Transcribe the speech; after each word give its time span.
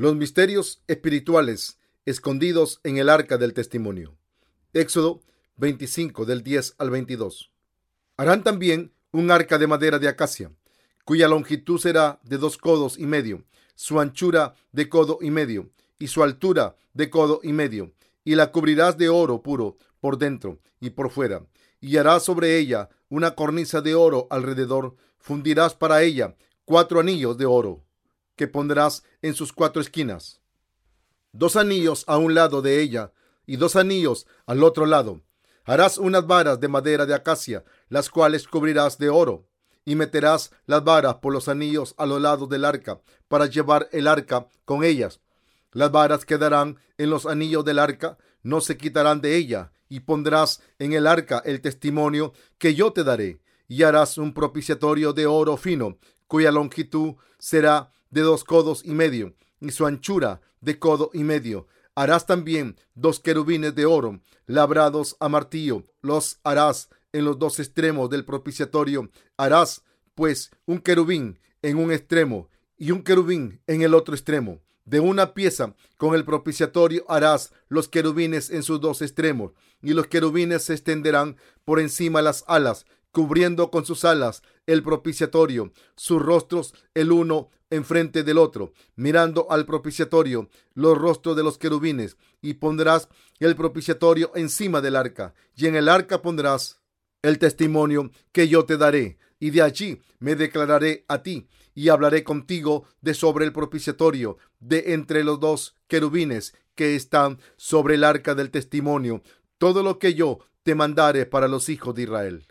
Los 0.00 0.16
misterios 0.16 0.82
espirituales 0.86 1.78
escondidos 2.06 2.80
en 2.84 2.96
el 2.96 3.10
arca 3.10 3.36
del 3.36 3.52
testimonio. 3.52 4.16
Éxodo 4.72 5.20
25 5.56 6.24
del 6.24 6.42
10 6.42 6.76
al 6.78 6.88
22. 6.88 7.52
Harán 8.16 8.42
también 8.42 8.94
un 9.12 9.30
arca 9.30 9.58
de 9.58 9.66
madera 9.66 9.98
de 9.98 10.08
acacia, 10.08 10.52
cuya 11.04 11.28
longitud 11.28 11.78
será 11.78 12.18
de 12.22 12.38
dos 12.38 12.56
codos 12.56 12.98
y 12.98 13.04
medio, 13.04 13.44
su 13.74 14.00
anchura 14.00 14.54
de 14.72 14.88
codo 14.88 15.18
y 15.20 15.30
medio, 15.30 15.68
y 15.98 16.06
su 16.06 16.22
altura 16.22 16.76
de 16.94 17.10
codo 17.10 17.40
y 17.42 17.52
medio, 17.52 17.92
y 18.24 18.36
la 18.36 18.52
cubrirás 18.52 18.96
de 18.96 19.10
oro 19.10 19.42
puro 19.42 19.76
por 20.00 20.16
dentro 20.16 20.60
y 20.80 20.88
por 20.88 21.10
fuera, 21.10 21.44
y 21.78 21.98
harás 21.98 22.22
sobre 22.22 22.56
ella 22.56 22.88
una 23.10 23.34
cornisa 23.34 23.82
de 23.82 23.94
oro 23.94 24.28
alrededor, 24.30 24.96
fundirás 25.18 25.74
para 25.74 26.00
ella 26.00 26.36
cuatro 26.64 27.00
anillos 27.00 27.36
de 27.36 27.44
oro, 27.44 27.84
que 28.40 28.48
pondrás 28.48 29.04
en 29.20 29.34
sus 29.34 29.52
cuatro 29.52 29.82
esquinas, 29.82 30.40
dos 31.30 31.56
anillos 31.56 32.04
a 32.06 32.16
un 32.16 32.34
lado 32.34 32.62
de 32.62 32.80
ella 32.80 33.12
y 33.44 33.56
dos 33.56 33.76
anillos 33.76 34.26
al 34.46 34.64
otro 34.64 34.86
lado. 34.86 35.20
Harás 35.66 35.98
unas 35.98 36.26
varas 36.26 36.58
de 36.58 36.68
madera 36.68 37.04
de 37.04 37.12
acacia, 37.12 37.64
las 37.90 38.08
cuales 38.08 38.48
cubrirás 38.48 38.96
de 38.96 39.10
oro, 39.10 39.46
y 39.84 39.94
meterás 39.94 40.52
las 40.64 40.82
varas 40.82 41.16
por 41.16 41.34
los 41.34 41.48
anillos 41.48 41.94
a 41.98 42.06
los 42.06 42.18
lados 42.18 42.48
del 42.48 42.64
arca, 42.64 43.02
para 43.28 43.44
llevar 43.44 43.90
el 43.92 44.06
arca 44.06 44.46
con 44.64 44.84
ellas. 44.84 45.20
Las 45.72 45.92
varas 45.92 46.24
quedarán 46.24 46.78
en 46.96 47.10
los 47.10 47.26
anillos 47.26 47.62
del 47.66 47.78
arca, 47.78 48.16
no 48.42 48.62
se 48.62 48.78
quitarán 48.78 49.20
de 49.20 49.36
ella, 49.36 49.70
y 49.90 50.00
pondrás 50.00 50.62
en 50.78 50.94
el 50.94 51.06
arca 51.06 51.42
el 51.44 51.60
testimonio 51.60 52.32
que 52.56 52.74
yo 52.74 52.94
te 52.94 53.04
daré, 53.04 53.42
y 53.68 53.82
harás 53.82 54.16
un 54.16 54.32
propiciatorio 54.32 55.12
de 55.12 55.26
oro 55.26 55.58
fino, 55.58 55.98
cuya 56.26 56.50
longitud 56.50 57.16
será 57.38 57.92
de 58.10 58.20
dos 58.22 58.44
codos 58.44 58.82
y 58.84 58.92
medio, 58.92 59.34
y 59.60 59.70
su 59.70 59.86
anchura 59.86 60.40
de 60.60 60.78
codo 60.78 61.10
y 61.12 61.24
medio. 61.24 61.66
Harás 61.94 62.26
también 62.26 62.76
dos 62.94 63.20
querubines 63.20 63.74
de 63.74 63.86
oro, 63.86 64.20
labrados 64.46 65.16
a 65.20 65.28
martillo, 65.28 65.84
los 66.02 66.38
harás 66.44 66.88
en 67.12 67.24
los 67.24 67.38
dos 67.38 67.58
extremos 67.58 68.10
del 68.10 68.24
propiciatorio. 68.24 69.10
Harás, 69.36 69.82
pues, 70.14 70.50
un 70.66 70.78
querubín 70.78 71.38
en 71.62 71.78
un 71.78 71.92
extremo 71.92 72.48
y 72.76 72.90
un 72.92 73.02
querubín 73.02 73.60
en 73.66 73.82
el 73.82 73.94
otro 73.94 74.14
extremo. 74.14 74.60
De 74.84 74.98
una 74.98 75.34
pieza 75.34 75.74
con 75.98 76.14
el 76.14 76.24
propiciatorio 76.24 77.04
harás 77.08 77.52
los 77.68 77.88
querubines 77.88 78.50
en 78.50 78.62
sus 78.62 78.80
dos 78.80 79.02
extremos, 79.02 79.52
y 79.82 79.92
los 79.92 80.06
querubines 80.06 80.64
se 80.64 80.72
extenderán 80.72 81.36
por 81.64 81.80
encima 81.80 82.22
las 82.22 82.44
alas, 82.48 82.86
cubriendo 83.12 83.70
con 83.70 83.84
sus 83.84 84.04
alas 84.04 84.42
el 84.66 84.82
propiciatorio, 84.82 85.72
sus 85.96 86.22
rostros 86.22 86.74
el 86.94 87.12
uno 87.12 87.50
enfrente 87.70 88.24
del 88.24 88.38
otro, 88.38 88.72
mirando 88.96 89.50
al 89.50 89.64
propiciatorio, 89.64 90.48
los 90.74 90.98
rostros 90.98 91.36
de 91.36 91.44
los 91.44 91.56
querubines, 91.56 92.16
y 92.42 92.54
pondrás 92.54 93.08
el 93.38 93.54
propiciatorio 93.54 94.32
encima 94.34 94.80
del 94.80 94.96
arca, 94.96 95.34
y 95.54 95.66
en 95.66 95.76
el 95.76 95.88
arca 95.88 96.20
pondrás 96.20 96.80
el 97.22 97.38
testimonio 97.38 98.10
que 98.32 98.48
yo 98.48 98.64
te 98.64 98.76
daré, 98.76 99.18
y 99.38 99.50
de 99.50 99.62
allí 99.62 100.00
me 100.18 100.34
declararé 100.34 101.04
a 101.08 101.22
ti, 101.22 101.48
y 101.74 101.88
hablaré 101.88 102.24
contigo 102.24 102.84
de 103.00 103.14
sobre 103.14 103.44
el 103.44 103.52
propiciatorio, 103.52 104.36
de 104.58 104.92
entre 104.94 105.22
los 105.22 105.38
dos 105.38 105.76
querubines 105.86 106.54
que 106.74 106.96
están 106.96 107.38
sobre 107.56 107.94
el 107.94 108.04
arca 108.04 108.34
del 108.34 108.50
testimonio, 108.50 109.22
todo 109.58 109.82
lo 109.82 109.98
que 109.98 110.14
yo 110.14 110.40
te 110.62 110.74
mandare 110.74 111.24
para 111.26 111.48
los 111.48 111.68
hijos 111.68 111.94
de 111.94 112.02
Israel. 112.02 112.46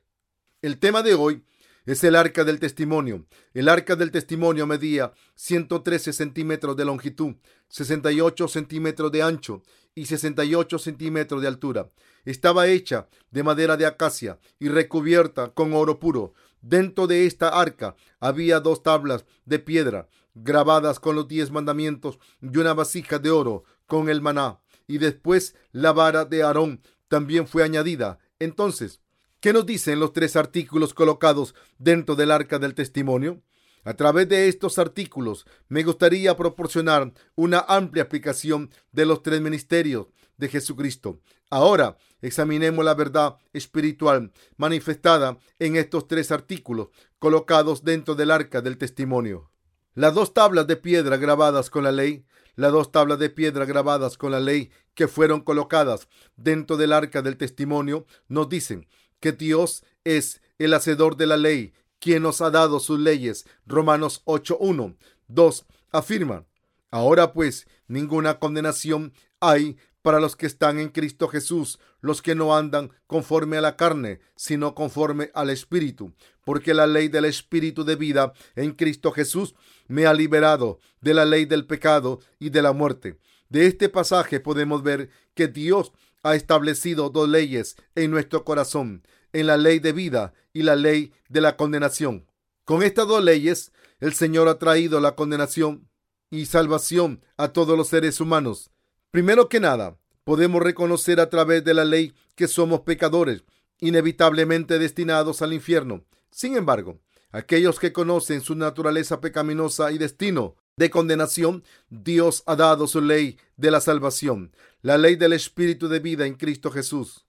El 0.61 0.77
tema 0.77 1.03
de 1.03 1.13
hoy 1.13 1.45
es 1.85 2.03
el 2.03 2.17
arca 2.17 2.43
del 2.43 2.59
testimonio. 2.59 3.25
El 3.53 3.69
arca 3.69 3.95
del 3.95 4.11
testimonio 4.11 4.67
medía 4.67 5.13
113 5.35 6.11
centímetros 6.11 6.75
de 6.75 6.83
longitud, 6.83 7.35
68 7.69 8.45
centímetros 8.49 9.09
de 9.09 9.23
ancho 9.23 9.63
y 9.95 10.07
68 10.07 10.77
centímetros 10.79 11.41
de 11.41 11.47
altura. 11.47 11.89
Estaba 12.25 12.67
hecha 12.67 13.07
de 13.31 13.43
madera 13.43 13.77
de 13.77 13.85
acacia 13.85 14.37
y 14.59 14.67
recubierta 14.67 15.53
con 15.53 15.71
oro 15.71 15.97
puro. 15.97 16.33
Dentro 16.61 17.07
de 17.07 17.25
esta 17.25 17.57
arca 17.57 17.95
había 18.19 18.59
dos 18.59 18.83
tablas 18.83 19.23
de 19.45 19.59
piedra 19.59 20.09
grabadas 20.35 20.99
con 20.99 21.15
los 21.15 21.29
diez 21.29 21.51
mandamientos 21.51 22.19
y 22.41 22.57
una 22.57 22.73
vasija 22.73 23.17
de 23.17 23.31
oro 23.31 23.63
con 23.87 24.09
el 24.09 24.19
maná. 24.19 24.59
Y 24.87 24.97
después 24.97 25.55
la 25.71 25.93
vara 25.93 26.25
de 26.25 26.43
Aarón 26.43 26.81
también 27.07 27.47
fue 27.47 27.63
añadida. 27.63 28.19
Entonces 28.39 28.99
¿Qué 29.41 29.53
nos 29.53 29.65
dicen 29.65 30.01
los 30.01 30.11
tres 30.11 30.35
artículos 30.35 30.93
colocados 30.93 31.55
dentro 31.77 32.17
del 32.17 32.31
arca 32.31 32.59
del 32.59 32.75
testimonio? 32.75 33.41
A 33.85 33.93
través 33.93 34.27
de 34.27 34.49
estos 34.49 34.77
artículos 34.77 35.45
me 35.69 35.83
gustaría 35.83 36.35
proporcionar 36.35 37.13
una 37.35 37.63
amplia 37.69 38.03
explicación 38.03 38.69
de 38.91 39.05
los 39.05 39.23
tres 39.23 39.39
ministerios 39.39 40.07
de 40.35 40.49
Jesucristo. 40.49 41.21
Ahora 41.49 41.97
examinemos 42.21 42.83
la 42.83 42.95
verdad 42.95 43.37
espiritual 43.53 44.33
manifestada 44.57 45.37
en 45.57 45.77
estos 45.77 46.09
tres 46.09 46.33
artículos 46.33 46.89
colocados 47.17 47.85
dentro 47.85 48.15
del 48.15 48.31
arca 48.31 48.59
del 48.61 48.77
testimonio. 48.77 49.49
Las 49.93 50.13
dos 50.13 50.33
tablas 50.33 50.67
de 50.67 50.75
piedra 50.75 51.15
grabadas 51.15 51.69
con 51.69 51.85
la 51.85 51.93
ley, 51.93 52.25
las 52.55 52.73
dos 52.73 52.91
tablas 52.91 53.19
de 53.19 53.29
piedra 53.29 53.63
grabadas 53.63 54.17
con 54.17 54.33
la 54.33 54.41
ley 54.41 54.69
que 54.95 55.07
fueron 55.07 55.39
colocadas 55.39 56.09
dentro 56.35 56.75
del 56.75 56.91
arca 56.91 57.21
del 57.21 57.37
testimonio 57.37 58.05
nos 58.27 58.49
dicen 58.49 58.85
que 59.19 59.31
Dios 59.31 59.83
es 60.03 60.41
el 60.57 60.73
hacedor 60.73 61.17
de 61.17 61.27
la 61.27 61.37
ley, 61.37 61.73
quien 61.99 62.23
nos 62.23 62.41
ha 62.41 62.49
dado 62.49 62.79
sus 62.79 62.99
leyes. 62.99 63.45
Romanos 63.65 64.23
8.1. 64.25 64.97
2. 65.27 65.65
Afirma. 65.91 66.45
Ahora 66.91 67.33
pues, 67.33 67.67
ninguna 67.87 68.39
condenación 68.39 69.13
hay 69.39 69.77
para 70.01 70.19
los 70.19 70.35
que 70.35 70.45
están 70.45 70.79
en 70.79 70.89
Cristo 70.89 71.27
Jesús, 71.27 71.79
los 72.01 72.21
que 72.21 72.35
no 72.35 72.55
andan 72.55 72.91
conforme 73.05 73.57
a 73.57 73.61
la 73.61 73.75
carne, 73.75 74.21
sino 74.35 74.73
conforme 74.73 75.29
al 75.33 75.49
Espíritu, 75.49 76.13
porque 76.45 76.73
la 76.73 76.87
ley 76.87 77.09
del 77.09 77.25
Espíritu 77.25 77.83
de 77.83 77.95
vida 77.95 78.33
en 78.55 78.71
Cristo 78.71 79.11
Jesús 79.11 79.55
me 79.87 80.05
ha 80.05 80.13
liberado 80.13 80.79
de 81.01 81.13
la 81.13 81.25
ley 81.25 81.45
del 81.45 81.65
pecado 81.65 82.21
y 82.39 82.49
de 82.49 82.61
la 82.61 82.71
muerte. 82.71 83.19
De 83.49 83.65
este 83.65 83.89
pasaje 83.89 84.39
podemos 84.39 84.83
ver 84.83 85.09
que 85.33 85.47
Dios 85.47 85.91
ha 86.23 86.35
establecido 86.35 87.09
dos 87.09 87.29
leyes 87.29 87.75
en 87.95 88.11
nuestro 88.11 88.43
corazón, 88.43 89.03
en 89.33 89.47
la 89.47 89.57
ley 89.57 89.79
de 89.79 89.93
vida 89.93 90.33
y 90.53 90.63
la 90.63 90.75
ley 90.75 91.13
de 91.29 91.41
la 91.41 91.55
condenación. 91.55 92.27
Con 92.65 92.83
estas 92.83 93.07
dos 93.07 93.23
leyes, 93.23 93.71
el 93.99 94.13
Señor 94.13 94.47
ha 94.47 94.59
traído 94.59 94.99
la 94.99 95.15
condenación 95.15 95.89
y 96.29 96.45
salvación 96.45 97.23
a 97.37 97.49
todos 97.49 97.77
los 97.77 97.87
seres 97.87 98.19
humanos. 98.21 98.71
Primero 99.11 99.49
que 99.49 99.59
nada, 99.59 99.97
podemos 100.23 100.61
reconocer 100.61 101.19
a 101.19 101.29
través 101.29 101.63
de 101.63 101.73
la 101.73 101.85
ley 101.85 102.13
que 102.35 102.47
somos 102.47 102.81
pecadores, 102.81 103.43
inevitablemente 103.79 104.77
destinados 104.77 105.41
al 105.41 105.53
infierno. 105.53 106.05
Sin 106.31 106.55
embargo, 106.55 106.99
aquellos 107.31 107.79
que 107.79 107.93
conocen 107.93 108.41
su 108.41 108.55
naturaleza 108.55 109.21
pecaminosa 109.21 109.91
y 109.91 109.97
destino 109.97 110.55
de 110.79 110.89
condenación, 110.89 111.65
Dios 111.89 112.41
ha 112.45 112.55
dado 112.55 112.87
su 112.87 113.01
ley 113.01 113.37
de 113.57 113.69
la 113.69 113.81
salvación, 113.81 114.55
la 114.81 114.97
ley 114.97 115.17
del 115.17 115.33
Espíritu 115.33 115.89
de 115.89 115.99
vida 115.99 116.25
en 116.25 116.35
Cristo 116.35 116.71
Jesús. 116.71 117.25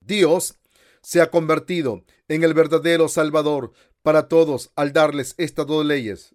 Dios 0.00 0.54
se 1.02 1.20
ha 1.20 1.30
convertido 1.30 2.02
en 2.28 2.44
el 2.44 2.54
verdadero 2.54 3.08
Salvador 3.08 3.72
para 4.02 4.26
todos 4.26 4.70
al 4.74 4.94
darles 4.94 5.34
estas 5.36 5.66
dos 5.66 5.84
leyes. 5.84 6.34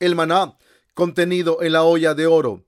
El 0.00 0.14
maná 0.14 0.56
contenido 0.94 1.62
en 1.62 1.72
la 1.72 1.82
olla 1.82 2.14
de 2.14 2.26
oro. 2.26 2.64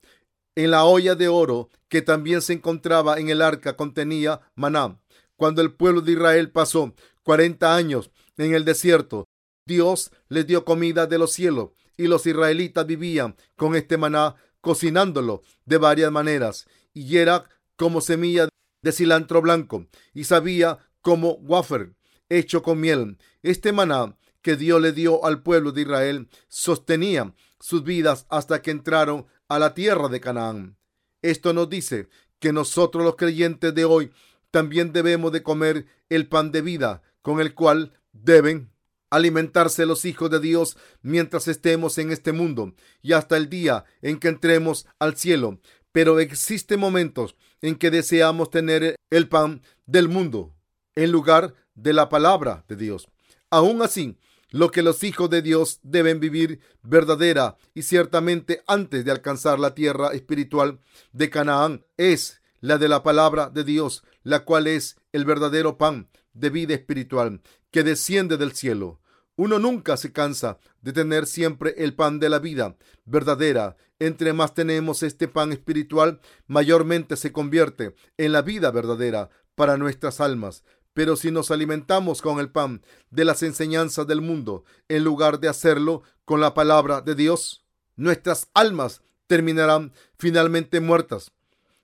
En 0.53 0.69
la 0.69 0.85
olla 0.85 1.15
de 1.15 1.27
oro 1.27 1.71
que 1.89 2.03
también 2.03 2.43
se 2.43 2.53
encontraba 2.53 3.17
en 3.17 3.29
el 3.29 3.41
arca 3.41 3.75
contenía 3.75 4.41
maná. 4.53 5.01
Cuando 5.35 5.63
el 5.63 5.73
pueblo 5.73 6.01
de 6.01 6.11
Israel 6.11 6.51
pasó 6.51 6.93
cuarenta 7.23 7.75
años 7.75 8.11
en 8.37 8.53
el 8.53 8.65
desierto, 8.65 9.25
Dios 9.65 10.11
les 10.29 10.45
dio 10.45 10.63
comida 10.63 11.07
de 11.07 11.17
los 11.17 11.33
cielos 11.33 11.71
y 11.97 12.07
los 12.07 12.25
israelitas 12.25 12.85
vivían 12.85 13.35
con 13.55 13.75
este 13.75 13.97
maná 13.97 14.35
cocinándolo 14.61 15.41
de 15.65 15.77
varias 15.77 16.11
maneras 16.11 16.67
y 16.93 17.17
era 17.17 17.47
como 17.75 18.01
semilla 18.01 18.49
de 18.81 18.91
cilantro 18.91 19.41
blanco 19.41 19.87
y 20.13 20.23
sabía 20.23 20.79
como 21.01 21.33
wafer 21.33 21.95
hecho 22.29 22.61
con 22.61 22.79
miel. 22.79 23.17
Este 23.43 23.71
maná 23.71 24.17
que 24.41 24.55
Dios 24.55 24.81
le 24.81 24.91
dio 24.91 25.25
al 25.25 25.41
pueblo 25.41 25.71
de 25.71 25.81
Israel 25.81 26.29
sostenía 26.47 27.33
sus 27.59 27.83
vidas 27.83 28.25
hasta 28.29 28.61
que 28.61 28.71
entraron 28.71 29.25
a 29.47 29.59
la 29.59 29.73
tierra 29.73 30.07
de 30.07 30.19
Canaán. 30.19 30.77
Esto 31.21 31.53
nos 31.53 31.69
dice 31.69 32.09
que 32.39 32.53
nosotros 32.53 33.03
los 33.03 33.15
creyentes 33.15 33.73
de 33.73 33.85
hoy 33.85 34.11
también 34.51 34.93
debemos 34.93 35.31
de 35.31 35.43
comer 35.43 35.87
el 36.09 36.27
pan 36.27 36.51
de 36.51 36.61
vida 36.61 37.01
con 37.21 37.39
el 37.41 37.55
cual 37.55 37.93
deben 38.13 38.71
alimentarse 39.09 39.85
los 39.85 40.05
hijos 40.05 40.29
de 40.29 40.39
Dios 40.39 40.77
mientras 41.01 41.47
estemos 41.47 41.97
en 41.97 42.11
este 42.11 42.31
mundo 42.31 42.73
y 43.01 43.13
hasta 43.13 43.37
el 43.37 43.49
día 43.49 43.85
en 44.01 44.19
que 44.19 44.27
entremos 44.27 44.85
al 44.99 45.15
cielo. 45.15 45.59
Pero 45.91 46.19
existen 46.19 46.79
momentos 46.79 47.35
en 47.61 47.75
que 47.75 47.91
deseamos 47.91 48.49
tener 48.49 48.95
el 49.09 49.29
pan 49.29 49.61
del 49.85 50.09
mundo 50.09 50.53
en 50.95 51.11
lugar 51.11 51.53
de 51.73 51.93
la 51.93 52.09
palabra 52.09 52.65
de 52.67 52.75
Dios. 52.75 53.07
Aún 53.49 53.81
así, 53.81 54.17
lo 54.49 54.71
que 54.71 54.81
los 54.81 55.03
hijos 55.03 55.29
de 55.29 55.41
Dios 55.41 55.79
deben 55.83 56.19
vivir 56.19 56.59
verdadera 56.81 57.57
y 57.73 57.83
ciertamente 57.83 58.63
antes 58.67 59.03
de 59.03 59.11
alcanzar 59.11 59.59
la 59.59 59.75
tierra 59.75 60.09
espiritual 60.13 60.79
de 61.11 61.29
Canaán 61.29 61.85
es 61.97 62.41
la 62.61 62.77
de 62.77 62.87
la 62.87 63.03
palabra 63.03 63.49
de 63.49 63.63
Dios, 63.63 64.03
la 64.23 64.45
cual 64.45 64.67
es 64.67 64.97
el 65.11 65.25
verdadero 65.25 65.77
pan 65.77 66.09
de 66.35 66.51
vida 66.51 66.75
espiritual 66.75 67.41
que 67.71 67.83
desciende 67.83 68.37
del 68.37 68.51
cielo. 68.51 69.01
Uno 69.37 69.59
nunca 69.59 69.97
se 69.97 70.13
cansa 70.13 70.59
de 70.81 70.93
tener 70.93 71.25
siempre 71.25 71.73
el 71.77 71.95
pan 71.95 72.19
de 72.19 72.29
la 72.29 72.39
vida 72.39 72.77
verdadera. 73.05 73.75
Entre 73.99 74.31
más 74.33 74.53
tenemos 74.53 75.03
este 75.03 75.27
pan 75.27 75.51
espiritual, 75.51 76.21
mayormente 76.47 77.17
se 77.17 77.31
convierte 77.31 77.95
en 78.17 78.31
la 78.31 78.41
vida 78.41 78.71
verdadera 78.71 79.29
para 79.55 79.77
nuestras 79.77 80.21
almas. 80.21 80.63
Pero 80.93 81.17
si 81.17 81.31
nos 81.31 81.51
alimentamos 81.51 82.21
con 82.21 82.39
el 82.39 82.49
pan 82.49 82.81
de 83.09 83.25
las 83.25 83.43
enseñanzas 83.43 84.07
del 84.07 84.21
mundo, 84.21 84.63
en 84.87 85.03
lugar 85.03 85.39
de 85.39 85.49
hacerlo 85.49 86.03
con 86.23 86.39
la 86.39 86.53
palabra 86.53 87.01
de 87.01 87.15
Dios, 87.15 87.65
nuestras 87.97 88.47
almas 88.53 89.01
terminarán 89.27 89.91
finalmente 90.17 90.79
muertas. 90.79 91.31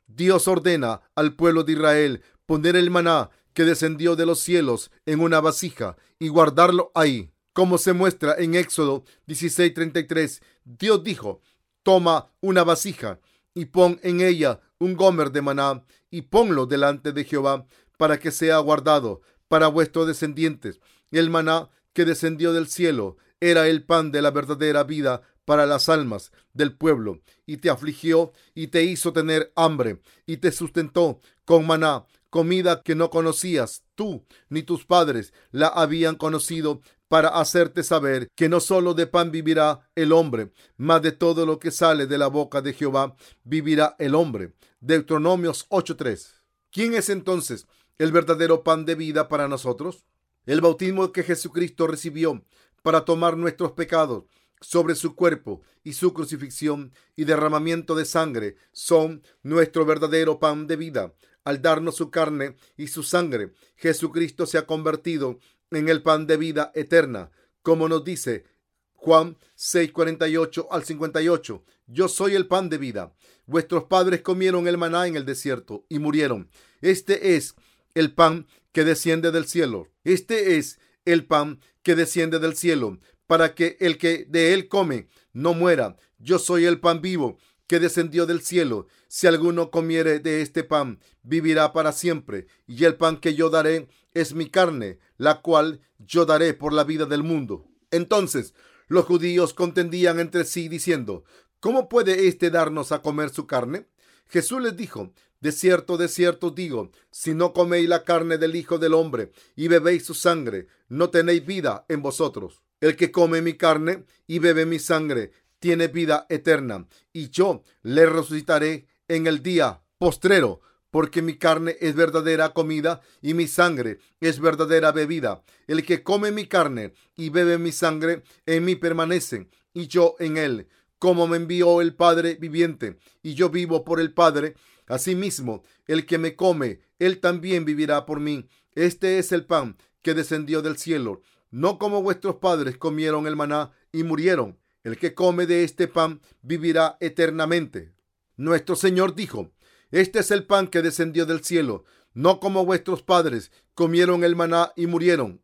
Dios 0.08 0.48
ordena 0.48 1.02
al 1.16 1.36
pueblo 1.36 1.64
de 1.64 1.74
Israel 1.74 2.22
poner 2.46 2.76
el 2.76 2.90
maná 2.92 3.30
que 3.54 3.66
descendió 3.66 4.16
de 4.16 4.26
los 4.26 4.40
cielos 4.40 4.92
en 5.06 5.20
una 5.20 5.42
vasija 5.42 5.98
y 6.20 6.30
guardarlo 6.30 6.92
ahí. 6.96 7.32
Como 7.54 7.78
se 7.78 7.94
muestra 7.94 8.36
en 8.38 8.56
Éxodo 8.56 9.04
16:33, 9.28 10.42
Dios 10.64 11.04
dijo, 11.04 11.42
toma 11.84 12.32
una 12.40 12.64
vasija 12.64 13.20
y 13.54 13.66
pon 13.66 14.00
en 14.04 14.22
ella 14.22 14.62
un 14.80 14.96
gomer 14.96 15.32
de 15.32 15.42
maná 15.42 15.84
y 16.10 16.24
ponlo 16.24 16.66
delante 16.66 17.12
de 17.12 17.24
Jehová 17.24 17.66
para 17.98 18.20
que 18.20 18.32
sea 18.32 18.58
guardado 18.60 19.22
para 19.48 19.68
vuestros 19.68 20.08
descendientes. 20.08 20.80
El 21.12 21.30
maná 21.30 21.70
que 21.94 22.06
descendió 22.06 22.54
del 22.54 22.68
cielo 22.68 23.18
era 23.42 23.68
el 23.68 23.84
pan 23.84 24.12
de 24.12 24.22
la 24.22 24.32
verdadera 24.32 24.84
vida 24.84 25.24
para 25.46 25.66
las 25.66 25.90
almas 25.90 26.32
del 26.54 26.74
pueblo, 26.74 27.20
y 27.46 27.58
te 27.58 27.70
afligió 27.70 28.32
y 28.54 28.68
te 28.68 28.84
hizo 28.84 29.12
tener 29.12 29.52
hambre, 29.56 30.00
y 30.26 30.38
te 30.38 30.52
sustentó 30.52 31.20
con 31.44 31.68
maná, 31.68 32.06
comida 32.32 32.82
que 32.82 32.96
no 32.96 33.12
conocías 33.12 33.84
tú 33.94 34.26
ni 34.50 34.64
tus 34.64 34.86
padres 34.86 35.34
la 35.52 35.68
habían 35.68 36.16
conocido 36.16 36.82
para 37.08 37.28
hacerte 37.28 37.84
saber 37.84 38.30
que 38.36 38.48
no 38.50 38.62
solo 38.62 38.94
de 38.94 39.06
pan 39.06 39.32
vivirá 39.32 39.92
el 39.96 40.14
hombre, 40.14 40.52
mas 40.78 41.02
de 41.02 41.12
todo 41.12 41.46
lo 41.46 41.60
que 41.60 41.70
sale 41.70 42.08
de 42.08 42.18
la 42.18 42.28
boca 42.28 42.62
de 42.62 42.74
Jehová 42.74 43.16
vivirá 43.44 43.96
el 44.00 44.16
hombre. 44.16 44.54
Deuteronomios 44.80 45.68
8:3. 45.70 46.42
¿Quién 46.72 46.94
es 46.94 47.10
entonces 47.10 47.68
el 48.00 48.14
verdadero 48.14 48.64
pan 48.64 48.86
de 48.86 48.96
vida 48.96 49.28
para 49.28 49.50
nosotros? 49.50 50.06
El 50.46 50.62
bautismo 50.62 51.12
que 51.12 51.24
Jesucristo 51.24 51.86
recibió 51.86 52.44
para 52.82 53.04
tomar 53.04 53.36
nuestros 53.38 53.74
pecados 53.74 54.24
sobre 54.62 54.96
su 54.96 55.16
cuerpo 55.16 55.62
y 55.84 55.94
su 55.94 56.14
crucifixión 56.14 56.94
y 57.16 57.26
derramamiento 57.26 57.94
de 57.94 58.06
sangre 58.06 58.56
son 58.72 59.22
nuestro 59.44 59.86
verdadero 59.86 60.40
pan 60.40 60.68
de 60.68 60.78
vida. 60.78 61.14
Al 61.44 61.62
darnos 61.62 61.96
su 61.96 62.12
carne 62.12 62.56
y 62.78 62.88
su 62.88 63.04
sangre, 63.04 63.52
Jesucristo 63.76 64.46
se 64.46 64.58
ha 64.58 64.66
convertido 64.68 65.40
en 65.72 65.90
el 65.90 66.04
pan 66.04 66.28
de 66.28 66.38
vida 66.38 66.72
eterna, 66.76 67.32
como 67.62 67.88
nos 67.88 68.04
dice 68.04 68.46
Juan 68.94 69.38
6:48 69.58 70.68
al 70.70 70.84
58. 70.84 71.64
Yo 71.88 72.08
soy 72.08 72.36
el 72.36 72.48
pan 72.48 72.70
de 72.70 72.78
vida. 72.78 73.16
Vuestros 73.48 73.86
padres 73.86 74.22
comieron 74.22 74.68
el 74.68 74.78
maná 74.78 75.08
en 75.08 75.16
el 75.16 75.26
desierto 75.26 75.86
y 75.90 75.98
murieron. 75.98 76.50
Este 76.82 77.36
es 77.36 77.56
el 77.96 78.14
pan 78.14 78.48
que 78.72 78.84
desciende 78.84 79.32
del 79.32 79.48
cielo. 79.48 79.88
Este 80.04 80.58
es 80.58 80.80
el 81.06 81.26
pan 81.26 81.60
que 81.82 81.96
desciende 81.96 82.38
del 82.38 82.56
cielo, 82.56 83.00
para 83.26 83.56
que 83.56 83.78
el 83.80 83.98
que 83.98 84.26
de 84.30 84.54
él 84.54 84.68
come 84.68 85.08
no 85.34 85.56
muera. 85.56 85.98
Yo 86.20 86.38
soy 86.38 86.66
el 86.66 86.80
pan 86.80 87.02
vivo 87.02 87.40
que 87.72 87.80
descendió 87.80 88.26
del 88.26 88.42
cielo. 88.42 88.88
Si 89.08 89.28
alguno 89.28 89.72
comiere 89.72 90.20
de 90.20 90.42
este 90.42 90.66
pan, 90.66 91.00
vivirá 91.24 91.72
para 91.72 91.94
siempre. 91.94 92.48
Y 92.68 92.84
el 92.84 92.96
pan 92.96 93.16
que 93.16 93.34
yo 93.34 93.50
daré 93.50 93.88
es 94.14 94.34
mi 94.34 94.50
carne, 94.50 95.00
la 95.16 95.42
cual 95.42 95.80
yo 95.98 96.26
daré 96.26 96.54
por 96.54 96.74
la 96.74 96.84
vida 96.84 97.06
del 97.06 97.24
mundo. 97.24 97.66
Entonces 97.90 98.54
los 98.90 99.06
judíos 99.06 99.54
contendían 99.54 100.20
entre 100.20 100.44
sí, 100.44 100.68
diciendo, 100.68 101.24
¿Cómo 101.62 101.88
puede 101.88 102.28
éste 102.28 102.50
darnos 102.50 102.92
a 102.92 103.02
comer 103.02 103.30
su 103.30 103.48
carne? 103.48 103.88
Jesús 104.28 104.62
les 104.62 104.76
dijo, 104.76 105.14
de 105.40 105.54
cierto, 105.54 105.96
de 105.96 106.10
cierto 106.10 106.50
digo, 106.50 106.92
si 107.10 107.34
no 107.34 107.54
coméis 107.54 107.88
la 107.88 108.04
carne 108.04 108.38
del 108.38 108.58
Hijo 108.58 108.80
del 108.80 108.94
Hombre 108.94 109.32
y 109.56 109.70
bebéis 109.70 110.04
su 110.04 110.14
sangre, 110.14 110.68
no 110.90 111.10
tenéis 111.10 111.46
vida 111.46 111.86
en 111.88 112.02
vosotros. 112.02 112.64
El 112.82 112.98
que 112.98 113.14
come 113.14 113.42
mi 113.42 113.54
carne 113.54 114.04
y 114.28 114.40
bebe 114.40 114.66
mi 114.66 114.80
sangre 114.80 115.32
tiene 115.62 115.88
vida 115.88 116.26
eterna, 116.28 116.88
y 117.14 117.30
yo 117.30 117.64
le 117.84 118.06
resucitaré 118.06 118.88
en 119.08 119.28
el 119.28 119.42
día 119.42 119.82
postrero, 119.98 120.60
porque 120.90 121.22
mi 121.22 121.38
carne 121.38 121.78
es 121.80 121.96
verdadera 121.96 122.50
comida 122.50 123.00
y 123.22 123.34
mi 123.34 123.48
sangre 123.48 124.00
es 124.20 124.42
verdadera 124.42 124.92
bebida. 124.92 125.42
El 125.68 125.86
que 125.86 126.04
come 126.04 126.32
mi 126.32 126.48
carne 126.48 126.94
y 127.16 127.30
bebe 127.30 127.58
mi 127.58 127.72
sangre 127.72 128.24
en 128.46 128.66
mí 128.66 128.76
permanece, 128.76 129.48
y 129.74 129.88
yo 129.88 130.16
en 130.20 130.36
él. 130.36 130.68
Como 131.00 131.28
me 131.28 131.38
envió 131.38 131.80
el 131.80 131.96
Padre 131.96 132.36
viviente, 132.36 132.98
y 133.24 133.36
yo 133.36 133.50
vivo 133.50 133.86
por 133.86 134.02
el 134.02 134.14
Padre, 134.14 134.56
Asimismo, 134.92 135.64
el 135.88 136.06
que 136.06 136.18
me 136.18 136.36
come, 136.36 136.82
él 137.00 137.22
también 137.22 137.64
vivirá 137.64 138.06
por 138.06 138.20
mí. 138.20 138.50
Este 138.74 139.20
es 139.20 139.32
el 139.32 139.46
pan 139.46 139.78
que 140.02 140.14
descendió 140.14 140.62
del 140.62 140.78
cielo, 140.78 141.22
no 141.50 141.80
como 141.80 142.02
vuestros 142.02 142.36
padres 142.36 142.78
comieron 142.78 143.26
el 143.26 143.38
maná 143.38 143.72
y 143.94 144.04
murieron. 144.04 144.58
El 144.84 144.98
que 144.98 145.14
come 145.14 145.46
de 145.46 145.64
este 145.64 145.88
pan 145.88 146.22
vivirá 146.42 146.98
eternamente. 147.00 147.92
Nuestro 148.36 148.76
Señor 148.76 149.16
dijo, 149.16 149.52
este 149.92 150.20
es 150.20 150.32
el 150.32 150.46
pan 150.46 150.68
que 150.68 150.82
descendió 150.82 151.26
del 151.26 151.44
cielo, 151.44 151.86
no 152.14 152.40
como 152.40 152.66
vuestros 152.66 153.04
padres 153.04 153.52
comieron 153.76 154.24
el 154.24 154.36
maná 154.36 154.72
y 154.76 154.88
murieron. 154.88 155.42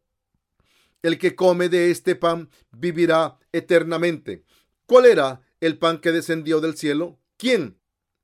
El 1.01 1.19
que 1.19 1.36
come 1.36 1.69
de 1.69 1.92
este 1.92 2.16
pan 2.16 2.50
vivirá 2.72 3.38
eternamente. 3.51 4.44
¿Cuál 4.86 5.06
era 5.06 5.42
el 5.60 5.78
pan 5.78 6.00
que 6.00 6.12
descendió 6.12 6.60
del 6.60 6.75
cielo? 6.75 7.19
¿Quién? 7.38 7.78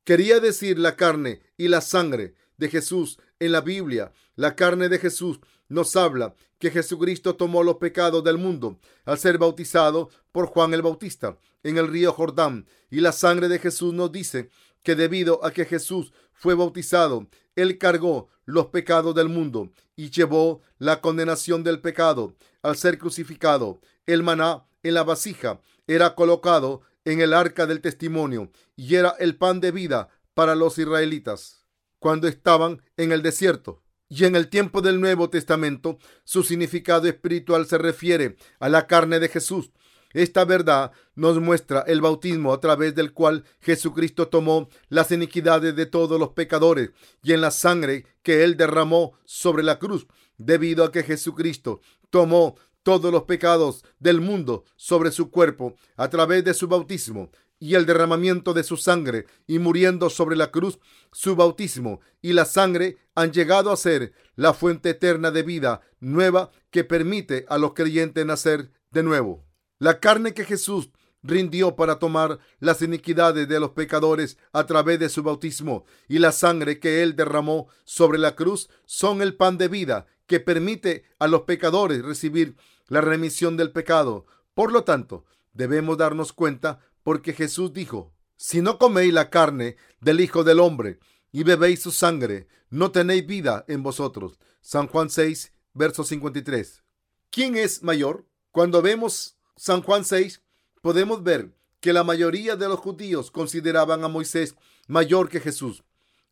Quería 0.04 0.40
decir 0.40 0.80
la 0.80 0.96
carne 0.96 1.42
y 1.58 1.68
la 1.68 1.82
sangre 1.82 2.34
de 2.58 2.70
Jesús 2.70 3.20
en 3.40 3.52
la 3.52 3.62
Biblia. 3.62 4.12
La 4.36 4.56
carne 4.56 4.90
de 4.90 4.98
Jesús 4.98 5.40
nos 5.74 5.96
habla 5.96 6.36
que 6.60 6.72
Jesucristo 6.72 7.36
tomó 7.36 7.64
los 7.64 7.76
pecados 7.76 8.24
del 8.24 8.38
mundo 8.38 8.80
al 9.06 9.18
ser 9.18 9.38
bautizado 9.38 10.10
por 10.32 10.46
Juan 10.46 10.74
el 10.74 10.82
Bautista 10.82 11.38
en 11.64 11.78
el 11.78 11.88
río 11.88 12.14
Jordán. 12.14 12.66
Y 12.90 13.02
la 13.02 13.12
sangre 13.12 13.50
de 13.50 13.60
Jesús 13.60 13.94
nos 13.94 14.12
dice 14.12 14.50
que 14.84 14.96
debido 14.96 15.44
a 15.44 15.52
que 15.52 15.66
Jesús 15.66 16.14
fue 16.32 16.54
bautizado, 16.54 17.28
Él 17.56 17.78
cargó 17.78 18.30
los 18.46 18.68
pecados 18.68 19.16
del 19.16 19.30
mundo 19.30 19.72
y 19.96 20.10
llevó 20.10 20.62
la 20.78 21.02
condenación 21.02 21.64
del 21.64 21.82
pecado 21.82 22.36
al 22.62 22.78
ser 22.78 22.98
crucificado. 22.98 23.80
El 24.06 24.24
maná 24.24 24.66
en 24.84 24.94
la 24.94 25.04
vasija 25.04 25.60
era 25.88 26.16
colocado 26.16 26.82
en 27.06 27.20
el 27.20 27.34
arca 27.34 27.66
del 27.66 27.82
testimonio 27.82 28.52
y 28.76 28.96
era 28.96 29.16
el 29.20 29.36
pan 29.36 29.60
de 29.60 29.72
vida 29.72 30.10
para 30.34 30.56
los 30.56 30.78
israelitas 30.78 31.66
cuando 32.00 32.28
estaban 32.28 32.82
en 32.98 33.12
el 33.12 33.22
desierto. 33.22 33.83
Y 34.16 34.26
en 34.26 34.36
el 34.36 34.48
tiempo 34.48 34.84
del 34.84 35.02
Nuevo 35.02 35.32
Testamento, 35.32 35.98
su 36.24 36.44
significado 36.44 37.08
espiritual 37.08 37.66
se 37.66 37.80
refiere 37.80 38.36
a 38.60 38.70
la 38.70 38.86
carne 38.86 39.20
de 39.20 39.28
Jesús. 39.28 39.72
Esta 40.14 40.46
verdad 40.46 40.92
nos 41.16 41.42
muestra 41.42 41.84
el 41.88 42.00
bautismo 42.00 42.54
a 42.54 42.60
través 42.60 42.94
del 42.94 43.14
cual 43.14 43.44
Jesucristo 43.60 44.28
tomó 44.28 44.70
las 44.90 45.12
iniquidades 45.12 45.76
de 45.76 45.88
todos 45.88 46.20
los 46.20 46.30
pecadores 46.30 46.92
y 47.24 47.34
en 47.34 47.42
la 47.42 47.50
sangre 47.50 48.06
que 48.22 48.44
él 48.44 48.56
derramó 48.56 49.14
sobre 49.26 49.64
la 49.64 49.80
cruz, 49.80 50.06
debido 50.38 50.84
a 50.84 50.92
que 50.92 51.02
Jesucristo 51.02 51.82
tomó 52.12 52.56
todos 52.84 53.12
los 53.12 53.24
pecados 53.24 53.84
del 53.98 54.22
mundo 54.22 54.64
sobre 54.76 55.10
su 55.10 55.32
cuerpo 55.32 55.76
a 55.96 56.12
través 56.12 56.44
de 56.44 56.54
su 56.54 56.68
bautismo 56.68 57.32
y 57.64 57.76
el 57.76 57.86
derramamiento 57.86 58.54
de 58.54 58.62
su 58.62 58.76
sangre 58.76 59.26
y 59.48 59.58
muriendo 59.58 60.10
sobre 60.10 60.36
la 60.36 60.52
cruz, 60.52 60.80
su 61.14 61.38
bautismo 61.38 62.02
y 62.22 62.34
la 62.34 62.44
sangre 62.44 62.98
han 63.16 63.32
llegado 63.32 63.72
a 63.72 63.78
ser 63.78 64.12
la 64.36 64.54
fuente 64.54 64.90
eterna 64.90 65.32
de 65.32 65.44
vida 65.44 65.80
nueva 66.02 66.52
que 66.72 66.84
permite 66.84 67.46
a 67.48 67.58
los 67.58 67.74
creyentes 67.74 68.26
nacer 68.26 68.74
de 68.92 69.04
nuevo. 69.04 69.46
La 69.80 70.02
carne 70.02 70.34
que 70.34 70.44
Jesús 70.44 70.90
rindió 71.22 71.78
para 71.78 72.00
tomar 72.00 72.40
las 72.60 72.82
iniquidades 72.82 73.48
de 73.48 73.62
los 73.62 73.70
pecadores 73.70 74.38
a 74.52 74.66
través 74.66 75.00
de 75.00 75.08
su 75.08 75.24
bautismo 75.24 75.86
y 76.10 76.20
la 76.20 76.34
sangre 76.34 76.82
que 76.82 77.02
él 77.02 77.16
derramó 77.16 77.70
sobre 77.86 78.20
la 78.20 78.36
cruz 78.36 78.70
son 78.86 79.22
el 79.22 79.38
pan 79.38 79.58
de 79.58 79.70
vida 79.70 80.06
que 80.28 80.42
permite 80.42 81.06
a 81.18 81.28
los 81.28 81.44
pecadores 81.44 82.04
recibir 82.04 82.58
la 82.90 83.00
remisión 83.00 83.56
del 83.56 83.72
pecado. 83.72 84.26
Por 84.54 84.74
lo 84.74 84.84
tanto, 84.84 85.24
debemos 85.54 85.98
darnos 85.98 86.34
cuenta 86.34 86.82
porque 87.04 87.34
Jesús 87.34 87.74
dijo, 87.74 88.14
si 88.36 88.62
no 88.62 88.78
coméis 88.78 89.14
la 89.14 89.30
carne 89.30 89.78
del 90.02 90.20
Hijo 90.20 90.44
del 90.44 90.60
Hombre 90.60 91.00
y 91.32 91.44
bebéis 91.44 91.82
su 91.82 91.92
sangre, 91.92 92.48
no 92.70 92.92
tenéis 92.92 93.26
vida 93.26 93.66
en 93.68 93.84
vosotros. 93.84 94.40
San 94.62 94.88
Juan 94.88 95.10
6, 95.10 95.52
verso 95.74 96.04
53. 96.04 96.84
¿Quién 97.30 97.56
es 97.56 97.84
mayor? 97.84 98.26
Cuando 98.52 98.82
vemos 98.82 99.38
San 99.56 99.82
Juan 99.82 100.06
6, 100.06 100.42
podemos 100.82 101.24
ver 101.24 101.56
que 101.80 101.94
la 101.94 102.04
mayoría 102.04 102.56
de 102.56 102.68
los 102.68 102.80
judíos 102.80 103.30
consideraban 103.30 104.04
a 104.04 104.08
Moisés 104.08 104.56
mayor 104.88 105.30
que 105.30 105.40
Jesús. 105.40 105.84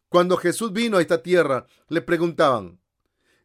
Cuando 0.09 0.37
Jesús 0.37 0.73
vino 0.73 0.97
a 0.97 1.01
esta 1.01 1.21
tierra, 1.21 1.67
le 1.87 2.01
preguntaban, 2.01 2.79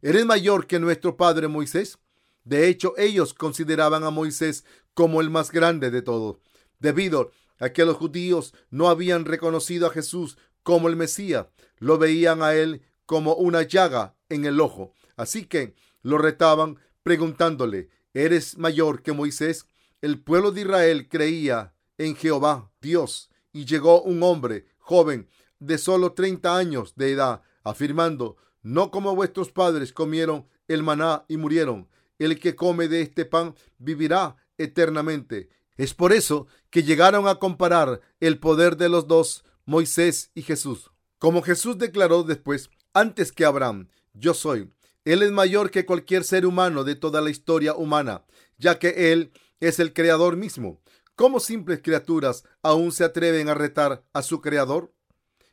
¿eres 0.03 0.25
mayor 0.25 0.67
que 0.67 0.79
nuestro 0.79 1.17
padre 1.17 1.49
Moisés? 1.49 1.99
De 2.45 2.69
hecho, 2.69 2.95
ellos 2.97 3.35
consideraban 3.35 4.05
a 4.05 4.11
Moisés 4.11 4.65
como 4.95 5.21
el 5.21 5.31
más 5.31 5.51
grande 5.51 5.91
de 5.91 6.03
todos, 6.03 6.39
debido 6.79 7.31
a 7.59 7.71
que 7.71 7.85
los 7.85 7.97
judíos 7.97 8.55
no 8.71 8.89
habían 8.89 9.25
reconocido 9.25 9.87
a 9.87 9.91
Jesús 9.91 10.37
como 10.63 10.89
el 10.89 10.97
Mesías, 10.97 11.47
lo 11.79 11.99
veían 11.99 12.43
a 12.43 12.55
él 12.55 12.83
como 13.07 13.35
una 13.35 13.63
llaga 13.63 14.17
en 14.29 14.45
el 14.45 14.61
ojo. 14.61 14.93
Así 15.17 15.47
que 15.47 15.75
lo 16.03 16.19
retaban 16.19 16.79
preguntándole, 17.03 17.89
¿eres 18.15 18.59
mayor 18.59 19.03
que 19.03 19.13
Moisés? 19.13 19.67
El 20.03 20.21
pueblo 20.21 20.53
de 20.53 20.63
Israel 20.63 21.09
creía 21.09 21.75
en 21.99 22.17
Jehová, 22.17 22.71
Dios, 22.81 23.31
y 23.53 23.65
llegó 23.65 24.03
un 24.03 24.23
hombre 24.23 24.67
joven 24.79 25.29
de 25.59 25.79
solo 25.79 26.13
30 26.13 26.57
años 26.57 26.95
de 26.97 27.13
edad, 27.13 27.43
afirmando, 27.65 28.37
no 28.63 28.91
como 28.91 29.15
vuestros 29.15 29.51
padres 29.51 29.93
comieron 29.93 30.47
el 30.69 30.83
maná 30.83 31.25
y 31.29 31.37
murieron, 31.37 31.89
el 32.19 32.39
que 32.39 32.55
come 32.55 32.89
de 32.89 33.03
este 33.03 33.25
pan 33.25 33.55
vivirá 33.79 34.37
eternamente. 34.59 35.49
Es 35.77 35.95
por 35.95 36.13
eso 36.13 36.47
que 36.71 36.83
llegaron 36.83 37.29
a 37.29 37.37
comparar 37.37 38.01
el 38.21 38.39
poder 38.39 38.77
de 38.77 38.89
los 38.89 39.07
dos, 39.07 39.45
Moisés 39.65 40.31
y 40.35 40.43
Jesús. 40.43 40.91
Como 41.19 41.43
Jesús 41.43 41.79
declaró 41.79 42.23
después, 42.23 42.71
antes 42.95 43.33
que 43.33 43.45
Abraham, 43.45 43.89
yo 44.15 44.33
soy. 44.33 44.73
Él 45.05 45.23
es 45.23 45.31
mayor 45.31 45.71
que 45.71 45.87
cualquier 45.87 46.25
ser 46.25 46.47
humano 46.47 46.83
de 46.83 46.95
toda 46.95 47.21
la 47.21 47.31
historia 47.31 47.75
humana, 47.75 48.25
ya 48.59 48.79
que 48.79 49.13
Él 49.13 49.33
es 49.61 49.79
el 49.79 49.93
Creador 49.93 50.37
mismo. 50.37 50.81
¿Cómo 51.15 51.41
simples 51.41 51.81
criaturas 51.83 52.45
aún 52.63 52.93
se 52.93 53.05
atreven 53.05 53.49
a 53.49 53.55
retar 53.55 54.05
a 54.13 54.23
su 54.23 54.41
Creador? 54.41 54.93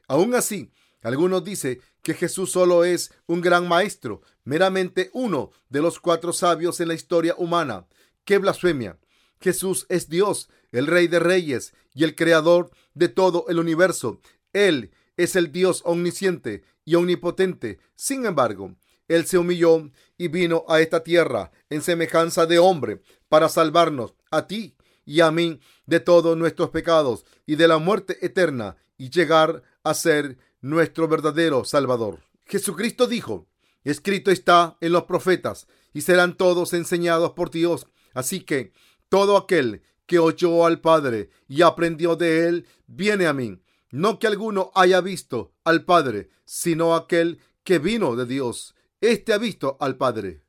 Aún 0.07 0.35
así, 0.35 0.71
algunos 1.01 1.43
dicen 1.43 1.81
que 2.01 2.13
Jesús 2.13 2.51
solo 2.51 2.83
es 2.83 3.13
un 3.27 3.41
gran 3.41 3.67
maestro, 3.67 4.21
meramente 4.43 5.09
uno 5.13 5.51
de 5.69 5.81
los 5.81 5.99
cuatro 5.99 6.33
sabios 6.33 6.79
en 6.79 6.89
la 6.89 6.93
historia 6.93 7.35
humana. 7.37 7.87
¡Qué 8.25 8.37
blasfemia! 8.37 8.97
Jesús 9.43 9.85
es 9.89 10.07
Dios, 10.07 10.49
el 10.71 10.87
Rey 10.87 11.07
de 11.07 11.19
Reyes 11.19 11.73
y 11.93 12.05
el 12.05 12.15
Creador 12.15 12.71
de 12.93 13.09
todo 13.09 13.45
el 13.49 13.59
universo. 13.59 14.21
Él 14.53 14.91
es 15.17 15.35
el 15.35 15.51
Dios 15.51 15.81
omnisciente 15.83 16.63
y 16.85 16.95
omnipotente. 16.95 17.79
Sin 17.93 18.25
embargo, 18.25 18.75
Él 19.09 19.25
se 19.25 19.37
humilló 19.37 19.91
y 20.17 20.29
vino 20.29 20.63
a 20.69 20.79
esta 20.79 21.03
tierra 21.03 21.51
en 21.69 21.81
semejanza 21.81 22.45
de 22.45 22.57
hombre 22.57 23.01
para 23.27 23.49
salvarnos 23.49 24.15
a 24.31 24.47
ti 24.47 24.77
y 25.05 25.19
a 25.19 25.29
mí 25.29 25.59
de 25.85 25.99
todos 25.99 26.37
nuestros 26.37 26.69
pecados 26.69 27.25
y 27.45 27.57
de 27.57 27.67
la 27.67 27.79
muerte 27.79 28.25
eterna 28.25 28.77
y 28.97 29.09
llegar 29.09 29.61
a 29.83 29.93
ser 29.93 30.37
nuestro 30.61 31.09
verdadero 31.09 31.65
Salvador. 31.65 32.21
Jesucristo 32.45 33.07
dijo, 33.07 33.45
escrito 33.83 34.31
está 34.31 34.77
en 34.79 34.93
los 34.93 35.03
profetas 35.03 35.67
y 35.93 36.01
serán 36.01 36.37
todos 36.37 36.71
enseñados 36.73 37.33
por 37.33 37.51
Dios. 37.51 37.87
Así 38.13 38.41
que 38.41 38.71
todo 39.13 39.37
aquel 39.37 39.83
que 40.07 40.17
oyó 40.17 40.65
al 40.65 40.81
Padre 40.81 41.29
y 41.47 41.61
aprendió 41.61 42.15
de 42.15 42.47
él, 42.47 42.65
viene 42.87 43.27
a 43.27 43.33
mí. 43.33 43.59
No 43.91 44.17
que 44.17 44.25
alguno 44.25 44.71
haya 44.73 45.01
visto 45.01 45.53
al 45.63 45.85
Padre, 45.85 46.31
sino 46.45 46.95
aquel 46.95 47.39
que 47.63 47.77
vino 47.77 48.15
de 48.15 48.25
Dios. 48.25 48.73
Este 49.01 49.31
ha 49.31 49.37
visto 49.37 49.77
al 49.79 49.97
Padre. 49.97 50.41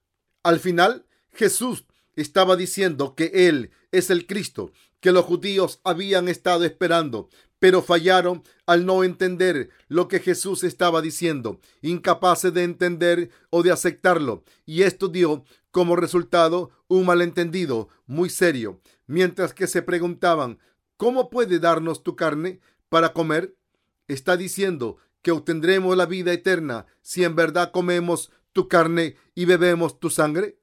Al 0.42 0.60
final, 0.60 1.04
Jesús 1.34 1.84
estaba 2.16 2.56
diciendo 2.56 3.14
que 3.14 3.32
Él 3.34 3.70
es 3.92 4.08
el 4.08 4.26
Cristo, 4.26 4.72
que 5.04 5.12
los 5.12 5.26
judíos 5.26 5.82
habían 5.84 6.28
estado 6.28 6.64
esperando, 6.64 7.28
pero 7.58 7.82
fallaron 7.82 8.42
al 8.64 8.86
no 8.86 9.04
entender 9.04 9.68
lo 9.86 10.08
que 10.08 10.18
Jesús 10.18 10.64
estaba 10.64 11.02
diciendo, 11.02 11.60
incapaces 11.82 12.54
de 12.54 12.62
entender 12.62 13.28
o 13.50 13.62
de 13.62 13.70
aceptarlo, 13.70 14.44
y 14.64 14.80
esto 14.80 15.08
dio 15.08 15.44
como 15.70 15.94
resultado 15.94 16.70
un 16.88 17.04
malentendido 17.04 17.90
muy 18.06 18.30
serio, 18.30 18.80
mientras 19.06 19.52
que 19.52 19.66
se 19.66 19.82
preguntaban, 19.82 20.58
¿cómo 20.96 21.28
puede 21.28 21.58
darnos 21.58 22.02
tu 22.02 22.16
carne 22.16 22.60
para 22.88 23.12
comer? 23.12 23.54
Está 24.08 24.38
diciendo 24.38 24.96
que 25.20 25.32
obtendremos 25.32 25.94
la 25.98 26.06
vida 26.06 26.32
eterna 26.32 26.86
si 27.02 27.24
en 27.24 27.36
verdad 27.36 27.72
comemos 27.72 28.32
tu 28.54 28.68
carne 28.68 29.16
y 29.34 29.44
bebemos 29.44 30.00
tu 30.00 30.08
sangre. 30.08 30.58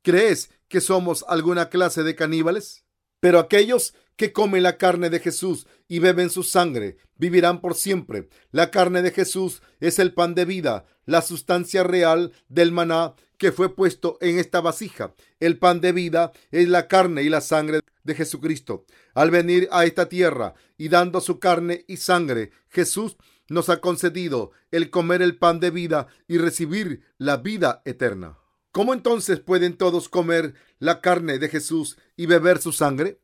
¿Crees 0.00 0.50
que 0.66 0.80
somos 0.80 1.26
alguna 1.28 1.68
clase 1.68 2.04
de 2.04 2.16
caníbales? 2.16 2.85
Pero 3.26 3.40
aquellos 3.40 3.92
que 4.14 4.32
comen 4.32 4.62
la 4.62 4.78
carne 4.78 5.10
de 5.10 5.18
Jesús 5.18 5.66
y 5.88 5.98
beben 5.98 6.30
su 6.30 6.44
sangre 6.44 6.96
vivirán 7.16 7.60
por 7.60 7.74
siempre. 7.74 8.28
La 8.52 8.70
carne 8.70 9.02
de 9.02 9.10
Jesús 9.10 9.62
es 9.80 9.98
el 9.98 10.14
pan 10.14 10.36
de 10.36 10.44
vida, 10.44 10.84
la 11.06 11.22
sustancia 11.22 11.82
real 11.82 12.30
del 12.48 12.70
maná 12.70 13.14
que 13.36 13.50
fue 13.50 13.74
puesto 13.74 14.16
en 14.20 14.38
esta 14.38 14.60
vasija. 14.60 15.12
El 15.40 15.58
pan 15.58 15.80
de 15.80 15.90
vida 15.90 16.30
es 16.52 16.68
la 16.68 16.86
carne 16.86 17.24
y 17.24 17.28
la 17.28 17.40
sangre 17.40 17.80
de 18.04 18.14
Jesucristo. 18.14 18.84
Al 19.12 19.32
venir 19.32 19.68
a 19.72 19.86
esta 19.86 20.08
tierra 20.08 20.54
y 20.78 20.88
dando 20.88 21.20
su 21.20 21.40
carne 21.40 21.84
y 21.88 21.96
sangre, 21.96 22.52
Jesús 22.68 23.16
nos 23.48 23.70
ha 23.70 23.80
concedido 23.80 24.52
el 24.70 24.88
comer 24.90 25.20
el 25.20 25.36
pan 25.36 25.58
de 25.58 25.72
vida 25.72 26.06
y 26.28 26.38
recibir 26.38 27.02
la 27.18 27.38
vida 27.38 27.82
eterna. 27.86 28.38
¿Cómo 28.76 28.92
entonces 28.92 29.40
pueden 29.40 29.78
todos 29.78 30.10
comer 30.10 30.52
la 30.78 31.00
carne 31.00 31.38
de 31.38 31.48
Jesús 31.48 31.98
y 32.16 32.26
beber 32.26 32.60
su 32.60 32.72
sangre? 32.72 33.18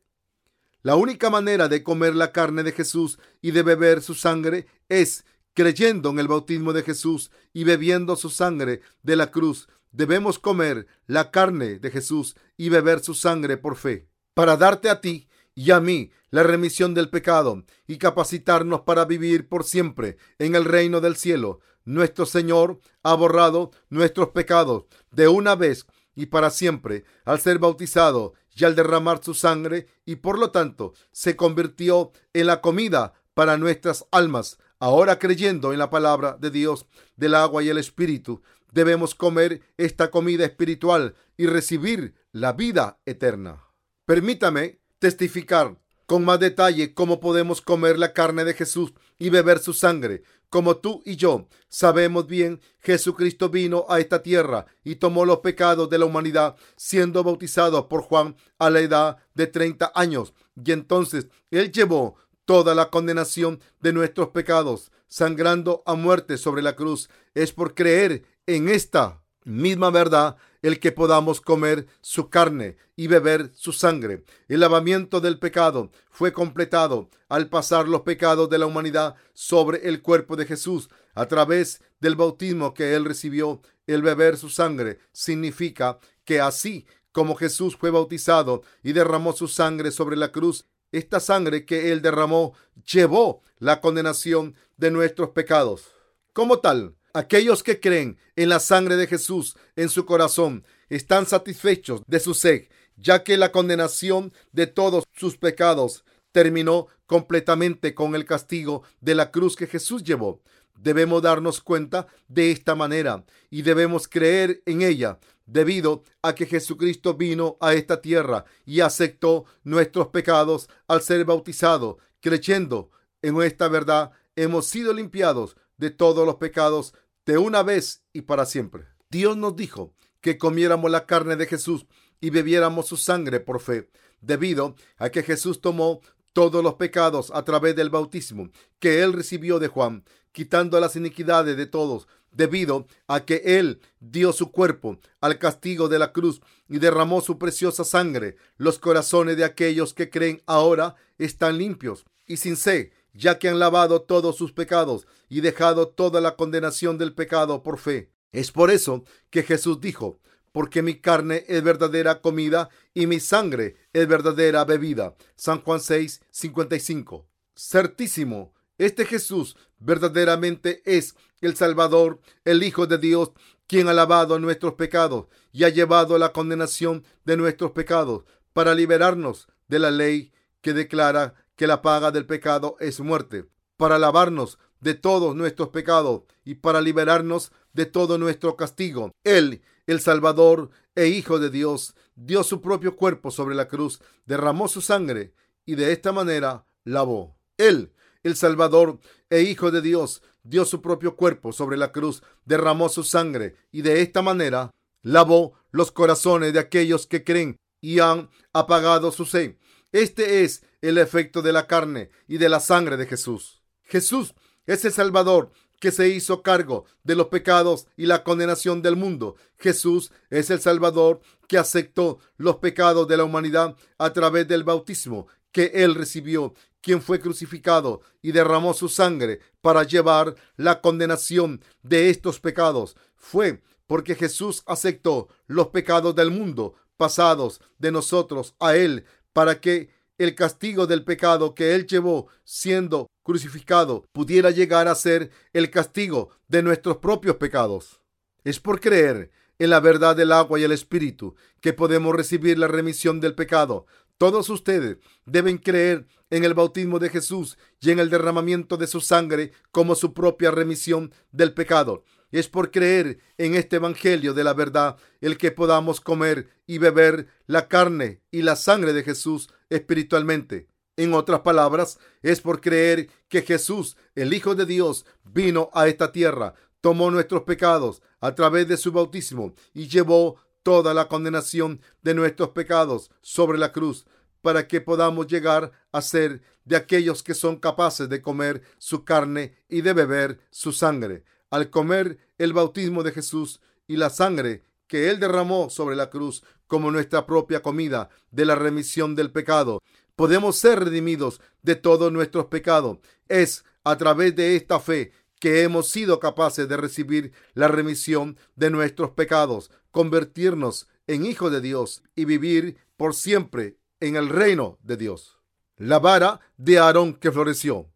La 0.81 0.95
única 0.95 1.29
manera 1.29 1.69
de 1.69 1.81
comer 1.81 2.13
la 2.15 2.31
carne 2.31 2.63
de 2.63 2.73
Jesús 2.73 3.17
y 3.41 3.51
de 3.51 3.63
beber 3.63 4.01
su 4.01 4.15
sangre 4.15 4.67
es 4.89 5.25
creyendo 5.53 6.09
en 6.09 6.19
el 6.19 6.27
bautismo 6.27 6.73
de 6.73 6.83
Jesús 6.83 7.31
y 7.53 7.63
bebiendo 7.63 8.15
su 8.15 8.29
sangre 8.29 8.81
de 9.01 9.15
la 9.15 9.31
cruz. 9.31 9.69
Debemos 9.91 10.39
comer 10.39 10.87
la 11.05 11.31
carne 11.31 11.79
de 11.79 11.91
Jesús 11.91 12.35
y 12.57 12.69
beber 12.69 13.01
su 13.01 13.13
sangre 13.13 13.57
por 13.57 13.77
fe, 13.77 14.07
para 14.33 14.57
darte 14.57 14.89
a 14.89 14.99
ti 14.99 15.29
y 15.55 15.71
a 15.71 15.79
mí 15.79 16.11
la 16.31 16.43
remisión 16.43 16.93
del 16.93 17.09
pecado 17.09 17.63
y 17.85 17.97
capacitarnos 17.97 18.81
para 18.81 19.05
vivir 19.05 19.47
por 19.47 19.63
siempre 19.63 20.17
en 20.39 20.55
el 20.55 20.65
reino 20.65 20.99
del 20.99 21.15
cielo. 21.15 21.59
Nuestro 21.85 22.25
Señor 22.25 22.79
ha 23.03 23.13
borrado 23.13 23.71
nuestros 23.89 24.29
pecados 24.29 24.85
de 25.11 25.27
una 25.27 25.55
vez 25.55 25.85
y 26.15 26.27
para 26.27 26.49
siempre 26.49 27.05
al 27.25 27.39
ser 27.39 27.59
bautizado 27.59 28.33
y 28.55 28.65
al 28.65 28.75
derramar 28.75 29.23
su 29.23 29.33
sangre 29.33 29.87
y 30.05 30.17
por 30.17 30.37
lo 30.37 30.51
tanto 30.51 30.93
se 31.11 31.35
convirtió 31.35 32.11
en 32.33 32.47
la 32.47 32.61
comida 32.61 33.13
para 33.33 33.57
nuestras 33.57 34.05
almas. 34.11 34.57
Ahora 34.79 35.17
creyendo 35.17 35.73
en 35.73 35.79
la 35.79 35.89
palabra 35.89 36.37
de 36.39 36.51
Dios, 36.51 36.85
del 37.15 37.35
agua 37.35 37.63
y 37.63 37.69
el 37.69 37.77
Espíritu, 37.77 38.41
debemos 38.71 39.15
comer 39.15 39.61
esta 39.77 40.11
comida 40.11 40.45
espiritual 40.45 41.15
y 41.37 41.47
recibir 41.47 42.15
la 42.31 42.53
vida 42.53 42.99
eterna. 43.05 43.63
Permítame 44.05 44.79
testificar 44.99 45.77
con 46.05 46.25
más 46.25 46.39
detalle 46.39 46.93
cómo 46.93 47.19
podemos 47.19 47.61
comer 47.61 47.97
la 47.97 48.13
carne 48.13 48.43
de 48.43 48.53
Jesús 48.53 48.93
y 49.17 49.29
beber 49.29 49.59
su 49.59 49.73
sangre. 49.73 50.23
Como 50.53 50.77
tú 50.77 51.01
y 51.03 51.15
yo 51.15 51.47
sabemos 51.67 52.27
bien, 52.27 52.61
Jesucristo 52.77 53.49
vino 53.49 53.87
a 53.89 53.99
esta 53.99 54.21
tierra 54.21 54.67
y 54.83 54.97
tomó 54.97 55.25
los 55.25 55.39
pecados 55.39 55.89
de 55.89 55.97
la 55.97 56.05
humanidad, 56.05 56.57
siendo 56.75 57.23
bautizado 57.23 57.89
por 57.89 58.03
Juan 58.03 58.35
a 58.59 58.69
la 58.69 58.81
edad 58.81 59.17
de 59.33 59.47
30 59.47 59.91
años. 59.95 60.35
Y 60.63 60.71
entonces 60.71 61.25
Él 61.49 61.71
llevó 61.71 62.17
toda 62.45 62.75
la 62.75 62.91
condenación 62.91 63.61
de 63.79 63.93
nuestros 63.93 64.27
pecados, 64.27 64.91
sangrando 65.07 65.81
a 65.87 65.95
muerte 65.95 66.37
sobre 66.37 66.61
la 66.61 66.75
cruz. 66.75 67.09
Es 67.33 67.51
por 67.51 67.73
creer 67.73 68.23
en 68.45 68.69
esta 68.69 69.22
misma 69.45 69.89
verdad 69.89 70.37
el 70.61 70.79
que 70.79 70.91
podamos 70.91 71.41
comer 71.41 71.87
su 72.01 72.29
carne 72.29 72.77
y 72.95 73.07
beber 73.07 73.51
su 73.53 73.73
sangre. 73.73 74.23
El 74.47 74.61
lavamiento 74.61 75.19
del 75.19 75.39
pecado 75.39 75.91
fue 76.09 76.31
completado 76.31 77.09
al 77.27 77.49
pasar 77.49 77.87
los 77.87 78.01
pecados 78.01 78.49
de 78.49 78.57
la 78.57 78.65
humanidad 78.65 79.15
sobre 79.33 79.87
el 79.89 80.01
cuerpo 80.01 80.35
de 80.35 80.45
Jesús 80.45 80.89
a 81.13 81.27
través 81.27 81.81
del 81.99 82.15
bautismo 82.15 82.73
que 82.73 82.95
él 82.95 83.05
recibió. 83.05 83.61
El 83.87 84.01
beber 84.01 84.37
su 84.37 84.49
sangre 84.49 84.99
significa 85.11 85.99
que 86.23 86.39
así 86.39 86.85
como 87.11 87.35
Jesús 87.35 87.75
fue 87.75 87.91
bautizado 87.91 88.63
y 88.81 88.93
derramó 88.93 89.33
su 89.33 89.47
sangre 89.47 89.91
sobre 89.91 90.15
la 90.15 90.31
cruz, 90.31 90.65
esta 90.91 91.19
sangre 91.19 91.65
que 91.65 91.91
él 91.91 92.01
derramó 92.01 92.53
llevó 92.85 93.41
la 93.59 93.81
condenación 93.81 94.55
de 94.77 94.91
nuestros 94.91 95.29
pecados. 95.29 95.87
Como 96.33 96.59
tal, 96.59 96.95
Aquellos 97.15 97.61
que 97.61 97.79
creen 97.79 98.17
en 98.35 98.49
la 98.49 98.59
sangre 98.59 98.95
de 98.95 99.05
Jesús 99.05 99.55
en 99.75 99.89
su 99.89 100.03
corazón 100.07 100.65
están 100.89 101.27
satisfechos 101.27 102.01
de 102.07 102.19
su 102.19 102.33
sed, 102.33 102.69
ya 102.97 103.23
que 103.23 103.37
la 103.37 103.51
condenación 103.51 104.33
de 104.51 104.65
todos 104.65 105.03
sus 105.13 105.37
pecados 105.37 106.05
terminó 106.31 106.87
completamente 107.05 107.93
con 107.93 108.15
el 108.15 108.25
castigo 108.25 108.81
de 108.99 109.13
la 109.13 109.29
cruz 109.29 109.55
que 109.55 109.67
Jesús 109.67 110.03
llevó. 110.03 110.41
Debemos 110.73 111.21
darnos 111.21 111.61
cuenta 111.61 112.07
de 112.27 112.49
esta 112.49 112.73
manera 112.73 113.23
y 113.51 113.61
debemos 113.61 114.07
creer 114.07 114.63
en 114.65 114.81
ella 114.81 115.19
debido 115.45 116.03
a 116.23 116.33
que 116.33 116.47
Jesucristo 116.47 117.13
vino 117.13 117.57
a 117.61 117.75
esta 117.75 118.01
tierra 118.01 118.45
y 118.65 118.79
aceptó 118.79 119.45
nuestros 119.63 120.07
pecados 120.07 120.67
al 120.87 121.03
ser 121.03 121.25
bautizado, 121.25 121.99
creyendo 122.21 122.89
en 123.21 123.39
esta 123.43 123.67
verdad, 123.67 124.11
hemos 124.35 124.65
sido 124.65 124.93
limpiados 124.93 125.55
de 125.77 125.91
todos 125.91 126.25
los 126.25 126.35
pecados 126.35 126.93
de 127.25 127.37
una 127.37 127.63
vez 127.63 128.03
y 128.13 128.21
para 128.21 128.45
siempre. 128.45 128.85
Dios 129.09 129.37
nos 129.37 129.55
dijo 129.55 129.93
que 130.21 130.37
comiéramos 130.37 130.89
la 130.89 131.05
carne 131.05 131.35
de 131.35 131.45
Jesús 131.45 131.85
y 132.21 132.29
bebiéramos 132.29 132.87
su 132.87 132.97
sangre 132.97 133.39
por 133.39 133.59
fe, 133.59 133.89
debido 134.21 134.75
a 134.97 135.09
que 135.09 135.23
Jesús 135.23 135.61
tomó 135.61 136.01
todos 136.31 136.63
los 136.63 136.75
pecados 136.75 137.31
a 137.33 137.43
través 137.43 137.75
del 137.75 137.89
bautismo 137.89 138.49
que 138.79 139.03
él 139.03 139.13
recibió 139.13 139.59
de 139.59 139.67
Juan, 139.67 140.03
quitando 140.31 140.79
las 140.79 140.95
iniquidades 140.95 141.55
de 141.55 141.67
todos, 141.67 142.07
debido 142.31 142.87
a 143.07 143.25
que 143.25 143.41
él 143.45 143.79
dio 143.99 144.33
su 144.33 144.51
cuerpo 144.51 144.97
al 145.21 145.37
castigo 145.37 145.87
de 145.87 145.99
la 145.99 146.11
cruz 146.11 146.41
y 146.67 146.79
derramó 146.79 147.21
su 147.21 147.37
preciosa 147.37 147.83
sangre. 147.83 148.37
Los 148.57 148.79
corazones 148.79 149.37
de 149.37 149.45
aquellos 149.45 149.93
que 149.93 150.09
creen 150.09 150.41
ahora 150.47 150.95
están 151.17 151.57
limpios 151.57 152.05
y 152.25 152.37
sin 152.37 152.55
sed, 152.55 152.91
ya 153.13 153.39
que 153.39 153.49
han 153.49 153.59
lavado 153.59 154.01
todos 154.01 154.35
sus 154.35 154.51
pecados 154.51 155.07
y 155.29 155.41
dejado 155.41 155.87
toda 155.87 156.21
la 156.21 156.35
condenación 156.35 156.97
del 156.97 157.13
pecado 157.13 157.63
por 157.63 157.77
fe. 157.77 158.11
Es 158.31 158.51
por 158.51 158.71
eso 158.71 159.03
que 159.29 159.43
Jesús 159.43 159.79
dijo, 159.79 160.19
porque 160.51 160.81
mi 160.81 160.99
carne 160.99 161.45
es 161.47 161.63
verdadera 161.63 162.21
comida 162.21 162.69
y 162.93 163.07
mi 163.07 163.19
sangre 163.19 163.75
es 163.91 164.07
verdadera 164.07 164.65
bebida. 164.65 165.15
San 165.35 165.61
Juan 165.61 165.79
6, 165.79 166.21
55. 166.29 167.27
Certísimo, 167.55 168.53
este 168.77 169.05
Jesús 169.05 169.55
verdaderamente 169.79 170.81
es 170.85 171.15
el 171.41 171.55
Salvador, 171.55 172.19
el 172.45 172.63
Hijo 172.63 172.87
de 172.87 172.97
Dios, 172.97 173.31
quien 173.67 173.87
ha 173.87 173.93
lavado 173.93 174.39
nuestros 174.39 174.73
pecados 174.73 175.25
y 175.51 175.63
ha 175.63 175.69
llevado 175.69 176.17
la 176.17 176.33
condenación 176.33 177.03
de 177.25 177.37
nuestros 177.37 177.71
pecados 177.71 178.23
para 178.53 178.75
liberarnos 178.75 179.47
de 179.67 179.79
la 179.79 179.91
ley 179.91 180.31
que 180.61 180.73
declara 180.73 181.33
que 181.55 181.67
la 181.67 181.81
paga 181.81 182.11
del 182.11 182.25
pecado 182.25 182.77
es 182.79 182.99
muerte, 182.99 183.45
para 183.77 183.99
lavarnos 183.99 184.59
de 184.79 184.93
todos 184.93 185.35
nuestros 185.35 185.69
pecados 185.69 186.23
y 186.43 186.55
para 186.55 186.81
liberarnos 186.81 187.51
de 187.73 187.85
todo 187.85 188.17
nuestro 188.17 188.55
castigo. 188.55 189.11
Él, 189.23 189.61
el 189.87 189.99
Salvador 189.99 190.69
e 190.95 191.07
Hijo 191.07 191.39
de 191.39 191.49
Dios, 191.49 191.95
dio 192.15 192.43
su 192.43 192.61
propio 192.61 192.95
cuerpo 192.95 193.31
sobre 193.31 193.55
la 193.55 193.67
cruz, 193.67 194.01
derramó 194.25 194.67
su 194.67 194.81
sangre 194.81 195.33
y 195.65 195.75
de 195.75 195.91
esta 195.91 196.11
manera 196.11 196.65
lavó. 196.83 197.35
Él, 197.57 197.93
el 198.23 198.35
Salvador 198.35 198.99
e 199.29 199.41
Hijo 199.41 199.71
de 199.71 199.81
Dios, 199.81 200.21
dio 200.43 200.65
su 200.65 200.81
propio 200.81 201.15
cuerpo 201.15 201.53
sobre 201.53 201.77
la 201.77 201.91
cruz, 201.91 202.21
derramó 202.45 202.89
su 202.89 203.03
sangre 203.03 203.55
y 203.71 203.81
de 203.81 204.01
esta 204.01 204.21
manera 204.21 204.71
lavó 205.01 205.53
los 205.71 205.91
corazones 205.91 206.53
de 206.53 206.59
aquellos 206.59 207.07
que 207.07 207.23
creen 207.23 207.57
y 207.81 207.99
han 207.99 208.29
apagado 208.53 209.11
su 209.11 209.25
sed. 209.25 209.57
Este 209.91 210.43
es 210.43 210.63
el 210.83 210.97
efecto 210.97 211.41
de 211.41 211.53
la 211.53 211.65
carne 211.65 212.09
y 212.27 212.37
de 212.37 212.49
la 212.49 212.59
sangre 212.59 212.97
de 212.97 213.05
Jesús. 213.05 213.61
Jesús 213.83 214.35
es 214.65 214.83
el 214.83 214.91
Salvador 214.91 215.49
que 215.79 215.91
se 215.91 216.09
hizo 216.09 216.43
cargo 216.43 216.85
de 217.03 217.15
los 217.15 217.27
pecados 217.27 217.87
y 217.95 218.05
la 218.05 218.23
condenación 218.23 218.81
del 218.81 218.97
mundo. 218.97 219.37
Jesús 219.57 220.11
es 220.29 220.49
el 220.49 220.59
Salvador 220.59 221.21
que 221.47 221.57
aceptó 221.57 222.19
los 222.35 222.57
pecados 222.57 223.07
de 223.07 223.15
la 223.15 223.23
humanidad 223.23 223.77
a 223.97 224.11
través 224.11 224.45
del 224.45 224.65
bautismo 224.65 225.27
que 225.53 225.71
él 225.73 225.95
recibió 225.95 226.53
quien 226.81 227.01
fue 227.01 227.21
crucificado 227.21 228.01
y 228.21 228.33
derramó 228.33 228.73
su 228.73 228.89
sangre 228.89 229.39
para 229.61 229.83
llevar 229.83 230.35
la 230.57 230.81
condenación 230.81 231.63
de 231.81 232.09
estos 232.09 232.41
pecados. 232.41 232.97
Fue 233.15 233.61
porque 233.87 234.15
Jesús 234.15 234.63
aceptó 234.65 235.29
los 235.47 235.67
pecados 235.67 236.13
del 236.13 236.29
mundo 236.29 236.75
pasados 236.97 237.61
de 237.77 237.91
nosotros 237.93 238.55
a 238.59 238.75
Él 238.75 239.05
para 239.31 239.61
que 239.61 240.02
el 240.17 240.35
castigo 240.35 240.87
del 240.87 241.03
pecado 241.03 241.55
que 241.55 241.75
Él 241.75 241.87
llevó 241.87 242.27
siendo 242.43 243.07
crucificado 243.23 244.05
pudiera 244.11 244.51
llegar 244.51 244.87
a 244.87 244.95
ser 244.95 245.31
el 245.53 245.69
castigo 245.69 246.29
de 246.47 246.61
nuestros 246.63 246.97
propios 246.97 247.37
pecados. 247.37 248.01
Es 248.43 248.59
por 248.59 248.79
creer 248.79 249.31
en 249.59 249.69
la 249.69 249.79
verdad 249.79 250.15
del 250.15 250.31
agua 250.31 250.59
y 250.59 250.63
el 250.63 250.71
espíritu 250.71 251.35
que 251.61 251.73
podemos 251.73 252.15
recibir 252.15 252.57
la 252.57 252.67
remisión 252.67 253.19
del 253.19 253.35
pecado. 253.35 253.85
Todos 254.17 254.49
ustedes 254.49 254.97
deben 255.25 255.57
creer 255.57 256.05
en 256.29 256.43
el 256.43 256.53
bautismo 256.53 256.99
de 256.99 257.09
Jesús 257.09 257.57
y 257.79 257.91
en 257.91 257.99
el 257.99 258.09
derramamiento 258.09 258.77
de 258.77 258.87
su 258.87 259.01
sangre 259.01 259.51
como 259.71 259.95
su 259.95 260.13
propia 260.13 260.51
remisión 260.51 261.13
del 261.31 261.53
pecado. 261.53 262.03
Es 262.33 262.49
por 262.49 262.71
creer 262.71 263.19
en 263.37 263.53
este 263.53 263.75
Evangelio 263.75 264.33
de 264.33 264.43
la 264.43 264.55
verdad 264.55 264.97
el 265.21 265.37
que 265.37 265.51
podamos 265.51 266.01
comer 266.01 266.49
y 266.65 266.79
beber 266.79 267.27
la 267.45 267.67
carne 267.67 268.23
y 268.31 268.41
la 268.41 268.55
sangre 268.55 268.91
de 268.91 269.03
Jesús 269.03 269.49
espiritualmente. 269.69 270.67
En 270.97 271.13
otras 271.13 271.41
palabras, 271.41 271.99
es 272.23 272.41
por 272.41 272.59
creer 272.59 273.07
que 273.29 273.43
Jesús, 273.43 273.97
el 274.15 274.33
Hijo 274.33 274.55
de 274.55 274.65
Dios, 274.65 275.05
vino 275.23 275.69
a 275.73 275.87
esta 275.87 276.11
tierra, 276.11 276.55
tomó 276.81 277.11
nuestros 277.11 277.43
pecados 277.43 278.01
a 278.19 278.33
través 278.33 278.67
de 278.67 278.77
su 278.77 278.91
bautismo 278.91 279.53
y 279.71 279.87
llevó 279.87 280.37
toda 280.63 280.95
la 280.95 281.07
condenación 281.07 281.81
de 282.01 282.15
nuestros 282.15 282.49
pecados 282.49 283.11
sobre 283.21 283.59
la 283.59 283.71
cruz 283.71 284.07
para 284.41 284.67
que 284.67 284.81
podamos 284.81 285.27
llegar 285.27 285.71
a 285.91 286.01
ser 286.01 286.41
de 286.65 286.77
aquellos 286.77 287.21
que 287.21 287.35
son 287.35 287.57
capaces 287.57 288.09
de 288.09 288.23
comer 288.23 288.63
su 288.79 289.05
carne 289.05 289.55
y 289.69 289.81
de 289.81 289.93
beber 289.93 290.39
su 290.49 290.71
sangre. 290.71 291.25
Al 291.53 291.69
comer 291.69 292.17
el 292.39 292.51
bautismo 292.51 293.03
de 293.03 293.11
Jesús 293.11 293.61
y 293.85 293.97
la 293.97 294.09
sangre 294.09 294.63
que 294.87 295.11
Él 295.11 295.19
derramó 295.19 295.69
sobre 295.69 295.95
la 295.95 296.09
cruz 296.09 296.43
como 296.65 296.89
nuestra 296.89 297.27
propia 297.27 297.61
comida 297.61 298.09
de 298.31 298.45
la 298.45 298.55
remisión 298.55 299.13
del 299.13 299.31
pecado, 299.31 299.83
podemos 300.15 300.55
ser 300.55 300.79
redimidos 300.79 301.41
de 301.61 301.75
todos 301.75 302.11
nuestros 302.11 302.47
pecados. 302.47 302.97
Es 303.27 303.65
a 303.83 303.95
través 303.99 304.35
de 304.35 304.55
esta 304.55 304.79
fe 304.79 305.11
que 305.39 305.61
hemos 305.61 305.89
sido 305.89 306.19
capaces 306.19 306.67
de 306.67 306.75
recibir 306.75 307.33
la 307.53 307.67
remisión 307.67 308.35
de 308.55 308.71
nuestros 308.71 309.11
pecados, 309.11 309.69
convertirnos 309.91 310.87
en 311.05 311.23
hijos 311.23 311.51
de 311.51 311.61
Dios 311.61 312.01
y 312.15 312.25
vivir 312.25 312.77
por 312.97 313.13
siempre 313.13 313.77
en 313.99 314.15
el 314.15 314.29
reino 314.29 314.79
de 314.81 314.97
Dios. 314.97 315.37
La 315.77 315.99
vara 315.99 316.39
de 316.57 316.79
Aarón 316.79 317.13
que 317.13 317.31
floreció. 317.31 317.92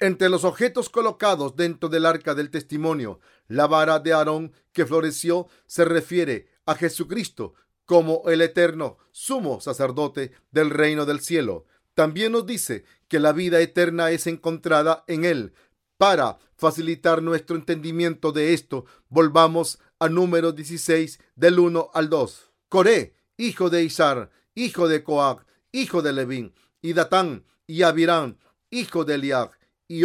Entre 0.00 0.28
los 0.28 0.44
objetos 0.44 0.88
colocados 0.90 1.56
dentro 1.56 1.88
del 1.88 2.06
arca 2.06 2.34
del 2.34 2.50
testimonio, 2.50 3.20
la 3.48 3.66
vara 3.66 3.98
de 3.98 4.12
Aarón 4.12 4.52
que 4.72 4.86
floreció 4.86 5.48
se 5.66 5.84
refiere 5.84 6.48
a 6.66 6.76
Jesucristo 6.76 7.54
como 7.84 8.22
el 8.28 8.42
eterno 8.42 8.98
sumo 9.10 9.60
sacerdote 9.60 10.32
del 10.52 10.70
reino 10.70 11.04
del 11.04 11.20
cielo. 11.20 11.66
También 11.94 12.32
nos 12.32 12.46
dice 12.46 12.84
que 13.08 13.18
la 13.18 13.32
vida 13.32 13.60
eterna 13.60 14.10
es 14.12 14.28
encontrada 14.28 15.04
en 15.08 15.24
él. 15.24 15.52
Para 15.96 16.38
facilitar 16.54 17.22
nuestro 17.22 17.56
entendimiento 17.56 18.30
de 18.30 18.54
esto, 18.54 18.84
volvamos 19.08 19.80
a 19.98 20.08
número 20.08 20.52
16 20.52 21.18
del 21.34 21.58
1 21.58 21.90
al 21.92 22.08
2. 22.08 22.52
Coré, 22.68 23.16
hijo 23.36 23.68
de 23.68 23.82
Isar, 23.82 24.30
hijo 24.54 24.86
de 24.86 25.02
Coag, 25.02 25.44
hijo 25.72 26.02
de 26.02 26.12
Levín, 26.12 26.54
y 26.80 26.92
Datán 26.92 27.44
y 27.66 27.82
Abirán, 27.82 28.38
hijo 28.70 29.04
de 29.04 29.14
Eliab, 29.14 29.57
y 29.88 30.04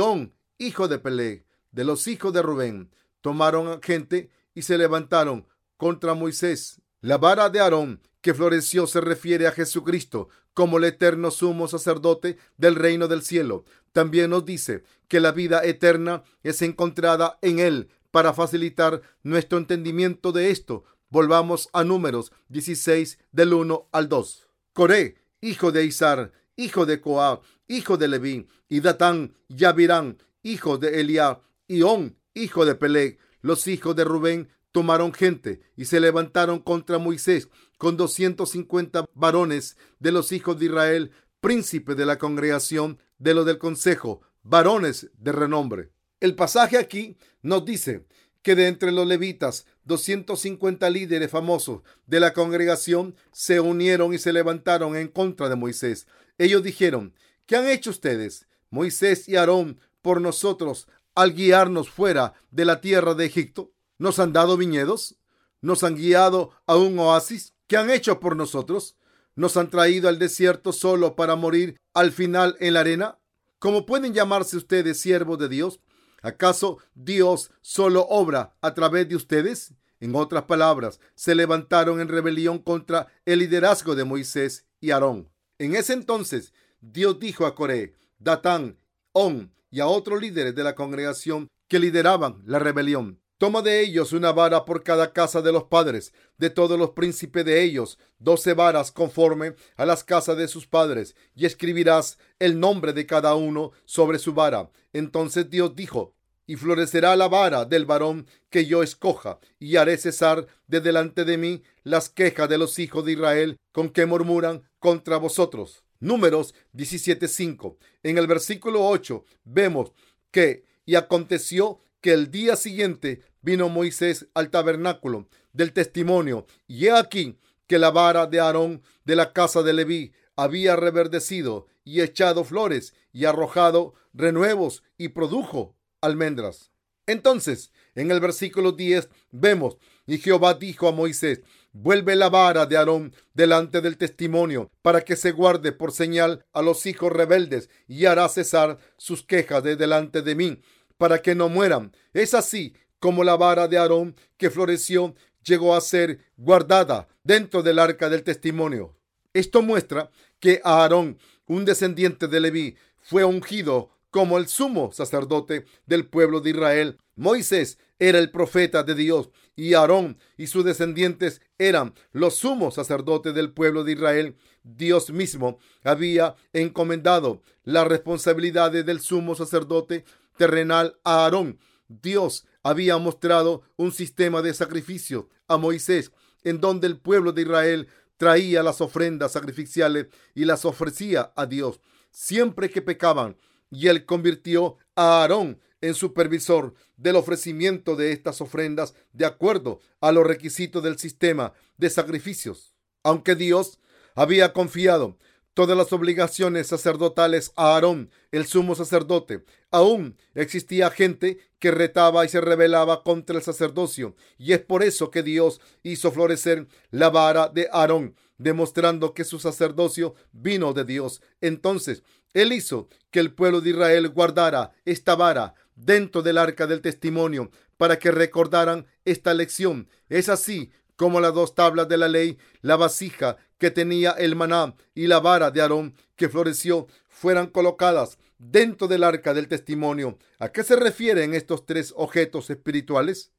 hijo 0.58 0.88
de 0.88 0.98
Peleg, 0.98 1.46
de 1.72 1.84
los 1.84 2.08
hijos 2.08 2.34
de 2.34 2.42
Rubén, 2.42 2.90
tomaron 3.22 3.82
gente 3.82 4.30
y 4.56 4.62
se 4.62 4.78
levantaron 4.78 5.46
contra 5.78 6.14
Moisés. 6.14 6.82
La 7.02 7.18
vara 7.18 7.50
de 7.50 7.60
Aarón 7.60 8.02
que 8.22 8.34
floreció 8.34 8.88
se 8.88 9.02
refiere 9.02 9.46
a 9.48 9.52
Jesucristo 9.52 10.30
como 10.54 10.78
el 10.78 10.86
eterno 10.86 11.32
sumo 11.32 11.68
sacerdote 11.68 12.38
del 12.58 12.76
reino 12.76 13.10
del 13.10 13.24
cielo. 13.24 13.66
También 13.92 14.30
nos 14.30 14.46
dice 14.46 14.84
que 15.10 15.20
la 15.20 15.34
vida 15.34 15.62
eterna 15.64 16.24
es 16.44 16.62
encontrada 16.62 17.38
en 17.42 17.60
él 17.60 17.90
para 18.12 18.34
facilitar 18.34 19.02
nuestro 19.24 19.58
entendimiento 19.58 20.32
de 20.32 20.52
esto. 20.52 20.86
Volvamos 21.10 21.70
a 21.74 21.84
números 21.84 22.32
16 22.48 23.20
del 23.32 23.54
1 23.54 23.90
al 23.92 24.08
2. 24.08 24.48
Coré, 24.72 25.18
hijo 25.42 25.72
de 25.72 25.86
Isar, 25.86 26.32
hijo 26.56 26.86
de 26.86 27.02
Coab, 27.02 27.42
hijo 27.68 27.98
de 27.98 28.08
Leví, 28.08 28.48
y 28.70 28.80
Datán, 28.80 29.36
y 29.48 29.64
Abirán, 29.66 30.18
hijo 30.42 30.78
de 30.78 31.00
Eliab, 31.02 31.42
y 31.68 31.82
On, 31.82 32.16
hijo 32.34 32.66
de 32.66 32.76
Peleg, 32.76 33.20
los 33.42 33.68
hijos 33.68 33.96
de 33.96 34.04
Rubén, 34.04 34.50
tomaron 34.72 35.14
gente 35.14 35.62
y 35.78 35.86
se 35.86 36.00
levantaron 36.00 36.60
contra 36.60 36.98
Moisés 36.98 37.48
con 37.78 37.96
doscientos 37.96 38.52
cincuenta 38.52 39.06
varones 39.14 39.78
de 40.00 40.12
los 40.12 40.32
hijos 40.32 40.60
de 40.60 40.66
Israel, 40.66 41.12
príncipe 41.40 41.96
de 41.96 42.06
la 42.06 42.18
congregación 42.18 43.00
de 43.20 43.34
los 43.34 43.46
del 43.46 43.60
consejo, 43.60 44.22
varones 44.42 45.10
de 45.18 45.32
renombre. 45.32 45.92
El 46.20 46.36
pasaje 46.36 46.78
aquí 46.78 47.18
nos 47.42 47.66
dice 47.66 48.06
que 48.42 48.56
de 48.56 48.68
entre 48.68 48.92
los 48.92 49.08
levitas, 49.08 49.66
250 49.86 50.90
líderes 50.90 51.30
famosos 51.30 51.82
de 52.08 52.20
la 52.20 52.34
congregación 52.34 53.16
se 53.32 53.60
unieron 53.60 54.14
y 54.14 54.18
se 54.18 54.34
levantaron 54.34 54.96
en 54.96 55.08
contra 55.08 55.50
de 55.50 55.56
Moisés. 55.56 56.08
Ellos 56.38 56.64
dijeron, 56.64 57.14
¿qué 57.46 57.56
han 57.56 57.68
hecho 57.68 57.90
ustedes? 57.90 58.48
Moisés 58.70 59.30
y 59.30 59.36
Aarón 59.36 59.80
por 60.02 60.20
nosotros 60.22 60.88
al 61.16 61.34
guiarnos 61.34 61.90
fuera 61.90 62.34
de 62.52 62.66
la 62.66 62.82
tierra 62.82 63.14
de 63.14 63.26
Egipto? 63.26 63.72
¿Nos 63.98 64.20
han 64.20 64.34
dado 64.34 64.58
viñedos? 64.58 65.18
¿Nos 65.62 65.84
han 65.84 65.96
guiado 65.96 66.52
a 66.66 66.76
un 66.76 66.98
oasis? 67.00 67.54
¿Qué 67.68 67.78
han 67.78 67.90
hecho 67.90 68.20
por 68.20 68.36
nosotros? 68.36 68.98
¿Nos 69.36 69.58
han 69.58 69.70
traído 69.70 70.10
al 70.10 70.20
desierto 70.20 70.74
solo 70.74 71.16
para 71.16 71.36
morir 71.36 71.80
al 71.94 72.12
final 72.12 72.56
en 72.60 72.74
la 72.74 72.82
arena? 72.82 73.20
¿Cómo 73.60 73.86
pueden 73.86 74.14
llamarse 74.14 74.58
ustedes 74.58 75.00
siervos 75.00 75.40
de 75.40 75.50
Dios? 75.50 75.80
¿Acaso 76.22 76.80
Dios 76.96 77.52
solo 77.62 78.06
obra 78.10 78.56
a 78.62 78.74
través 78.74 79.08
de 79.08 79.16
ustedes? 79.16 79.74
En 80.00 80.16
otras 80.16 80.44
palabras, 80.44 81.00
se 81.16 81.34
levantaron 81.34 82.02
en 82.02 82.10
rebelión 82.10 82.60
contra 82.60 83.08
el 83.26 83.40
liderazgo 83.40 83.96
de 83.96 84.04
Moisés 84.04 84.66
y 84.82 84.92
Aarón. 84.92 85.33
En 85.64 85.78
ese 85.78 85.94
entonces, 85.94 86.52
Dios 86.82 87.22
dijo 87.22 87.46
a 87.46 87.56
Coré, 87.56 87.96
Datán, 88.20 88.78
On 89.14 89.54
y 89.72 89.80
a 89.80 89.88
otros 89.88 90.20
líderes 90.20 90.54
de 90.56 90.64
la 90.64 90.76
congregación 90.76 91.48
que 91.70 91.80
lideraban 91.80 92.42
la 92.46 92.60
rebelión. 92.60 93.22
Toma 93.38 93.62
de 93.62 93.80
ellos 93.80 94.12
una 94.12 94.34
vara 94.34 94.66
por 94.66 94.84
cada 94.84 95.14
casa 95.14 95.42
de 95.42 95.54
los 95.54 95.64
padres, 95.64 96.14
de 96.38 96.50
todos 96.50 96.78
los 96.78 96.90
príncipes 96.90 97.46
de 97.46 97.64
ellos, 97.64 97.98
doce 98.20 98.54
varas 98.54 98.92
conforme 98.92 99.56
a 99.78 99.86
las 99.86 100.04
casas 100.04 100.36
de 100.36 100.50
sus 100.50 100.68
padres, 100.68 101.16
y 101.34 101.46
escribirás 101.46 102.18
el 102.40 102.60
nombre 102.60 102.92
de 102.92 103.06
cada 103.06 103.36
uno 103.36 103.72
sobre 103.86 104.20
su 104.20 104.34
vara. 104.34 104.70
Entonces 104.92 105.50
Dios 105.50 105.78
dijo, 105.78 106.14
y 106.54 106.56
florecerá 106.56 107.16
la 107.16 107.28
vara 107.28 107.66
del 107.66 107.88
varón 107.88 108.28
que 108.52 108.68
yo 108.68 108.84
escoja, 108.84 109.40
y 109.58 109.78
haré 109.78 109.98
cesar 109.98 110.46
de 110.68 110.82
delante 110.82 111.26
de 111.26 111.40
mí 111.40 111.64
las 111.84 112.10
quejas 112.10 112.48
de 112.48 112.60
los 112.60 112.78
hijos 112.78 113.04
de 113.04 113.14
Israel 113.14 113.58
con 113.72 113.90
que 113.90 114.06
murmuran 114.06 114.62
contra 114.78 115.18
vosotros. 115.18 115.84
Números 116.00 116.54
17.5. 116.76 117.78
En 118.04 118.20
el 118.20 118.28
versículo 118.28 118.86
8 118.88 119.26
vemos 119.46 119.94
que, 120.30 120.66
y 120.86 120.94
aconteció 120.94 121.80
que 122.02 122.14
el 122.14 122.30
día 122.30 122.56
siguiente 122.56 123.24
vino 123.42 123.68
Moisés 123.68 124.28
al 124.36 124.52
tabernáculo 124.52 125.28
del 125.54 125.74
testimonio, 125.74 126.46
y 126.68 126.86
he 126.86 126.92
aquí 126.92 127.40
que 127.66 127.80
la 127.80 127.90
vara 127.90 128.28
de 128.28 128.40
Aarón 128.40 128.84
de 129.06 129.16
la 129.16 129.34
casa 129.34 129.64
de 129.64 129.74
Leví 129.74 130.14
había 130.36 130.76
reverdecido 130.76 131.66
y 131.84 132.02
echado 132.02 132.44
flores 132.44 132.94
y 133.12 133.26
arrojado 133.26 133.96
renuevos 134.14 134.84
y 135.00 135.08
produjo 135.08 135.76
almendras. 136.04 136.72
Entonces, 137.06 137.72
en 137.96 138.12
el 138.12 138.20
versículo 138.20 138.72
10 138.72 139.10
vemos, 139.32 139.78
y 140.06 140.18
Jehová 140.18 140.54
dijo 140.54 140.88
a 140.88 140.92
Moisés, 140.92 141.42
vuelve 141.72 142.16
la 142.16 142.30
vara 142.30 142.66
de 142.66 142.78
Aarón 142.78 143.14
delante 143.34 143.82
del 143.82 143.98
testimonio, 143.98 144.72
para 144.82 145.02
que 145.02 145.16
se 145.16 145.32
guarde 145.32 145.72
por 145.72 145.92
señal 145.92 146.46
a 146.54 146.62
los 146.62 146.86
hijos 146.86 147.12
rebeldes, 147.12 147.70
y 147.88 148.06
hará 148.06 148.28
cesar 148.30 148.78
sus 148.98 149.24
quejas 149.24 149.64
de 149.64 149.76
delante 149.76 150.22
de 150.22 150.36
mí, 150.36 150.62
para 150.98 151.22
que 151.22 151.36
no 151.36 151.50
mueran. 151.50 151.92
Es 152.14 152.34
así 152.34 152.74
como 153.00 153.24
la 153.24 153.36
vara 153.36 153.68
de 153.68 153.78
Aarón 153.78 154.16
que 154.38 154.50
floreció 154.50 155.16
llegó 155.44 155.76
a 155.76 155.82
ser 155.82 156.20
guardada 156.38 157.08
dentro 157.24 157.62
del 157.62 157.80
arca 157.80 158.10
del 158.10 158.24
testimonio. 158.24 158.96
Esto 159.34 159.62
muestra 159.62 160.10
que 160.40 160.62
Aarón, 160.64 161.18
un 161.48 161.66
descendiente 161.66 162.28
de 162.28 162.40
Leví, 162.40 162.78
fue 163.02 163.26
ungido 163.26 163.90
como 164.14 164.38
el 164.38 164.48
sumo 164.48 164.92
sacerdote 164.92 165.66
del 165.88 166.06
pueblo 166.06 166.40
de 166.40 166.52
Israel. 166.52 167.00
Moisés 167.16 167.80
era 167.98 168.20
el 168.20 168.30
profeta 168.30 168.84
de 168.84 168.94
Dios 168.94 169.32
y 169.56 169.74
Aarón 169.74 170.20
y 170.38 170.46
sus 170.46 170.64
descendientes 170.64 171.42
eran 171.58 171.96
los 172.12 172.36
sumos 172.36 172.76
sacerdotes 172.76 173.34
del 173.34 173.52
pueblo 173.54 173.84
de 173.84 173.94
Israel. 173.94 174.38
Dios 174.62 175.10
mismo 175.10 175.58
había 175.84 176.36
encomendado 176.54 177.42
las 177.64 177.88
responsabilidades 177.88 178.86
del 178.86 179.02
sumo 179.02 179.34
sacerdote 179.34 180.06
terrenal 180.38 181.00
a 181.04 181.24
Aarón. 181.24 181.58
Dios 181.88 182.46
había 182.62 183.00
mostrado 183.00 183.64
un 183.78 183.92
sistema 183.92 184.44
de 184.44 184.54
sacrificio 184.54 185.28
a 185.48 185.58
Moisés, 185.58 186.12
en 186.44 186.62
donde 186.62 186.86
el 186.86 187.00
pueblo 187.00 187.32
de 187.32 187.42
Israel 187.42 187.88
traía 188.18 188.62
las 188.62 188.80
ofrendas 188.80 189.32
sacrificiales 189.32 190.06
y 190.36 190.46
las 190.46 190.66
ofrecía 190.66 191.34
a 191.36 191.48
Dios 191.48 191.80
siempre 192.14 192.70
que 192.70 192.82
pecaban, 192.82 193.36
y 193.74 193.88
él 193.88 194.06
convirtió 194.06 194.78
a 194.96 195.22
Aarón 195.22 195.60
en 195.82 195.96
supervisor 195.96 196.74
del 196.96 197.18
ofrecimiento 197.18 197.96
de 197.96 198.14
estas 198.14 198.40
ofrendas 198.40 198.94
de 199.12 199.26
acuerdo 199.26 199.80
a 200.00 200.12
los 200.12 200.26
requisitos 200.26 200.82
del 200.84 200.98
sistema 200.98 201.54
de 201.78 201.90
sacrificios. 201.90 202.74
Aunque 203.04 203.36
Dios 203.36 203.80
había 204.16 204.54
confiado 204.54 205.18
todas 205.54 205.78
las 205.78 205.92
obligaciones 205.94 206.68
sacerdotales 206.68 207.52
a 207.56 207.74
Aarón, 207.74 208.10
el 208.32 208.46
sumo 208.46 208.76
sacerdote. 208.76 209.44
Aún 209.72 210.18
existía 210.34 210.90
gente 210.90 211.40
que 211.60 211.72
retaba 211.72 212.26
y 212.26 212.30
se 212.30 212.42
rebelaba 212.42 213.04
contra 213.04 213.38
el 213.38 213.44
sacerdocio, 213.44 214.16
y 214.38 214.54
es 214.54 214.60
por 214.60 214.84
eso 214.84 215.12
que 215.12 215.24
Dios 215.24 215.62
hizo 215.84 216.12
florecer 216.12 216.68
la 216.92 217.10
vara 217.10 217.50
de 217.50 217.70
Aarón, 217.72 218.16
demostrando 218.38 219.14
que 219.14 219.24
su 219.24 219.40
sacerdocio 219.40 220.16
vino 220.32 220.74
de 220.74 220.86
Dios. 220.86 221.22
Entonces, 221.40 222.04
Él 222.34 222.52
hizo 222.54 222.90
que 223.12 223.20
el 223.20 223.34
pueblo 223.34 223.62
de 223.62 223.72
Israel 223.72 224.10
guardara 224.10 224.72
esta 224.86 225.16
vara 225.16 225.54
dentro 225.76 226.22
del 226.22 226.38
arca 226.38 226.68
del 226.68 226.82
testimonio 226.82 227.52
para 227.78 228.00
que 228.00 228.12
recordaran 228.12 228.88
esta 229.06 229.34
lección. 229.34 229.90
Es 230.10 230.30
así 230.30 230.72
como 230.96 231.20
las 231.20 231.34
dos 231.34 231.56
tablas 231.56 231.88
de 231.88 231.98
la 231.98 232.08
ley, 232.08 232.38
la 232.62 232.76
vasija 232.76 233.38
que 233.58 233.72
tenía 233.72 234.12
el 234.12 234.36
maná 234.36 234.76
y 234.94 235.08
la 235.08 235.20
vara 235.20 235.52
de 235.52 235.62
Aarón 235.62 235.96
que 236.16 236.30
floreció 236.30 236.88
fueran 237.08 237.48
colocadas 237.48 238.18
dentro 238.38 238.88
del 238.88 239.04
arca 239.04 239.34
del 239.34 239.48
testimonio. 239.48 240.18
¿A 240.40 240.50
qué 240.50 240.64
se 240.64 240.76
refieren 240.76 241.34
estos 241.34 241.66
tres 241.66 241.94
objetos 241.96 242.50
espirituales? 242.50 243.32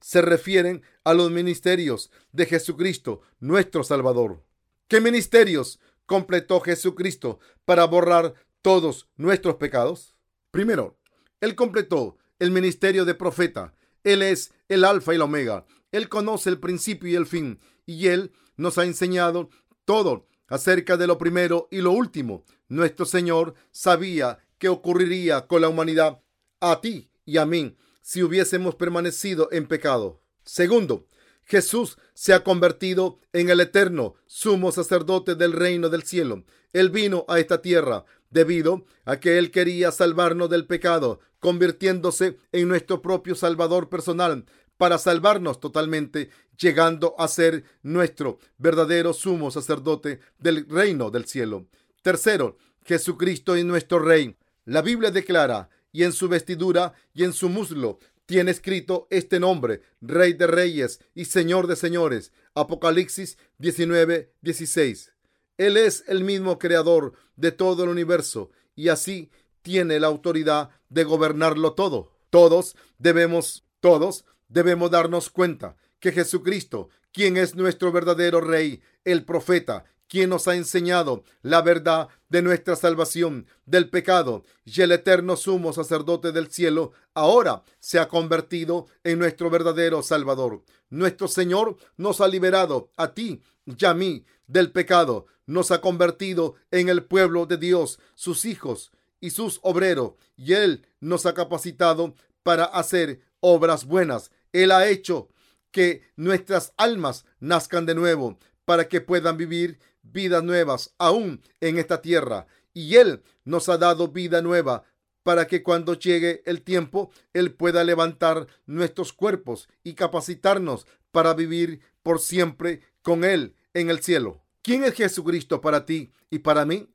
Se 0.00 0.22
refieren 0.22 0.82
a 1.04 1.14
los 1.14 1.30
ministerios 1.30 2.10
de 2.32 2.46
Jesucristo, 2.46 3.22
nuestro 3.40 3.82
Salvador. 3.82 4.42
¿Qué 4.88 5.00
ministerios 5.00 5.80
completó 6.06 6.60
Jesucristo 6.60 7.38
para 7.64 7.84
borrar 7.84 8.34
todos 8.62 9.08
nuestros 9.16 9.56
pecados? 9.56 10.14
Primero, 10.50 10.98
Él 11.40 11.54
completó 11.54 12.16
el 12.38 12.50
ministerio 12.50 13.04
de 13.04 13.14
profeta. 13.14 13.74
Él 14.04 14.22
es 14.22 14.52
el 14.68 14.84
alfa 14.84 15.14
y 15.14 15.18
la 15.18 15.24
omega. 15.24 15.66
Él 15.92 16.08
conoce 16.08 16.50
el 16.50 16.60
principio 16.60 17.10
y 17.10 17.14
el 17.14 17.26
fin 17.26 17.60
y 17.84 18.08
Él 18.08 18.32
nos 18.56 18.78
ha 18.78 18.84
enseñado 18.84 19.50
todo 19.84 20.26
acerca 20.48 20.96
de 20.96 21.06
lo 21.06 21.18
primero 21.18 21.68
y 21.70 21.80
lo 21.80 21.92
último. 21.92 22.44
Nuestro 22.68 23.06
Señor 23.06 23.54
sabía 23.70 24.38
que 24.58 24.68
ocurriría 24.68 25.46
con 25.46 25.60
la 25.62 25.68
humanidad, 25.68 26.20
a 26.60 26.80
ti 26.80 27.10
y 27.24 27.38
a 27.38 27.46
mí, 27.46 27.76
si 28.02 28.22
hubiésemos 28.22 28.74
permanecido 28.76 29.48
en 29.52 29.66
pecado. 29.66 30.22
Segundo, 30.44 31.06
Jesús 31.46 31.96
se 32.12 32.34
ha 32.34 32.42
convertido 32.42 33.20
en 33.32 33.48
el 33.50 33.60
eterno 33.60 34.14
sumo 34.26 34.72
sacerdote 34.72 35.36
del 35.36 35.52
reino 35.52 35.88
del 35.88 36.02
cielo. 36.02 36.44
Él 36.72 36.90
vino 36.90 37.24
a 37.28 37.38
esta 37.38 37.62
tierra 37.62 38.04
debido 38.30 38.84
a 39.04 39.18
que 39.18 39.38
Él 39.38 39.52
quería 39.52 39.92
salvarnos 39.92 40.50
del 40.50 40.66
pecado, 40.66 41.20
convirtiéndose 41.38 42.36
en 42.50 42.68
nuestro 42.68 43.00
propio 43.00 43.36
Salvador 43.36 43.88
personal 43.88 44.44
para 44.76 44.98
salvarnos 44.98 45.60
totalmente, 45.60 46.30
llegando 46.58 47.14
a 47.18 47.28
ser 47.28 47.64
nuestro 47.82 48.38
verdadero 48.58 49.12
sumo 49.12 49.50
sacerdote 49.50 50.20
del 50.38 50.68
reino 50.68 51.10
del 51.10 51.26
cielo. 51.26 51.66
Tercero, 52.02 52.58
Jesucristo 52.84 53.54
es 53.54 53.64
nuestro 53.64 54.00
Rey. 54.00 54.36
La 54.64 54.82
Biblia 54.82 55.10
declara, 55.10 55.70
y 55.92 56.02
en 56.02 56.12
su 56.12 56.28
vestidura 56.28 56.92
y 57.14 57.24
en 57.24 57.32
su 57.32 57.48
muslo 57.48 57.98
tiene 58.26 58.50
escrito 58.50 59.06
este 59.10 59.40
nombre, 59.40 59.82
Rey 60.00 60.32
de 60.34 60.46
Reyes 60.46 61.00
y 61.14 61.26
Señor 61.26 61.68
de 61.68 61.76
Señores. 61.76 62.32
Apocalipsis 62.54 63.38
19, 63.58 64.32
16. 64.42 65.12
Él 65.58 65.76
es 65.76 66.04
el 66.08 66.24
mismo 66.24 66.58
creador 66.58 67.14
de 67.36 67.52
todo 67.52 67.84
el 67.84 67.90
universo 67.90 68.50
y 68.74 68.88
así 68.88 69.30
tiene 69.62 69.98
la 70.00 70.08
autoridad 70.08 70.70
de 70.88 71.04
gobernarlo 71.04 71.74
todo. 71.74 72.12
Todos 72.30 72.76
debemos, 72.98 73.64
todos 73.80 74.24
debemos 74.48 74.90
darnos 74.90 75.30
cuenta 75.30 75.76
que 76.00 76.12
Jesucristo, 76.12 76.90
quien 77.12 77.36
es 77.36 77.54
nuestro 77.54 77.92
verdadero 77.92 78.40
Rey, 78.40 78.82
el 79.04 79.24
profeta, 79.24 79.84
quien 80.08 80.30
nos 80.30 80.48
ha 80.48 80.54
enseñado 80.54 81.24
la 81.42 81.62
verdad 81.62 82.08
de 82.28 82.42
nuestra 82.42 82.76
salvación 82.76 83.46
del 83.64 83.90
pecado 83.90 84.44
y 84.64 84.80
el 84.82 84.92
eterno 84.92 85.36
sumo 85.36 85.72
sacerdote 85.72 86.32
del 86.32 86.50
cielo, 86.50 86.92
ahora 87.14 87.62
se 87.80 87.98
ha 87.98 88.08
convertido 88.08 88.86
en 89.04 89.18
nuestro 89.18 89.50
verdadero 89.50 90.02
Salvador. 90.02 90.62
Nuestro 90.90 91.28
Señor 91.28 91.76
nos 91.96 92.20
ha 92.20 92.28
liberado 92.28 92.90
a 92.96 93.14
ti 93.14 93.42
y 93.64 93.84
a 93.84 93.94
mí 93.94 94.24
del 94.46 94.72
pecado, 94.72 95.26
nos 95.46 95.70
ha 95.70 95.80
convertido 95.80 96.54
en 96.70 96.88
el 96.88 97.04
pueblo 97.04 97.46
de 97.46 97.56
Dios, 97.56 97.98
sus 98.14 98.44
hijos 98.44 98.92
y 99.20 99.30
sus 99.30 99.58
obreros, 99.62 100.12
y 100.36 100.52
Él 100.52 100.86
nos 101.00 101.26
ha 101.26 101.34
capacitado 101.34 102.14
para 102.42 102.64
hacer 102.64 103.20
obras 103.40 103.84
buenas 103.84 104.30
él 104.62 104.72
ha 104.72 104.88
hecho 104.88 105.28
que 105.70 106.02
nuestras 106.16 106.72
almas 106.78 107.26
nazcan 107.40 107.84
de 107.84 107.94
nuevo 107.94 108.38
para 108.64 108.88
que 108.88 109.02
puedan 109.02 109.36
vivir 109.36 109.78
vidas 110.12 110.42
nuevas 110.42 110.94
aún 110.98 111.42
en 111.60 111.78
esta 111.78 112.00
tierra. 112.00 112.46
Y 112.72 112.96
Él 112.96 113.22
nos 113.44 113.68
ha 113.68 113.78
dado 113.78 114.08
vida 114.08 114.42
nueva 114.42 114.84
para 115.22 115.46
que 115.46 115.62
cuando 115.62 115.94
llegue 115.94 116.42
el 116.46 116.62
tiempo, 116.62 117.10
Él 117.32 117.52
pueda 117.52 117.82
levantar 117.82 118.46
nuestros 118.66 119.12
cuerpos 119.12 119.68
y 119.82 119.94
capacitarnos 119.94 120.86
para 121.10 121.34
vivir 121.34 121.80
por 122.02 122.20
siempre 122.20 122.82
con 123.02 123.24
Él 123.24 123.56
en 123.74 123.90
el 123.90 124.00
cielo. 124.00 124.42
¿Quién 124.62 124.84
es 124.84 124.94
Jesucristo 124.94 125.60
para 125.60 125.84
ti 125.84 126.12
y 126.30 126.40
para 126.40 126.64
mí? 126.64 126.88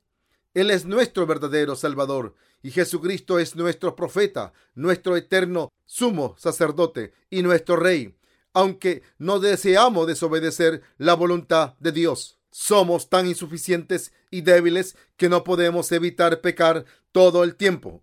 Él 0.54 0.70
es 0.70 0.84
nuestro 0.84 1.26
verdadero 1.26 1.76
Salvador 1.76 2.34
y 2.62 2.70
Jesucristo 2.70 3.38
es 3.38 3.56
nuestro 3.56 3.96
profeta, 3.96 4.52
nuestro 4.74 5.16
eterno 5.16 5.70
sumo 5.84 6.34
sacerdote 6.38 7.12
y 7.30 7.42
nuestro 7.42 7.76
rey, 7.76 8.14
aunque 8.52 9.02
no 9.18 9.40
deseamos 9.40 10.06
desobedecer 10.06 10.82
la 10.98 11.14
voluntad 11.14 11.74
de 11.80 11.92
Dios. 11.92 12.38
Somos 12.52 13.08
tan 13.08 13.26
insuficientes 13.26 14.12
y 14.30 14.42
débiles 14.42 14.94
que 15.16 15.30
no 15.30 15.42
podemos 15.42 15.90
evitar 15.90 16.42
pecar 16.42 16.84
todo 17.10 17.44
el 17.44 17.56
tiempo. 17.56 18.02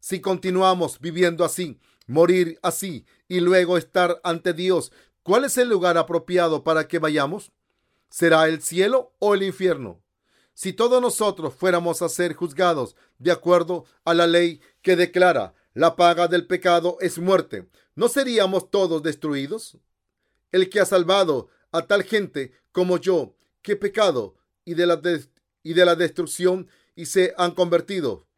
Si 0.00 0.20
continuamos 0.20 0.98
viviendo 0.98 1.44
así, 1.44 1.78
morir 2.08 2.58
así 2.62 3.06
y 3.28 3.38
luego 3.38 3.78
estar 3.78 4.20
ante 4.24 4.52
Dios, 4.52 4.90
¿cuál 5.22 5.44
es 5.44 5.56
el 5.58 5.68
lugar 5.68 5.96
apropiado 5.96 6.64
para 6.64 6.88
que 6.88 6.98
vayamos? 6.98 7.52
¿Será 8.10 8.48
el 8.48 8.62
cielo 8.62 9.14
o 9.20 9.34
el 9.34 9.44
infierno? 9.44 10.02
Si 10.54 10.72
todos 10.72 11.00
nosotros 11.00 11.54
fuéramos 11.54 12.02
a 12.02 12.08
ser 12.08 12.34
juzgados 12.34 12.96
de 13.18 13.30
acuerdo 13.30 13.84
a 14.04 14.12
la 14.12 14.26
ley 14.26 14.60
que 14.82 14.96
declara 14.96 15.54
la 15.72 15.94
paga 15.94 16.26
del 16.26 16.48
pecado 16.48 16.96
es 17.00 17.20
muerte, 17.20 17.68
¿no 17.94 18.08
seríamos 18.08 18.72
todos 18.72 19.04
destruidos? 19.04 19.78
El 20.50 20.68
que 20.68 20.80
ha 20.80 20.84
salvado 20.84 21.48
a 21.70 21.86
tal 21.86 22.02
gente 22.02 22.50
como 22.72 22.98
yo, 22.98 23.36
pecado 23.76 24.34
y 24.64 24.74
de 24.74 24.86
la, 24.86 25.00
y 25.62 25.74
de 25.74 25.84
la 25.84 25.94
destrucción 25.94 26.68
y 26.94 27.06
se 27.06 27.34
han 27.36 27.52
convertido 27.52 28.28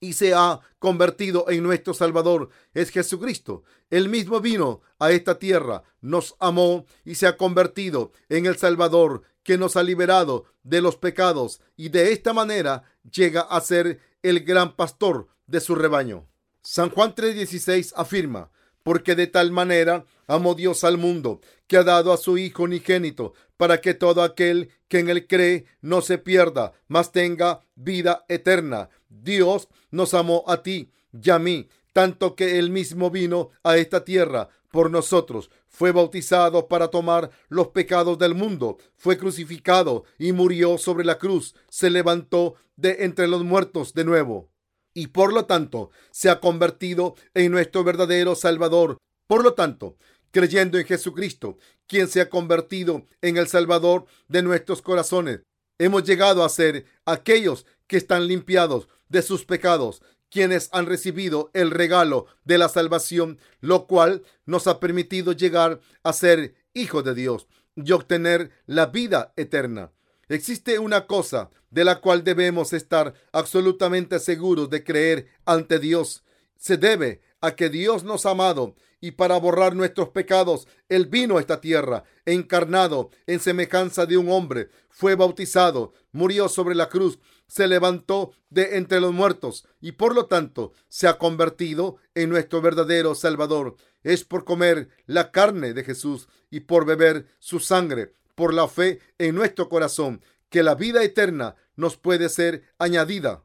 y 0.00 0.12
se 0.12 0.34
ha 0.34 0.60
convertido 0.78 1.50
en 1.50 1.62
nuestro 1.62 1.94
Salvador 1.94 2.50
es 2.74 2.90
Jesucristo. 2.90 3.64
Él 3.90 4.08
mismo 4.08 4.40
vino 4.40 4.82
a 4.98 5.10
esta 5.10 5.38
tierra, 5.38 5.82
nos 6.00 6.36
amó 6.38 6.86
y 7.04 7.16
se 7.16 7.26
ha 7.26 7.36
convertido 7.36 8.12
en 8.28 8.46
el 8.46 8.56
Salvador 8.56 9.22
que 9.42 9.58
nos 9.58 9.76
ha 9.76 9.82
liberado 9.82 10.44
de 10.62 10.80
los 10.80 10.96
pecados 10.96 11.60
y 11.76 11.88
de 11.88 12.12
esta 12.12 12.32
manera 12.32 12.84
llega 13.10 13.42
a 13.42 13.60
ser 13.60 14.00
el 14.22 14.40
gran 14.40 14.76
pastor 14.76 15.28
de 15.46 15.60
su 15.60 15.74
rebaño. 15.74 16.26
San 16.62 16.90
Juan 16.90 17.14
3:16 17.14 17.92
afirma, 17.96 18.50
porque 18.86 19.16
de 19.16 19.26
tal 19.26 19.50
manera 19.50 20.04
amó 20.28 20.54
Dios 20.54 20.84
al 20.84 20.96
mundo, 20.96 21.40
que 21.66 21.76
ha 21.76 21.82
dado 21.82 22.12
a 22.12 22.16
su 22.16 22.38
Hijo 22.38 22.62
unigénito, 22.62 23.34
para 23.56 23.80
que 23.80 23.94
todo 23.94 24.22
aquel 24.22 24.70
que 24.86 25.00
en 25.00 25.10
él 25.10 25.26
cree 25.26 25.64
no 25.80 26.02
se 26.02 26.18
pierda, 26.18 26.72
mas 26.86 27.10
tenga 27.10 27.62
vida 27.74 28.24
eterna. 28.28 28.88
Dios 29.08 29.66
nos 29.90 30.14
amó 30.14 30.44
a 30.46 30.62
ti 30.62 30.92
y 31.12 31.30
a 31.30 31.40
mí, 31.40 31.68
tanto 31.92 32.36
que 32.36 32.60
él 32.60 32.70
mismo 32.70 33.10
vino 33.10 33.50
a 33.64 33.76
esta 33.76 34.04
tierra 34.04 34.50
por 34.70 34.88
nosotros, 34.92 35.50
fue 35.66 35.90
bautizado 35.90 36.68
para 36.68 36.86
tomar 36.86 37.32
los 37.48 37.68
pecados 37.70 38.20
del 38.20 38.36
mundo, 38.36 38.78
fue 38.94 39.18
crucificado 39.18 40.04
y 40.16 40.30
murió 40.30 40.78
sobre 40.78 41.04
la 41.04 41.18
cruz, 41.18 41.56
se 41.68 41.90
levantó 41.90 42.54
de 42.76 42.98
entre 43.00 43.26
los 43.26 43.42
muertos 43.42 43.94
de 43.94 44.04
nuevo 44.04 44.48
y 44.96 45.08
por 45.08 45.34
lo 45.34 45.44
tanto 45.44 45.90
se 46.10 46.30
ha 46.30 46.40
convertido 46.40 47.16
en 47.34 47.52
nuestro 47.52 47.84
verdadero 47.84 48.34
Salvador. 48.34 48.96
Por 49.28 49.44
lo 49.44 49.52
tanto, 49.52 49.98
creyendo 50.30 50.78
en 50.78 50.86
Jesucristo, 50.86 51.58
quien 51.86 52.08
se 52.08 52.22
ha 52.22 52.30
convertido 52.30 53.04
en 53.20 53.36
el 53.36 53.46
Salvador 53.46 54.06
de 54.28 54.42
nuestros 54.42 54.80
corazones, 54.80 55.42
hemos 55.78 56.04
llegado 56.04 56.42
a 56.42 56.48
ser 56.48 56.86
aquellos 57.04 57.66
que 57.86 57.98
están 57.98 58.26
limpiados 58.26 58.88
de 59.10 59.20
sus 59.20 59.44
pecados, 59.44 60.00
quienes 60.30 60.70
han 60.72 60.86
recibido 60.86 61.50
el 61.52 61.70
regalo 61.70 62.24
de 62.44 62.56
la 62.56 62.70
salvación, 62.70 63.38
lo 63.60 63.86
cual 63.86 64.22
nos 64.46 64.66
ha 64.66 64.80
permitido 64.80 65.32
llegar 65.32 65.80
a 66.04 66.14
ser 66.14 66.54
hijos 66.72 67.04
de 67.04 67.14
Dios 67.14 67.48
y 67.74 67.92
obtener 67.92 68.50
la 68.64 68.86
vida 68.86 69.34
eterna. 69.36 69.92
Existe 70.28 70.78
una 70.78 71.06
cosa 71.06 71.50
de 71.76 71.84
la 71.84 72.00
cual 72.00 72.24
debemos 72.24 72.72
estar 72.72 73.12
absolutamente 73.32 74.18
seguros 74.18 74.70
de 74.70 74.82
creer 74.82 75.26
ante 75.44 75.78
Dios. 75.78 76.24
Se 76.56 76.78
debe 76.78 77.20
a 77.42 77.54
que 77.54 77.68
Dios 77.68 78.02
nos 78.02 78.24
ha 78.24 78.30
amado 78.30 78.76
y 78.98 79.10
para 79.10 79.36
borrar 79.36 79.76
nuestros 79.76 80.08
pecados, 80.08 80.66
Él 80.88 81.04
vino 81.04 81.36
a 81.36 81.40
esta 81.40 81.60
tierra, 81.60 82.04
encarnado 82.24 83.10
en 83.26 83.40
semejanza 83.40 84.06
de 84.06 84.16
un 84.16 84.30
hombre, 84.30 84.70
fue 84.88 85.16
bautizado, 85.16 85.92
murió 86.12 86.48
sobre 86.48 86.74
la 86.74 86.88
cruz, 86.88 87.18
se 87.46 87.68
levantó 87.68 88.32
de 88.48 88.78
entre 88.78 88.98
los 88.98 89.12
muertos 89.12 89.68
y 89.78 89.92
por 89.92 90.14
lo 90.14 90.24
tanto 90.24 90.72
se 90.88 91.08
ha 91.08 91.18
convertido 91.18 91.98
en 92.14 92.30
nuestro 92.30 92.62
verdadero 92.62 93.14
Salvador. 93.14 93.76
Es 94.02 94.24
por 94.24 94.46
comer 94.46 94.88
la 95.04 95.30
carne 95.30 95.74
de 95.74 95.84
Jesús 95.84 96.26
y 96.50 96.60
por 96.60 96.86
beber 96.86 97.26
su 97.38 97.60
sangre, 97.60 98.14
por 98.34 98.54
la 98.54 98.66
fe 98.66 99.00
en 99.18 99.34
nuestro 99.34 99.68
corazón, 99.68 100.22
que 100.48 100.62
la 100.62 100.74
vida 100.74 101.02
eterna 101.02 101.56
nos 101.76 101.96
puede 101.96 102.28
ser 102.28 102.64
añadida. 102.78 103.44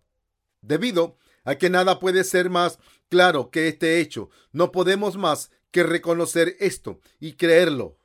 Debido 0.61 1.17
a 1.43 1.55
que 1.55 1.69
nada 1.69 1.99
puede 1.99 2.23
ser 2.23 2.49
más 2.49 2.79
claro 3.09 3.51
que 3.51 3.67
este 3.67 3.99
hecho, 3.99 4.29
no 4.51 4.71
podemos 4.71 5.17
más 5.17 5.51
que 5.71 5.83
reconocer 5.83 6.55
esto 6.59 6.99
y 7.19 7.33
creerlo. 7.33 7.97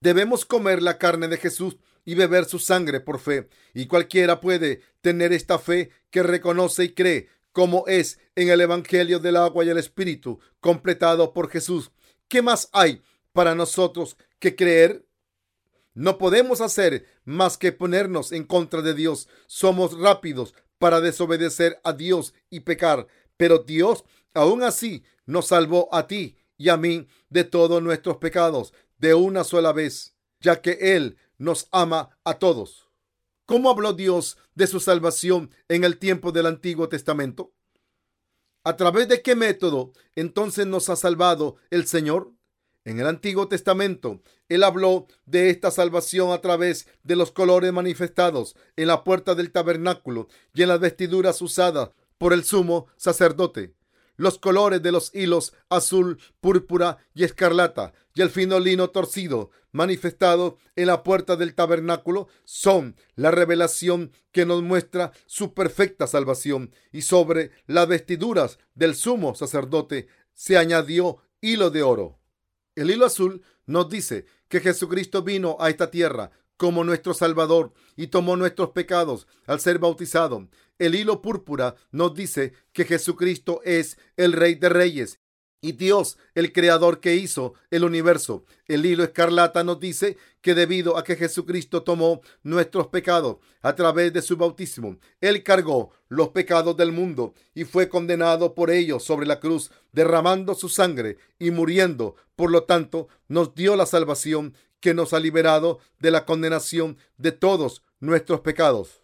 Debemos 0.00 0.44
comer 0.44 0.82
la 0.82 0.98
carne 0.98 1.28
de 1.28 1.36
Jesús 1.36 1.78
y 2.04 2.14
beber 2.14 2.44
su 2.46 2.58
sangre 2.58 3.00
por 3.00 3.18
fe, 3.18 3.48
y 3.74 3.86
cualquiera 3.86 4.40
puede 4.40 4.80
tener 5.00 5.32
esta 5.32 5.58
fe 5.58 5.90
que 6.10 6.22
reconoce 6.22 6.84
y 6.84 6.94
cree, 6.94 7.28
como 7.52 7.84
es 7.86 8.18
en 8.34 8.48
el 8.48 8.60
Evangelio 8.60 9.18
del 9.18 9.36
agua 9.36 9.64
y 9.64 9.68
el 9.68 9.78
Espíritu, 9.78 10.40
completado 10.60 11.32
por 11.32 11.50
Jesús. 11.50 11.90
¿Qué 12.28 12.40
más 12.40 12.70
hay 12.72 13.02
para 13.32 13.54
nosotros 13.54 14.16
que 14.38 14.56
creer? 14.56 15.07
No 15.98 16.16
podemos 16.16 16.60
hacer 16.60 17.06
más 17.24 17.58
que 17.58 17.72
ponernos 17.72 18.30
en 18.30 18.44
contra 18.44 18.82
de 18.82 18.94
Dios. 18.94 19.28
Somos 19.48 19.98
rápidos 19.98 20.54
para 20.78 21.00
desobedecer 21.00 21.80
a 21.82 21.92
Dios 21.92 22.34
y 22.50 22.60
pecar, 22.60 23.08
pero 23.36 23.58
Dios 23.58 24.04
aún 24.32 24.62
así 24.62 25.02
nos 25.26 25.48
salvó 25.48 25.92
a 25.92 26.06
ti 26.06 26.36
y 26.56 26.68
a 26.68 26.76
mí 26.76 27.08
de 27.30 27.42
todos 27.42 27.82
nuestros 27.82 28.18
pecados 28.18 28.72
de 28.98 29.14
una 29.14 29.42
sola 29.42 29.72
vez, 29.72 30.14
ya 30.38 30.62
que 30.62 30.78
Él 30.94 31.18
nos 31.36 31.66
ama 31.72 32.16
a 32.22 32.34
todos. 32.34 32.88
¿Cómo 33.44 33.68
habló 33.68 33.92
Dios 33.92 34.38
de 34.54 34.68
su 34.68 34.78
salvación 34.78 35.50
en 35.66 35.82
el 35.82 35.98
tiempo 35.98 36.30
del 36.30 36.46
Antiguo 36.46 36.88
Testamento? 36.88 37.54
¿A 38.62 38.76
través 38.76 39.08
de 39.08 39.20
qué 39.20 39.34
método 39.34 39.92
entonces 40.14 40.64
nos 40.64 40.90
ha 40.90 40.94
salvado 40.94 41.56
el 41.70 41.88
Señor? 41.88 42.37
En 42.88 42.98
el 42.98 43.06
Antiguo 43.06 43.48
Testamento, 43.48 44.22
Él 44.48 44.64
habló 44.64 45.08
de 45.26 45.50
esta 45.50 45.70
salvación 45.70 46.32
a 46.32 46.40
través 46.40 46.88
de 47.02 47.16
los 47.16 47.30
colores 47.30 47.70
manifestados 47.70 48.56
en 48.76 48.86
la 48.86 49.04
puerta 49.04 49.34
del 49.34 49.52
tabernáculo 49.52 50.26
y 50.54 50.62
en 50.62 50.68
las 50.68 50.80
vestiduras 50.80 51.42
usadas 51.42 51.90
por 52.16 52.32
el 52.32 52.44
sumo 52.44 52.86
sacerdote. 52.96 53.74
Los 54.16 54.38
colores 54.38 54.82
de 54.82 54.90
los 54.90 55.14
hilos 55.14 55.52
azul, 55.68 56.18
púrpura 56.40 56.96
y 57.12 57.24
escarlata 57.24 57.92
y 58.14 58.22
el 58.22 58.30
fino 58.30 58.58
lino 58.58 58.88
torcido 58.88 59.50
manifestado 59.70 60.56
en 60.74 60.86
la 60.86 61.02
puerta 61.02 61.36
del 61.36 61.54
tabernáculo 61.54 62.28
son 62.44 62.96
la 63.16 63.30
revelación 63.30 64.12
que 64.32 64.46
nos 64.46 64.62
muestra 64.62 65.12
su 65.26 65.52
perfecta 65.52 66.06
salvación 66.06 66.72
y 66.90 67.02
sobre 67.02 67.50
las 67.66 67.86
vestiduras 67.86 68.58
del 68.74 68.94
sumo 68.94 69.34
sacerdote 69.34 70.08
se 70.32 70.56
añadió 70.56 71.18
hilo 71.42 71.68
de 71.68 71.82
oro. 71.82 72.17
El 72.78 72.92
hilo 72.92 73.06
azul 73.06 73.42
nos 73.66 73.88
dice 73.88 74.26
que 74.46 74.60
Jesucristo 74.60 75.24
vino 75.24 75.56
a 75.58 75.68
esta 75.68 75.90
tierra 75.90 76.30
como 76.56 76.84
nuestro 76.84 77.12
Salvador 77.12 77.72
y 77.96 78.06
tomó 78.06 78.36
nuestros 78.36 78.70
pecados 78.70 79.26
al 79.46 79.58
ser 79.58 79.80
bautizado. 79.80 80.48
El 80.78 80.94
hilo 80.94 81.20
púrpura 81.20 81.74
nos 81.90 82.14
dice 82.14 82.52
que 82.72 82.84
Jesucristo 82.84 83.60
es 83.64 83.98
el 84.16 84.32
Rey 84.32 84.54
de 84.54 84.68
Reyes 84.68 85.18
y 85.60 85.72
Dios, 85.72 86.18
el 86.34 86.52
creador 86.52 87.00
que 87.00 87.16
hizo 87.16 87.54
el 87.70 87.84
universo. 87.84 88.44
El 88.66 88.86
hilo 88.86 89.02
escarlata 89.02 89.64
nos 89.64 89.80
dice 89.80 90.16
que 90.40 90.54
debido 90.54 90.96
a 90.96 91.04
que 91.04 91.16
Jesucristo 91.16 91.82
tomó 91.82 92.20
nuestros 92.42 92.86
pecados 92.88 93.38
a 93.60 93.74
través 93.74 94.12
de 94.12 94.22
su 94.22 94.36
bautismo, 94.36 94.98
Él 95.20 95.42
cargó 95.42 95.90
los 96.08 96.28
pecados 96.28 96.76
del 96.76 96.92
mundo 96.92 97.34
y 97.54 97.64
fue 97.64 97.88
condenado 97.88 98.54
por 98.54 98.70
ellos 98.70 99.02
sobre 99.04 99.26
la 99.26 99.40
cruz, 99.40 99.70
derramando 99.92 100.54
su 100.54 100.68
sangre 100.68 101.18
y 101.38 101.50
muriendo. 101.50 102.14
Por 102.36 102.52
lo 102.52 102.62
tanto, 102.64 103.08
nos 103.26 103.54
dio 103.54 103.74
la 103.74 103.86
salvación 103.86 104.54
que 104.80 104.94
nos 104.94 105.12
ha 105.12 105.18
liberado 105.18 105.80
de 105.98 106.12
la 106.12 106.24
condenación 106.24 106.98
de 107.16 107.32
todos 107.32 107.82
nuestros 107.98 108.40
pecados. 108.40 109.02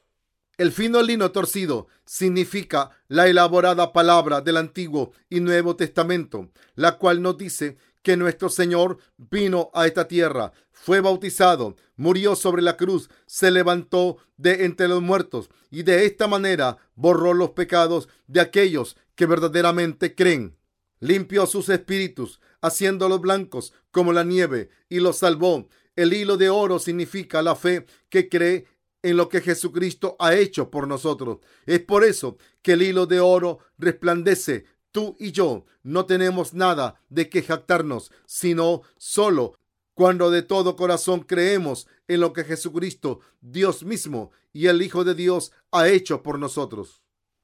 El 0.56 0.70
fino 0.70 1.02
lino 1.02 1.32
torcido 1.32 1.88
significa 2.04 2.90
la 3.08 3.26
elaborada 3.26 3.92
palabra 3.92 4.40
del 4.40 4.56
Antiguo 4.56 5.12
y 5.28 5.40
Nuevo 5.40 5.74
Testamento, 5.74 6.50
la 6.76 6.96
cual 6.98 7.22
nos 7.22 7.36
dice 7.36 7.76
que 8.02 8.16
nuestro 8.16 8.48
Señor 8.50 8.98
vino 9.16 9.70
a 9.74 9.86
esta 9.86 10.06
tierra, 10.06 10.52
fue 10.70 11.00
bautizado, 11.00 11.76
murió 11.96 12.36
sobre 12.36 12.60
la 12.60 12.76
cruz, 12.76 13.08
se 13.26 13.50
levantó 13.50 14.18
de 14.36 14.66
entre 14.66 14.86
los 14.86 15.00
muertos 15.00 15.48
y 15.70 15.82
de 15.82 16.04
esta 16.04 16.28
manera 16.28 16.76
borró 16.94 17.32
los 17.32 17.50
pecados 17.50 18.08
de 18.26 18.40
aquellos 18.40 18.96
que 19.14 19.26
verdaderamente 19.26 20.14
creen. 20.14 20.56
Limpió 21.00 21.46
sus 21.46 21.68
espíritus, 21.68 22.40
haciéndolos 22.60 23.20
blancos 23.20 23.72
como 23.90 24.12
la 24.12 24.24
nieve, 24.24 24.68
y 24.88 25.00
los 25.00 25.18
salvó. 25.18 25.68
El 25.96 26.12
hilo 26.12 26.36
de 26.36 26.50
oro 26.50 26.78
significa 26.78 27.42
la 27.42 27.56
fe 27.56 27.86
que 28.08 28.28
cree 28.28 28.66
en 29.04 29.18
lo 29.18 29.28
que 29.28 29.42
Jesucristo 29.42 30.16
ha 30.18 30.34
hecho 30.34 30.70
por 30.70 30.88
nosotros. 30.88 31.38
Es 31.66 31.80
por 31.80 32.04
eso 32.04 32.38
que 32.62 32.72
el 32.72 32.82
hilo 32.82 33.04
de 33.04 33.20
oro 33.20 33.58
resplandece. 33.76 34.64
Tú 34.92 35.14
y 35.20 35.30
yo 35.30 35.66
no 35.82 36.06
tenemos 36.06 36.54
nada 36.54 37.02
de 37.10 37.28
que 37.28 37.42
jactarnos, 37.42 38.10
sino 38.24 38.80
solo 38.96 39.58
cuando 39.92 40.30
de 40.30 40.40
todo 40.40 40.74
corazón 40.74 41.20
creemos 41.20 41.86
en 42.08 42.20
lo 42.20 42.32
que 42.32 42.44
Jesucristo, 42.44 43.20
Dios 43.42 43.84
mismo 43.84 44.30
y 44.54 44.68
el 44.68 44.80
Hijo 44.80 45.04
de 45.04 45.14
Dios 45.14 45.52
ha 45.70 45.88
hecho 45.88 46.22
por 46.22 46.38
nosotros. 46.38 47.02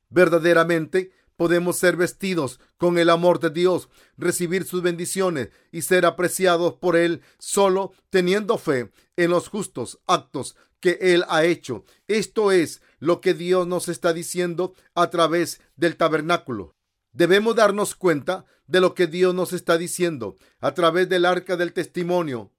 Verdaderamente 0.08 1.12
podemos 1.36 1.76
ser 1.76 1.96
vestidos 1.96 2.58
con 2.78 2.96
el 2.96 3.10
amor 3.10 3.38
de 3.38 3.50
Dios, 3.50 3.90
recibir 4.16 4.64
sus 4.64 4.80
bendiciones 4.80 5.50
y 5.72 5.82
ser 5.82 6.06
apreciados 6.06 6.74
por 6.74 6.96
Él 6.96 7.20
solo 7.38 7.92
teniendo 8.08 8.56
fe 8.56 8.90
en 9.16 9.30
los 9.30 9.48
justos 9.48 10.00
actos 10.06 10.56
que 10.80 10.98
Él 11.00 11.24
ha 11.28 11.44
hecho. 11.44 11.84
Esto 12.08 12.52
es 12.52 12.82
lo 12.98 13.20
que 13.20 13.34
Dios 13.34 13.66
nos 13.66 13.88
está 13.88 14.12
diciendo 14.12 14.74
a 14.94 15.10
través 15.10 15.60
del 15.76 15.96
tabernáculo. 15.96 16.74
Debemos 17.12 17.56
darnos 17.56 17.94
cuenta 17.94 18.44
de 18.66 18.80
lo 18.80 18.94
que 18.94 19.06
Dios 19.06 19.34
nos 19.34 19.52
está 19.52 19.78
diciendo 19.78 20.36
a 20.60 20.74
través 20.74 21.08
del 21.08 21.24
arca 21.24 21.56
del 21.56 21.72
testimonio 21.72 22.52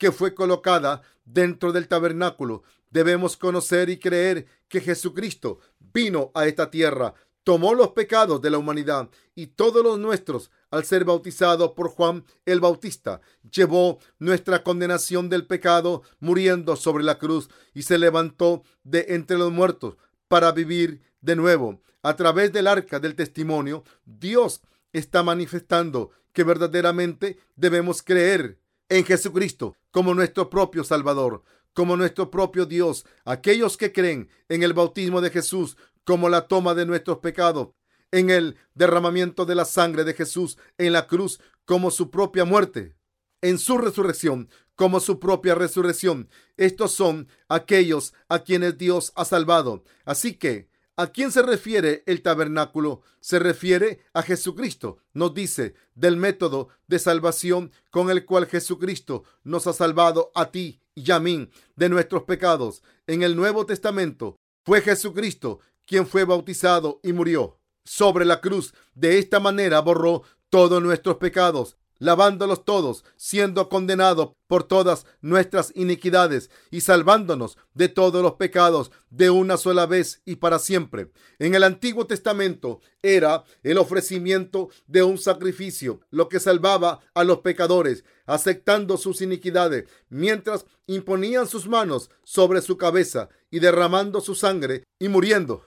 que 0.00 0.10
fue 0.12 0.34
colocada 0.34 1.02
dentro 1.26 1.72
del 1.72 1.86
tabernáculo. 1.86 2.62
Debemos 2.88 3.36
conocer 3.36 3.90
y 3.90 3.98
creer 3.98 4.46
que 4.66 4.80
Jesucristo 4.80 5.58
vino 5.78 6.32
a 6.34 6.46
esta 6.46 6.70
tierra, 6.70 7.14
tomó 7.44 7.74
los 7.74 7.90
pecados 7.90 8.40
de 8.40 8.50
la 8.50 8.56
humanidad 8.56 9.10
y 9.34 9.48
todos 9.48 9.84
los 9.84 9.98
nuestros 9.98 10.50
al 10.70 10.84
ser 10.84 11.04
bautizado 11.04 11.74
por 11.74 11.88
Juan 11.88 12.24
el 12.46 12.60
Bautista, 12.60 13.20
llevó 13.50 13.98
nuestra 14.18 14.62
condenación 14.62 15.28
del 15.28 15.46
pecado 15.46 16.02
muriendo 16.20 16.76
sobre 16.76 17.04
la 17.04 17.18
cruz 17.18 17.48
y 17.74 17.82
se 17.82 17.98
levantó 17.98 18.62
de 18.84 19.06
entre 19.10 19.38
los 19.38 19.52
muertos 19.52 19.96
para 20.28 20.52
vivir 20.52 21.02
de 21.20 21.36
nuevo. 21.36 21.80
A 22.02 22.16
través 22.16 22.52
del 22.52 22.66
arca 22.66 23.00
del 23.00 23.14
testimonio, 23.14 23.84
Dios 24.04 24.62
está 24.92 25.22
manifestando 25.22 26.10
que 26.32 26.44
verdaderamente 26.44 27.38
debemos 27.56 28.02
creer 28.02 28.58
en 28.88 29.04
Jesucristo 29.04 29.76
como 29.90 30.14
nuestro 30.14 30.48
propio 30.48 30.84
Salvador, 30.84 31.42
como 31.74 31.96
nuestro 31.96 32.30
propio 32.30 32.66
Dios. 32.66 33.04
Aquellos 33.24 33.76
que 33.76 33.92
creen 33.92 34.28
en 34.48 34.62
el 34.62 34.72
bautismo 34.72 35.20
de 35.20 35.30
Jesús 35.30 35.76
como 36.04 36.28
la 36.28 36.48
toma 36.48 36.74
de 36.74 36.86
nuestros 36.86 37.18
pecados 37.18 37.68
en 38.12 38.30
el 38.30 38.56
derramamiento 38.74 39.46
de 39.46 39.54
la 39.54 39.64
sangre 39.64 40.04
de 40.04 40.14
Jesús 40.14 40.58
en 40.78 40.92
la 40.92 41.06
cruz 41.06 41.40
como 41.64 41.90
su 41.90 42.10
propia 42.10 42.44
muerte, 42.44 42.94
en 43.40 43.58
su 43.58 43.78
resurrección 43.78 44.48
como 44.80 44.98
su 45.00 45.20
propia 45.20 45.54
resurrección. 45.54 46.30
Estos 46.56 46.92
son 46.92 47.28
aquellos 47.50 48.14
a 48.30 48.38
quienes 48.38 48.78
Dios 48.78 49.12
ha 49.14 49.26
salvado. 49.26 49.84
Así 50.06 50.38
que, 50.38 50.70
¿a 50.96 51.08
quién 51.08 51.32
se 51.32 51.42
refiere 51.42 52.02
el 52.06 52.22
tabernáculo? 52.22 53.02
Se 53.20 53.38
refiere 53.38 54.00
a 54.14 54.22
Jesucristo. 54.22 54.96
Nos 55.12 55.34
dice 55.34 55.74
del 55.94 56.16
método 56.16 56.68
de 56.86 56.98
salvación 56.98 57.72
con 57.90 58.08
el 58.08 58.24
cual 58.24 58.46
Jesucristo 58.46 59.24
nos 59.44 59.66
ha 59.66 59.74
salvado 59.74 60.32
a 60.34 60.50
ti 60.50 60.80
y 60.94 61.10
a 61.10 61.20
mí 61.20 61.50
de 61.76 61.90
nuestros 61.90 62.22
pecados. 62.22 62.82
En 63.06 63.22
el 63.22 63.36
Nuevo 63.36 63.66
Testamento 63.66 64.38
fue 64.64 64.80
Jesucristo 64.80 65.60
quien 65.86 66.06
fue 66.06 66.24
bautizado 66.24 67.00
y 67.02 67.12
murió 67.12 67.59
sobre 67.84 68.24
la 68.24 68.40
cruz. 68.40 68.74
De 68.94 69.18
esta 69.18 69.40
manera 69.40 69.80
borró 69.80 70.22
todos 70.48 70.82
nuestros 70.82 71.16
pecados, 71.16 71.76
lavándolos 72.00 72.64
todos, 72.64 73.04
siendo 73.16 73.68
condenado 73.68 74.34
por 74.48 74.64
todas 74.64 75.06
nuestras 75.20 75.70
iniquidades 75.76 76.50
y 76.70 76.80
salvándonos 76.80 77.56
de 77.74 77.88
todos 77.88 78.22
los 78.22 78.32
pecados 78.32 78.90
de 79.10 79.30
una 79.30 79.56
sola 79.56 79.86
vez 79.86 80.22
y 80.24 80.36
para 80.36 80.58
siempre. 80.58 81.12
En 81.38 81.54
el 81.54 81.62
Antiguo 81.62 82.06
Testamento 82.06 82.80
era 83.02 83.44
el 83.62 83.78
ofrecimiento 83.78 84.70
de 84.86 85.02
un 85.04 85.18
sacrificio 85.18 86.00
lo 86.10 86.28
que 86.28 86.40
salvaba 86.40 87.00
a 87.14 87.22
los 87.22 87.38
pecadores, 87.40 88.04
aceptando 88.26 88.96
sus 88.96 89.20
iniquidades, 89.20 89.88
mientras 90.08 90.64
imponían 90.86 91.46
sus 91.46 91.68
manos 91.68 92.10
sobre 92.24 92.62
su 92.62 92.76
cabeza 92.76 93.28
y 93.50 93.60
derramando 93.60 94.20
su 94.20 94.34
sangre 94.34 94.84
y 94.98 95.08
muriendo. 95.08 95.64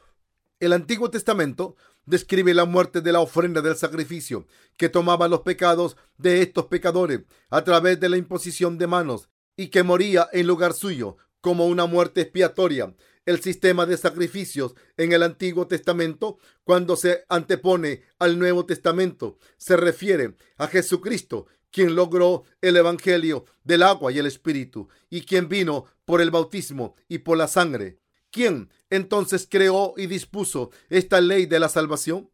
El 0.60 0.74
Antiguo 0.74 1.10
Testamento 1.10 1.76
describe 2.06 2.54
la 2.54 2.66
muerte 2.66 3.02
de 3.02 3.12
la 3.12 3.20
ofrenda 3.20 3.62
del 3.62 3.76
sacrificio 3.76 4.46
que 4.78 4.90
tomaba 4.90 5.28
los 5.28 5.42
pecados 5.42 5.98
de 6.18 6.42
estos 6.42 6.66
pecadores 6.66 7.22
a 7.50 7.64
través 7.64 8.00
de 8.00 8.10
la 8.10 8.18
imposición 8.18 8.78
de 8.78 8.88
manos 8.88 9.30
y 9.56 9.68
que 9.68 9.84
moría 9.84 10.30
en 10.34 10.48
lugar 10.48 10.74
suyo 10.74 11.18
como 11.42 11.68
una 11.68 11.86
muerte 11.86 12.22
expiatoria. 12.22 12.96
El 13.26 13.42
sistema 13.42 13.86
de 13.86 13.96
sacrificios 13.96 14.76
en 14.98 15.14
el 15.14 15.24
Antiguo 15.24 15.68
Testamento, 15.68 16.38
cuando 16.64 16.98
se 16.98 17.24
antepone 17.30 18.04
al 18.20 18.38
Nuevo 18.38 18.66
Testamento, 18.66 19.38
se 19.58 19.78
refiere 19.78 20.36
a 20.58 20.68
Jesucristo, 20.68 21.48
quien 21.72 21.96
logró 21.96 22.44
el 22.62 22.76
Evangelio 22.76 23.46
del 23.64 23.84
agua 23.84 24.12
y 24.12 24.20
el 24.20 24.26
Espíritu, 24.26 24.90
y 25.10 25.22
quien 25.22 25.48
vino 25.48 25.86
por 26.06 26.22
el 26.22 26.32
bautismo 26.32 26.96
y 27.08 27.20
por 27.20 27.38
la 27.38 27.48
sangre. 27.48 28.03
¿Quién 28.34 28.72
entonces 28.90 29.48
creó 29.48 29.94
y 29.96 30.08
dispuso 30.08 30.72
esta 30.90 31.22
ley 31.22 31.46
de 31.46 31.60
la 31.60 31.70
salvación? 31.70 32.32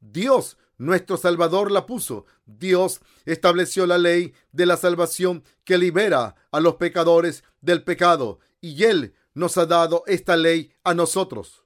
Dios, 0.00 0.56
nuestro 0.78 1.18
Salvador, 1.18 1.70
la 1.70 1.84
puso. 1.84 2.24
Dios 2.46 3.02
estableció 3.26 3.86
la 3.86 3.98
ley 3.98 4.32
de 4.52 4.64
la 4.64 4.78
salvación 4.78 5.44
que 5.64 5.76
libera 5.76 6.36
a 6.50 6.60
los 6.60 6.76
pecadores 6.76 7.44
del 7.60 7.84
pecado 7.84 8.40
y 8.62 8.84
Él 8.84 9.14
nos 9.34 9.58
ha 9.58 9.66
dado 9.66 10.04
esta 10.06 10.38
ley 10.38 10.72
a 10.84 10.94
nosotros. 10.94 11.64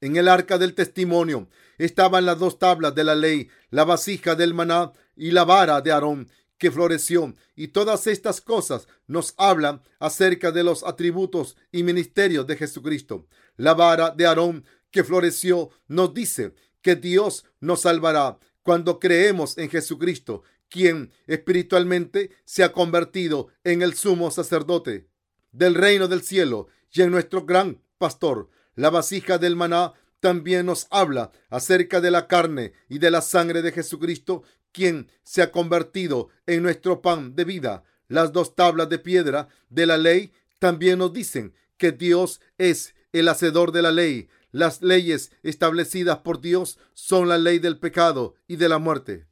En 0.00 0.14
el 0.14 0.28
arca 0.28 0.56
del 0.56 0.74
testimonio 0.74 1.48
estaban 1.76 2.26
las 2.26 2.38
dos 2.38 2.60
tablas 2.60 2.94
de 2.94 3.02
la 3.02 3.16
ley, 3.16 3.48
la 3.70 3.82
vasija 3.82 4.36
del 4.36 4.54
maná 4.54 4.92
y 5.16 5.32
la 5.32 5.44
vara 5.44 5.80
de 5.80 5.90
Aarón 5.90 6.30
que 6.64 6.70
floreció. 6.70 7.34
Y 7.54 7.68
todas 7.68 8.06
estas 8.06 8.40
cosas 8.40 8.88
nos 9.06 9.34
hablan 9.36 9.82
acerca 9.98 10.50
de 10.50 10.64
los 10.64 10.82
atributos 10.82 11.58
y 11.70 11.82
ministerios 11.82 12.46
de 12.46 12.56
Jesucristo. 12.56 13.26
La 13.58 13.74
vara 13.74 14.12
de 14.12 14.24
Aarón 14.24 14.64
que 14.90 15.04
floreció 15.04 15.68
nos 15.88 16.14
dice 16.14 16.54
que 16.80 16.96
Dios 16.96 17.44
nos 17.60 17.82
salvará 17.82 18.38
cuando 18.62 18.98
creemos 18.98 19.58
en 19.58 19.68
Jesucristo, 19.68 20.42
quien 20.70 21.12
espiritualmente 21.26 22.30
se 22.46 22.64
ha 22.64 22.72
convertido 22.72 23.48
en 23.62 23.82
el 23.82 23.92
sumo 23.92 24.30
sacerdote 24.30 25.06
del 25.52 25.74
reino 25.74 26.08
del 26.08 26.22
cielo 26.22 26.68
y 26.90 27.02
en 27.02 27.10
nuestro 27.10 27.44
gran 27.44 27.82
pastor. 27.98 28.48
La 28.74 28.88
vasija 28.88 29.36
del 29.36 29.54
maná 29.54 29.92
también 30.20 30.64
nos 30.64 30.86
habla 30.88 31.30
acerca 31.50 32.00
de 32.00 32.10
la 32.10 32.26
carne 32.26 32.72
y 32.88 33.00
de 33.00 33.10
la 33.10 33.20
sangre 33.20 33.60
de 33.60 33.70
Jesucristo 33.70 34.44
quien 34.74 35.08
se 35.22 35.40
ha 35.40 35.50
convertido 35.52 36.28
en 36.46 36.62
nuestro 36.62 37.00
pan 37.00 37.34
de 37.34 37.44
vida. 37.44 37.84
Las 38.08 38.32
dos 38.32 38.54
tablas 38.54 38.90
de 38.90 38.98
piedra 38.98 39.48
de 39.70 39.86
la 39.86 39.96
ley 39.96 40.32
también 40.58 40.98
nos 40.98 41.12
dicen 41.14 41.54
que 41.78 41.92
Dios 41.92 42.40
es 42.58 42.94
el 43.12 43.28
hacedor 43.28 43.72
de 43.72 43.82
la 43.82 43.92
ley. 43.92 44.28
Las 44.50 44.82
leyes 44.82 45.32
establecidas 45.42 46.18
por 46.18 46.40
Dios 46.40 46.78
son 46.92 47.28
la 47.28 47.38
ley 47.38 47.60
del 47.60 47.78
pecado 47.78 48.34
y 48.46 48.56
de 48.56 48.68
la 48.68 48.78
muerte 48.78 49.26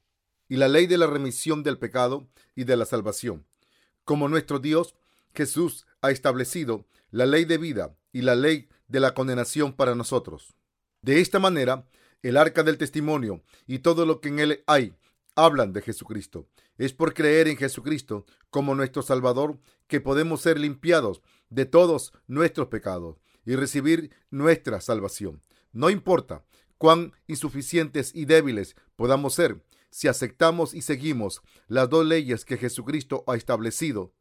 y 0.49 0.57
la 0.57 0.69
ley 0.69 0.87
de 0.87 0.99
la 0.99 1.07
remisión 1.07 1.63
del 1.63 1.79
pecado 1.79 2.29
y 2.55 2.65
de 2.65 2.77
la 2.77 2.85
salvación. 2.85 3.47
Como 4.05 4.29
nuestro 4.29 4.59
Dios, 4.59 4.95
Jesús 5.35 5.87
ha 6.03 6.11
establecido 6.11 6.87
la 7.11 7.27
ley 7.27 7.45
de 7.45 7.59
vida 7.59 7.97
y 8.13 8.23
la 8.23 8.35
ley 8.35 8.69
de 8.87 9.01
la 9.01 9.15
condenación 9.15 9.73
para 9.73 9.95
nosotros. 9.95 10.55
De 11.01 11.21
esta 11.21 11.39
manera, 11.39 11.87
el 12.23 12.37
arca 12.37 12.63
del 12.63 12.79
testimonio 12.79 13.43
y 13.67 13.81
todo 13.81 14.07
lo 14.07 14.21
que 14.21 14.29
en 14.29 14.39
él 14.39 14.63
hay 14.67 14.95
hablan 15.35 15.73
de 15.73 15.83
Jesucristo. 15.83 16.49
Es 16.79 16.93
por 16.93 17.15
creer 17.15 17.49
en 17.49 17.57
Jesucristo 17.57 18.27
como 18.51 18.75
nuestro 18.75 19.03
Salvador 19.03 19.59
que 19.87 20.01
podemos 20.01 20.41
ser 20.41 20.59
limpiados 20.59 21.23
de 21.51 21.67
todos 21.67 22.13
nuestros 22.27 22.69
pecados 22.69 23.17
y 23.45 23.57
recibir 23.57 24.15
nuestra 24.31 24.81
salvación. 24.81 25.43
No 25.73 25.91
importa 25.91 26.45
cuán 26.79 27.13
insuficientes 27.27 28.15
y 28.15 28.25
débiles 28.25 28.77
podamos 28.97 29.35
ser, 29.35 29.63
si 29.91 30.09
aceptamos 30.09 30.75
y 30.75 30.83
seguimos 30.83 31.43
las 31.69 31.89
dos 31.91 32.07
leyes 32.07 32.45
que 32.45 32.57
Jesucristo 32.57 33.25
ha 33.27 33.37
establecido, 33.37 34.15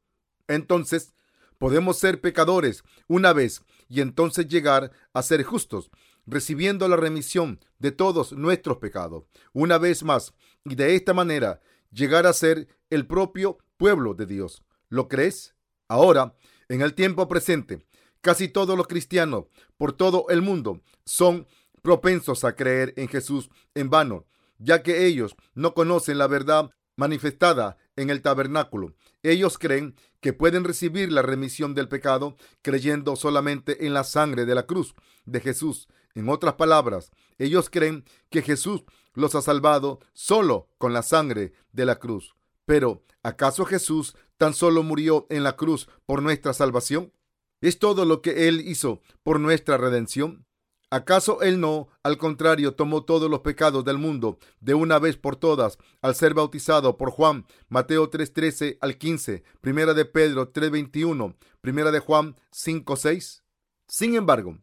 entonces 0.47 1.13
podemos 1.57 1.97
ser 1.97 2.19
pecadores 2.19 2.83
una 3.07 3.33
vez 3.33 3.63
y 3.87 4.01
entonces 4.01 4.47
llegar 4.47 4.91
a 5.13 5.21
ser 5.21 5.43
justos 5.43 5.91
recibiendo 6.25 6.87
la 6.87 6.97
remisión 6.97 7.59
de 7.79 7.91
todos 7.91 8.33
nuestros 8.33 8.77
pecados. 8.77 9.23
Una 9.53 9.77
vez 9.77 10.03
más, 10.03 10.33
y 10.65 10.75
de 10.75 10.95
esta 10.95 11.13
manera, 11.13 11.61
llegar 11.91 12.25
a 12.25 12.33
ser 12.33 12.67
el 12.89 13.07
propio 13.07 13.57
pueblo 13.77 14.13
de 14.13 14.25
Dios. 14.25 14.63
¿Lo 14.89 15.07
crees? 15.07 15.55
Ahora, 15.87 16.35
en 16.69 16.81
el 16.81 16.93
tiempo 16.93 17.27
presente, 17.27 17.85
casi 18.21 18.47
todos 18.47 18.77
los 18.77 18.87
cristianos 18.87 19.45
por 19.77 19.93
todo 19.93 20.25
el 20.29 20.41
mundo 20.41 20.81
son 21.05 21.47
propensos 21.81 22.43
a 22.43 22.55
creer 22.55 22.93
en 22.95 23.07
Jesús 23.07 23.49
en 23.73 23.89
vano, 23.89 24.25
ya 24.57 24.83
que 24.83 25.05
ellos 25.05 25.35
no 25.53 25.73
conocen 25.73 26.17
la 26.17 26.27
verdad 26.27 26.69
manifestada 26.95 27.77
en 27.95 28.09
el 28.09 28.21
tabernáculo. 28.21 28.95
Ellos 29.23 29.57
creen 29.57 29.95
que 30.19 30.33
pueden 30.33 30.63
recibir 30.63 31.11
la 31.11 31.21
remisión 31.21 31.73
del 31.73 31.87
pecado 31.87 32.37
creyendo 32.61 33.15
solamente 33.15 33.85
en 33.85 33.93
la 33.93 34.03
sangre 34.03 34.45
de 34.45 34.55
la 34.55 34.67
cruz 34.67 34.93
de 35.25 35.39
Jesús. 35.39 35.87
En 36.13 36.29
otras 36.29 36.55
palabras, 36.55 37.11
ellos 37.37 37.69
creen 37.69 38.03
que 38.29 38.41
Jesús 38.41 38.83
los 39.13 39.35
ha 39.35 39.41
salvado 39.41 39.99
solo 40.13 40.69
con 40.77 40.93
la 40.93 41.03
sangre 41.03 41.53
de 41.71 41.85
la 41.85 41.99
cruz. 41.99 42.35
Pero, 42.65 43.03
¿acaso 43.23 43.65
Jesús 43.65 44.15
tan 44.37 44.53
solo 44.53 44.83
murió 44.83 45.27
en 45.29 45.43
la 45.43 45.55
cruz 45.55 45.89
por 46.05 46.21
nuestra 46.21 46.53
salvación? 46.53 47.13
¿Es 47.61 47.79
todo 47.79 48.05
lo 48.05 48.21
que 48.21 48.47
Él 48.47 48.61
hizo 48.61 49.01
por 49.23 49.39
nuestra 49.39 49.77
redención? 49.77 50.45
¿Acaso 50.89 51.41
Él 51.41 51.61
no, 51.61 51.87
al 52.03 52.17
contrario, 52.17 52.75
tomó 52.75 53.05
todos 53.05 53.29
los 53.29 53.39
pecados 53.39 53.85
del 53.85 53.97
mundo 53.97 54.39
de 54.59 54.73
una 54.73 54.99
vez 54.99 55.15
por 55.15 55.37
todas 55.37 55.77
al 56.01 56.15
ser 56.15 56.33
bautizado 56.33 56.97
por 56.97 57.11
Juan, 57.11 57.45
Mateo 57.69 58.09
3:13 58.09 58.77
al 58.81 58.97
15, 58.97 59.43
Primera 59.61 59.93
de 59.93 60.03
Pedro 60.03 60.51
3:21, 60.51 61.37
Primera 61.61 61.91
de 61.91 61.99
Juan 61.99 62.35
5:6? 62.51 63.41
Sin 63.87 64.15
embargo, 64.15 64.57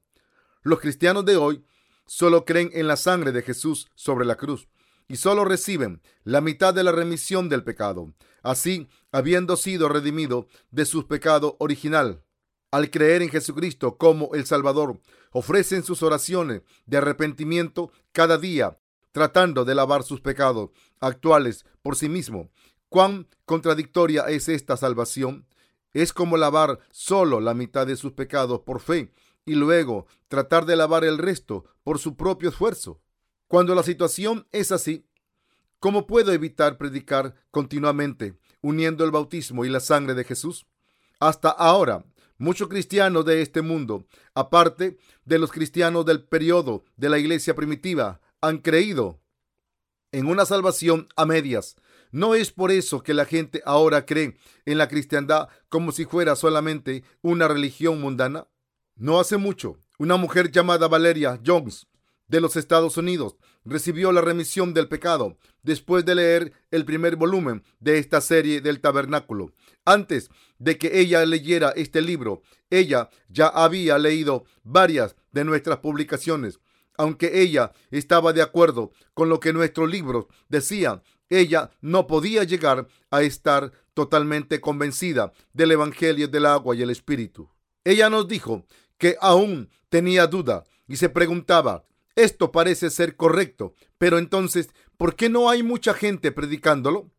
los 0.62 0.80
cristianos 0.80 1.24
de 1.24 1.36
hoy 1.36 1.64
solo 2.08 2.46
creen 2.46 2.70
en 2.72 2.88
la 2.88 2.96
sangre 2.96 3.32
de 3.32 3.42
Jesús 3.42 3.86
sobre 3.94 4.24
la 4.24 4.36
cruz 4.36 4.66
y 5.08 5.16
solo 5.16 5.44
reciben 5.44 6.02
la 6.24 6.40
mitad 6.40 6.74
de 6.74 6.82
la 6.82 6.90
remisión 6.90 7.48
del 7.48 7.62
pecado, 7.62 8.12
así 8.42 8.88
habiendo 9.12 9.56
sido 9.56 9.88
redimido 9.88 10.48
de 10.70 10.86
su 10.86 11.06
pecado 11.06 11.56
original. 11.60 12.24
Al 12.70 12.90
creer 12.90 13.22
en 13.22 13.30
Jesucristo 13.30 13.96
como 13.96 14.34
el 14.34 14.46
Salvador, 14.46 15.00
ofrecen 15.32 15.82
sus 15.82 16.02
oraciones 16.02 16.62
de 16.86 16.96
arrepentimiento 16.96 17.92
cada 18.12 18.38
día, 18.38 18.78
tratando 19.12 19.64
de 19.64 19.74
lavar 19.74 20.02
sus 20.02 20.20
pecados 20.20 20.70
actuales 21.00 21.64
por 21.82 21.96
sí 21.96 22.08
mismo. 22.08 22.50
¿Cuán 22.88 23.28
contradictoria 23.44 24.24
es 24.28 24.48
esta 24.48 24.76
salvación? 24.76 25.46
Es 25.92 26.12
como 26.12 26.36
lavar 26.36 26.78
solo 26.90 27.40
la 27.40 27.54
mitad 27.54 27.86
de 27.86 27.96
sus 27.96 28.12
pecados 28.12 28.60
por 28.60 28.80
fe 28.80 29.12
y 29.48 29.54
luego 29.54 30.06
tratar 30.28 30.66
de 30.66 30.76
lavar 30.76 31.04
el 31.04 31.18
resto 31.18 31.64
por 31.82 31.98
su 31.98 32.16
propio 32.16 32.50
esfuerzo. 32.50 33.00
Cuando 33.46 33.74
la 33.74 33.82
situación 33.82 34.46
es 34.52 34.72
así, 34.72 35.06
¿cómo 35.80 36.06
puedo 36.06 36.32
evitar 36.32 36.76
predicar 36.76 37.34
continuamente 37.50 38.38
uniendo 38.60 39.04
el 39.04 39.10
bautismo 39.10 39.64
y 39.64 39.70
la 39.70 39.80
sangre 39.80 40.14
de 40.14 40.24
Jesús? 40.24 40.66
Hasta 41.18 41.48
ahora, 41.48 42.04
muchos 42.36 42.68
cristianos 42.68 43.24
de 43.24 43.40
este 43.40 43.62
mundo, 43.62 44.04
aparte 44.34 44.98
de 45.24 45.38
los 45.38 45.50
cristianos 45.50 46.04
del 46.04 46.22
periodo 46.22 46.84
de 46.96 47.08
la 47.08 47.18
iglesia 47.18 47.54
primitiva, 47.54 48.20
han 48.42 48.58
creído 48.58 49.18
en 50.12 50.26
una 50.26 50.44
salvación 50.44 51.08
a 51.16 51.24
medias. 51.24 51.76
No 52.10 52.34
es 52.34 52.52
por 52.52 52.70
eso 52.70 53.02
que 53.02 53.14
la 53.14 53.24
gente 53.24 53.62
ahora 53.64 54.06
cree 54.06 54.36
en 54.64 54.78
la 54.78 54.88
cristiandad 54.88 55.48
como 55.68 55.92
si 55.92 56.04
fuera 56.04 56.36
solamente 56.36 57.02
una 57.22 57.48
religión 57.48 58.00
mundana. 58.00 58.46
No 59.00 59.20
hace 59.20 59.36
mucho, 59.36 59.78
una 60.00 60.16
mujer 60.16 60.50
llamada 60.50 60.88
Valeria 60.88 61.40
Jones 61.46 61.86
de 62.26 62.40
los 62.40 62.56
Estados 62.56 62.96
Unidos 62.96 63.36
recibió 63.64 64.10
la 64.10 64.22
remisión 64.22 64.74
del 64.74 64.88
pecado 64.88 65.38
después 65.62 66.04
de 66.04 66.16
leer 66.16 66.52
el 66.72 66.84
primer 66.84 67.14
volumen 67.14 67.62
de 67.78 67.98
esta 67.98 68.20
serie 68.20 68.60
del 68.60 68.80
tabernáculo. 68.80 69.52
Antes 69.84 70.30
de 70.58 70.78
que 70.78 70.98
ella 70.98 71.24
leyera 71.26 71.70
este 71.76 72.02
libro, 72.02 72.42
ella 72.70 73.08
ya 73.28 73.46
había 73.46 73.98
leído 73.98 74.46
varias 74.64 75.14
de 75.30 75.44
nuestras 75.44 75.78
publicaciones. 75.78 76.58
Aunque 76.96 77.40
ella 77.40 77.70
estaba 77.92 78.32
de 78.32 78.42
acuerdo 78.42 78.90
con 79.14 79.28
lo 79.28 79.38
que 79.38 79.52
nuestros 79.52 79.88
libros 79.88 80.26
decían, 80.48 81.04
ella 81.28 81.70
no 81.80 82.08
podía 82.08 82.42
llegar 82.42 82.88
a 83.12 83.22
estar 83.22 83.70
totalmente 83.94 84.60
convencida 84.60 85.32
del 85.52 85.70
Evangelio 85.70 86.26
del 86.26 86.46
agua 86.46 86.74
y 86.74 86.82
el 86.82 86.90
Espíritu. 86.90 87.48
Ella 87.84 88.10
nos 88.10 88.28
dijo 88.28 88.66
que 88.98 89.16
aún 89.20 89.70
tenía 89.88 90.26
duda 90.26 90.64
y 90.86 90.96
se 90.96 91.08
preguntaba, 91.08 91.84
esto 92.14 92.50
parece 92.50 92.90
ser 92.90 93.16
correcto, 93.16 93.74
pero 93.96 94.18
entonces, 94.18 94.70
¿por 94.96 95.14
qué 95.14 95.28
no 95.28 95.48
hay 95.48 95.62
mucha 95.62 95.94
gente 95.94 96.32
predicándolo? 96.32 97.10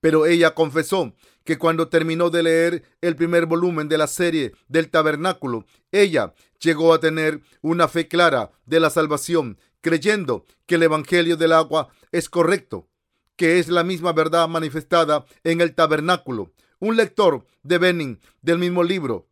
Pero 0.00 0.26
ella 0.26 0.54
confesó 0.54 1.14
que 1.44 1.58
cuando 1.58 1.88
terminó 1.88 2.30
de 2.30 2.42
leer 2.42 2.82
el 3.00 3.16
primer 3.16 3.46
volumen 3.46 3.88
de 3.88 3.98
la 3.98 4.06
serie 4.06 4.52
del 4.68 4.90
tabernáculo, 4.90 5.66
ella 5.90 6.34
llegó 6.60 6.92
a 6.92 7.00
tener 7.00 7.40
una 7.60 7.88
fe 7.88 8.08
clara 8.08 8.52
de 8.66 8.80
la 8.80 8.90
salvación, 8.90 9.58
creyendo 9.80 10.44
que 10.66 10.76
el 10.76 10.82
Evangelio 10.82 11.36
del 11.36 11.52
agua 11.52 11.88
es 12.12 12.28
correcto, 12.28 12.88
que 13.36 13.58
es 13.58 13.68
la 13.68 13.84
misma 13.84 14.12
verdad 14.12 14.48
manifestada 14.48 15.24
en 15.44 15.60
el 15.60 15.74
tabernáculo. 15.74 16.52
Un 16.78 16.96
lector 16.96 17.46
de 17.62 17.78
Benning 17.78 18.20
del 18.42 18.58
mismo 18.58 18.82
libro 18.82 19.28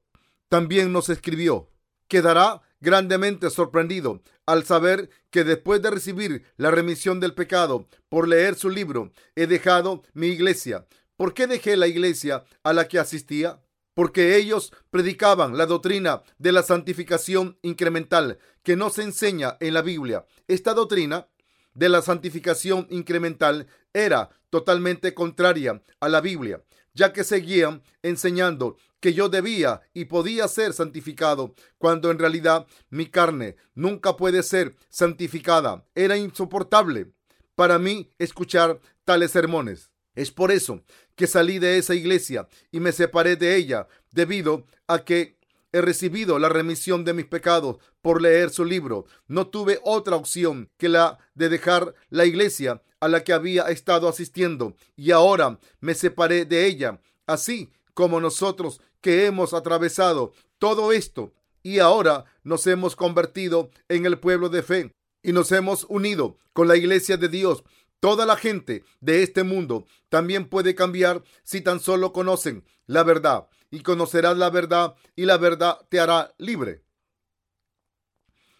también 0.48 0.92
nos 0.92 1.08
escribió, 1.08 1.70
quedará 2.14 2.62
grandemente 2.80 3.50
sorprendido 3.50 4.22
al 4.46 4.64
saber 4.64 5.10
que 5.30 5.42
después 5.42 5.82
de 5.82 5.90
recibir 5.90 6.44
la 6.56 6.70
remisión 6.70 7.18
del 7.18 7.34
pecado 7.34 7.88
por 8.08 8.28
leer 8.28 8.54
su 8.54 8.70
libro, 8.70 9.10
he 9.34 9.48
dejado 9.48 10.04
mi 10.12 10.28
iglesia. 10.28 10.86
¿Por 11.16 11.34
qué 11.34 11.48
dejé 11.48 11.76
la 11.76 11.88
iglesia 11.88 12.44
a 12.62 12.72
la 12.72 12.86
que 12.86 13.00
asistía? 13.00 13.64
Porque 13.94 14.36
ellos 14.36 14.72
predicaban 14.90 15.58
la 15.58 15.66
doctrina 15.66 16.22
de 16.38 16.52
la 16.52 16.62
santificación 16.62 17.58
incremental 17.62 18.38
que 18.62 18.76
no 18.76 18.90
se 18.90 19.02
enseña 19.02 19.56
en 19.58 19.74
la 19.74 19.82
Biblia. 19.82 20.24
Esta 20.46 20.72
doctrina 20.72 21.26
de 21.74 21.88
la 21.88 22.00
santificación 22.00 22.86
incremental 22.90 23.66
era 23.92 24.30
totalmente 24.50 25.14
contraria 25.14 25.82
a 25.98 26.08
la 26.08 26.20
Biblia, 26.20 26.62
ya 26.92 27.12
que 27.12 27.24
seguían 27.24 27.82
enseñando 28.04 28.76
que 29.04 29.12
yo 29.12 29.28
debía 29.28 29.82
y 29.92 30.06
podía 30.06 30.48
ser 30.48 30.72
santificado, 30.72 31.54
cuando 31.76 32.10
en 32.10 32.18
realidad 32.18 32.66
mi 32.88 33.04
carne 33.04 33.56
nunca 33.74 34.16
puede 34.16 34.42
ser 34.42 34.76
santificada. 34.88 35.84
Era 35.94 36.16
insoportable 36.16 37.12
para 37.54 37.78
mí 37.78 38.08
escuchar 38.18 38.80
tales 39.04 39.32
sermones. 39.32 39.90
Es 40.14 40.30
por 40.30 40.50
eso 40.50 40.80
que 41.16 41.26
salí 41.26 41.58
de 41.58 41.76
esa 41.76 41.94
iglesia 41.94 42.48
y 42.72 42.80
me 42.80 42.92
separé 42.92 43.36
de 43.36 43.56
ella, 43.56 43.88
debido 44.10 44.64
a 44.86 45.04
que 45.04 45.36
he 45.72 45.82
recibido 45.82 46.38
la 46.38 46.48
remisión 46.48 47.04
de 47.04 47.12
mis 47.12 47.26
pecados 47.26 47.76
por 48.00 48.22
leer 48.22 48.48
su 48.48 48.64
libro. 48.64 49.04
No 49.28 49.48
tuve 49.48 49.80
otra 49.82 50.16
opción 50.16 50.70
que 50.78 50.88
la 50.88 51.18
de 51.34 51.50
dejar 51.50 51.94
la 52.08 52.24
iglesia 52.24 52.80
a 53.00 53.08
la 53.08 53.22
que 53.22 53.34
había 53.34 53.64
estado 53.64 54.08
asistiendo 54.08 54.74
y 54.96 55.10
ahora 55.10 55.60
me 55.80 55.92
separé 55.92 56.46
de 56.46 56.64
ella. 56.64 57.02
Así 57.26 57.70
como 57.94 58.20
nosotros 58.20 58.80
que 59.00 59.26
hemos 59.26 59.54
atravesado 59.54 60.32
todo 60.58 60.92
esto 60.92 61.32
y 61.62 61.78
ahora 61.78 62.24
nos 62.42 62.66
hemos 62.66 62.94
convertido 62.96 63.70
en 63.88 64.04
el 64.06 64.18
pueblo 64.18 64.48
de 64.48 64.62
fe 64.62 64.94
y 65.22 65.32
nos 65.32 65.50
hemos 65.52 65.86
unido 65.88 66.36
con 66.52 66.68
la 66.68 66.76
iglesia 66.76 67.16
de 67.16 67.28
Dios. 67.28 67.64
Toda 68.00 68.26
la 68.26 68.36
gente 68.36 68.84
de 69.00 69.22
este 69.22 69.44
mundo 69.44 69.86
también 70.10 70.48
puede 70.48 70.74
cambiar 70.74 71.22
si 71.42 71.62
tan 71.62 71.80
solo 71.80 72.12
conocen 72.12 72.64
la 72.86 73.02
verdad 73.02 73.48
y 73.70 73.80
conocerás 73.80 74.36
la 74.36 74.50
verdad 74.50 74.94
y 75.16 75.24
la 75.24 75.38
verdad 75.38 75.78
te 75.88 76.00
hará 76.00 76.34
libre. 76.36 76.82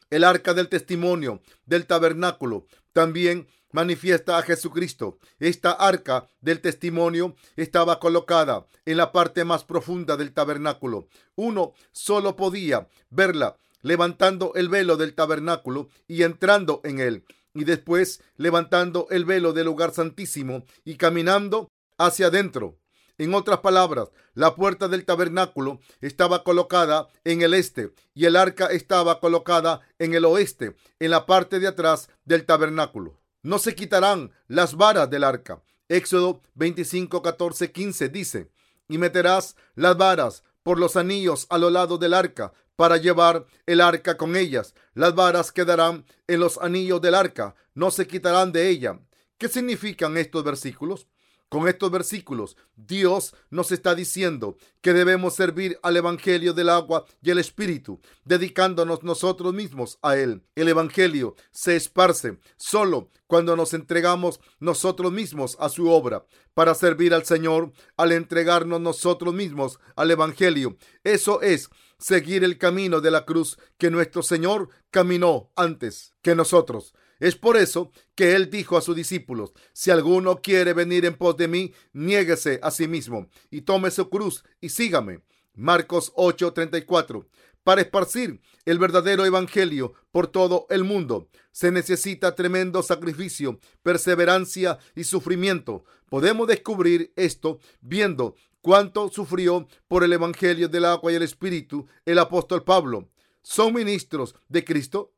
El 0.08 0.24
arca 0.24 0.54
del 0.54 0.68
testimonio 0.68 1.42
del 1.66 1.86
tabernáculo 1.86 2.66
también 2.92 3.48
manifiesta 3.74 4.38
a 4.38 4.42
Jesucristo. 4.42 5.18
Esta 5.40 5.72
arca 5.72 6.28
del 6.40 6.60
testimonio 6.60 7.34
estaba 7.56 7.98
colocada 7.98 8.66
en 8.86 8.96
la 8.96 9.10
parte 9.10 9.44
más 9.44 9.64
profunda 9.64 10.16
del 10.16 10.32
tabernáculo. 10.32 11.08
Uno 11.34 11.72
solo 11.90 12.36
podía 12.36 12.88
verla 13.10 13.56
levantando 13.82 14.52
el 14.54 14.68
velo 14.68 14.96
del 14.96 15.14
tabernáculo 15.14 15.88
y 16.06 16.22
entrando 16.22 16.80
en 16.84 17.00
él, 17.00 17.24
y 17.52 17.64
después 17.64 18.22
levantando 18.36 19.08
el 19.10 19.24
velo 19.24 19.52
del 19.52 19.66
lugar 19.66 19.92
santísimo 19.92 20.64
y 20.84 20.94
caminando 20.94 21.68
hacia 21.98 22.28
adentro. 22.28 22.78
En 23.18 23.34
otras 23.34 23.58
palabras, 23.58 24.08
la 24.34 24.54
puerta 24.54 24.86
del 24.86 25.04
tabernáculo 25.04 25.80
estaba 26.00 26.44
colocada 26.44 27.08
en 27.24 27.42
el 27.42 27.54
este 27.54 27.92
y 28.14 28.26
el 28.26 28.36
arca 28.36 28.66
estaba 28.66 29.18
colocada 29.18 29.80
en 29.98 30.14
el 30.14 30.24
oeste, 30.24 30.76
en 31.00 31.10
la 31.10 31.26
parte 31.26 31.58
de 31.58 31.66
atrás 31.66 32.08
del 32.24 32.46
tabernáculo 32.46 33.23
no 33.44 33.60
se 33.60 33.76
quitarán 33.76 34.32
las 34.48 34.74
varas 34.74 35.08
del 35.08 35.22
arca. 35.22 35.62
Éxodo 35.88 36.40
25, 36.54 37.22
14, 37.22 37.70
15 37.70 38.08
dice, 38.08 38.50
y 38.88 38.98
meterás 38.98 39.54
las 39.76 39.96
varas 39.96 40.42
por 40.64 40.80
los 40.80 40.96
anillos 40.96 41.46
a 41.50 41.58
lo 41.58 41.70
lado 41.70 41.98
del 41.98 42.14
arca 42.14 42.52
para 42.74 42.96
llevar 42.96 43.46
el 43.66 43.80
arca 43.80 44.16
con 44.16 44.34
ellas. 44.34 44.74
Las 44.94 45.14
varas 45.14 45.52
quedarán 45.52 46.06
en 46.26 46.40
los 46.40 46.58
anillos 46.58 47.00
del 47.00 47.14
arca, 47.14 47.54
no 47.74 47.90
se 47.90 48.06
quitarán 48.06 48.50
de 48.50 48.68
ella. 48.70 48.98
¿Qué 49.38 49.48
significan 49.48 50.16
estos 50.16 50.42
versículos? 50.42 51.06
Con 51.54 51.68
estos 51.68 51.88
versículos, 51.88 52.56
Dios 52.74 53.32
nos 53.48 53.70
está 53.70 53.94
diciendo 53.94 54.56
que 54.80 54.92
debemos 54.92 55.36
servir 55.36 55.78
al 55.84 55.96
Evangelio 55.96 56.52
del 56.52 56.68
agua 56.68 57.04
y 57.22 57.30
el 57.30 57.38
Espíritu, 57.38 58.00
dedicándonos 58.24 59.04
nosotros 59.04 59.54
mismos 59.54 60.00
a 60.02 60.16
Él. 60.16 60.42
El 60.56 60.66
Evangelio 60.66 61.36
se 61.52 61.76
esparce 61.76 62.40
solo 62.56 63.12
cuando 63.28 63.54
nos 63.54 63.72
entregamos 63.72 64.40
nosotros 64.58 65.12
mismos 65.12 65.56
a 65.60 65.68
su 65.68 65.88
obra 65.88 66.26
para 66.54 66.74
servir 66.74 67.14
al 67.14 67.24
Señor 67.24 67.70
al 67.96 68.10
entregarnos 68.10 68.80
nosotros 68.80 69.32
mismos 69.32 69.78
al 69.94 70.10
Evangelio. 70.10 70.76
Eso 71.04 71.40
es 71.40 71.70
seguir 72.00 72.42
el 72.42 72.58
camino 72.58 73.00
de 73.00 73.12
la 73.12 73.24
cruz 73.24 73.60
que 73.78 73.92
nuestro 73.92 74.24
Señor 74.24 74.70
caminó 74.90 75.52
antes 75.54 76.14
que 76.20 76.34
nosotros. 76.34 76.94
Es 77.24 77.36
por 77.36 77.56
eso 77.56 77.90
que 78.14 78.34
él 78.36 78.50
dijo 78.50 78.76
a 78.76 78.82
sus 78.82 78.94
discípulos, 78.94 79.54
si 79.72 79.90
alguno 79.90 80.42
quiere 80.42 80.74
venir 80.74 81.06
en 81.06 81.16
pos 81.16 81.38
de 81.38 81.48
mí, 81.48 81.72
niéguese 81.94 82.60
a 82.62 82.70
sí 82.70 82.86
mismo 82.86 83.30
y 83.50 83.62
tome 83.62 83.90
su 83.90 84.10
cruz 84.10 84.44
y 84.60 84.68
sígame. 84.68 85.20
Marcos 85.54 86.12
8:34. 86.16 87.26
Para 87.62 87.80
esparcir 87.80 88.42
el 88.66 88.78
verdadero 88.78 89.24
evangelio 89.24 89.94
por 90.12 90.26
todo 90.26 90.66
el 90.68 90.84
mundo 90.84 91.30
se 91.50 91.72
necesita 91.72 92.34
tremendo 92.34 92.82
sacrificio, 92.82 93.58
perseverancia 93.82 94.78
y 94.94 95.04
sufrimiento. 95.04 95.86
Podemos 96.10 96.46
descubrir 96.46 97.10
esto 97.16 97.58
viendo 97.80 98.34
cuánto 98.60 99.08
sufrió 99.08 99.66
por 99.88 100.04
el 100.04 100.12
evangelio 100.12 100.68
del 100.68 100.84
agua 100.84 101.10
y 101.10 101.14
el 101.14 101.22
espíritu 101.22 101.86
el 102.04 102.18
apóstol 102.18 102.64
Pablo. 102.64 103.08
¿Son 103.40 103.72
ministros 103.72 104.34
de 104.50 104.62
Cristo? 104.62 105.13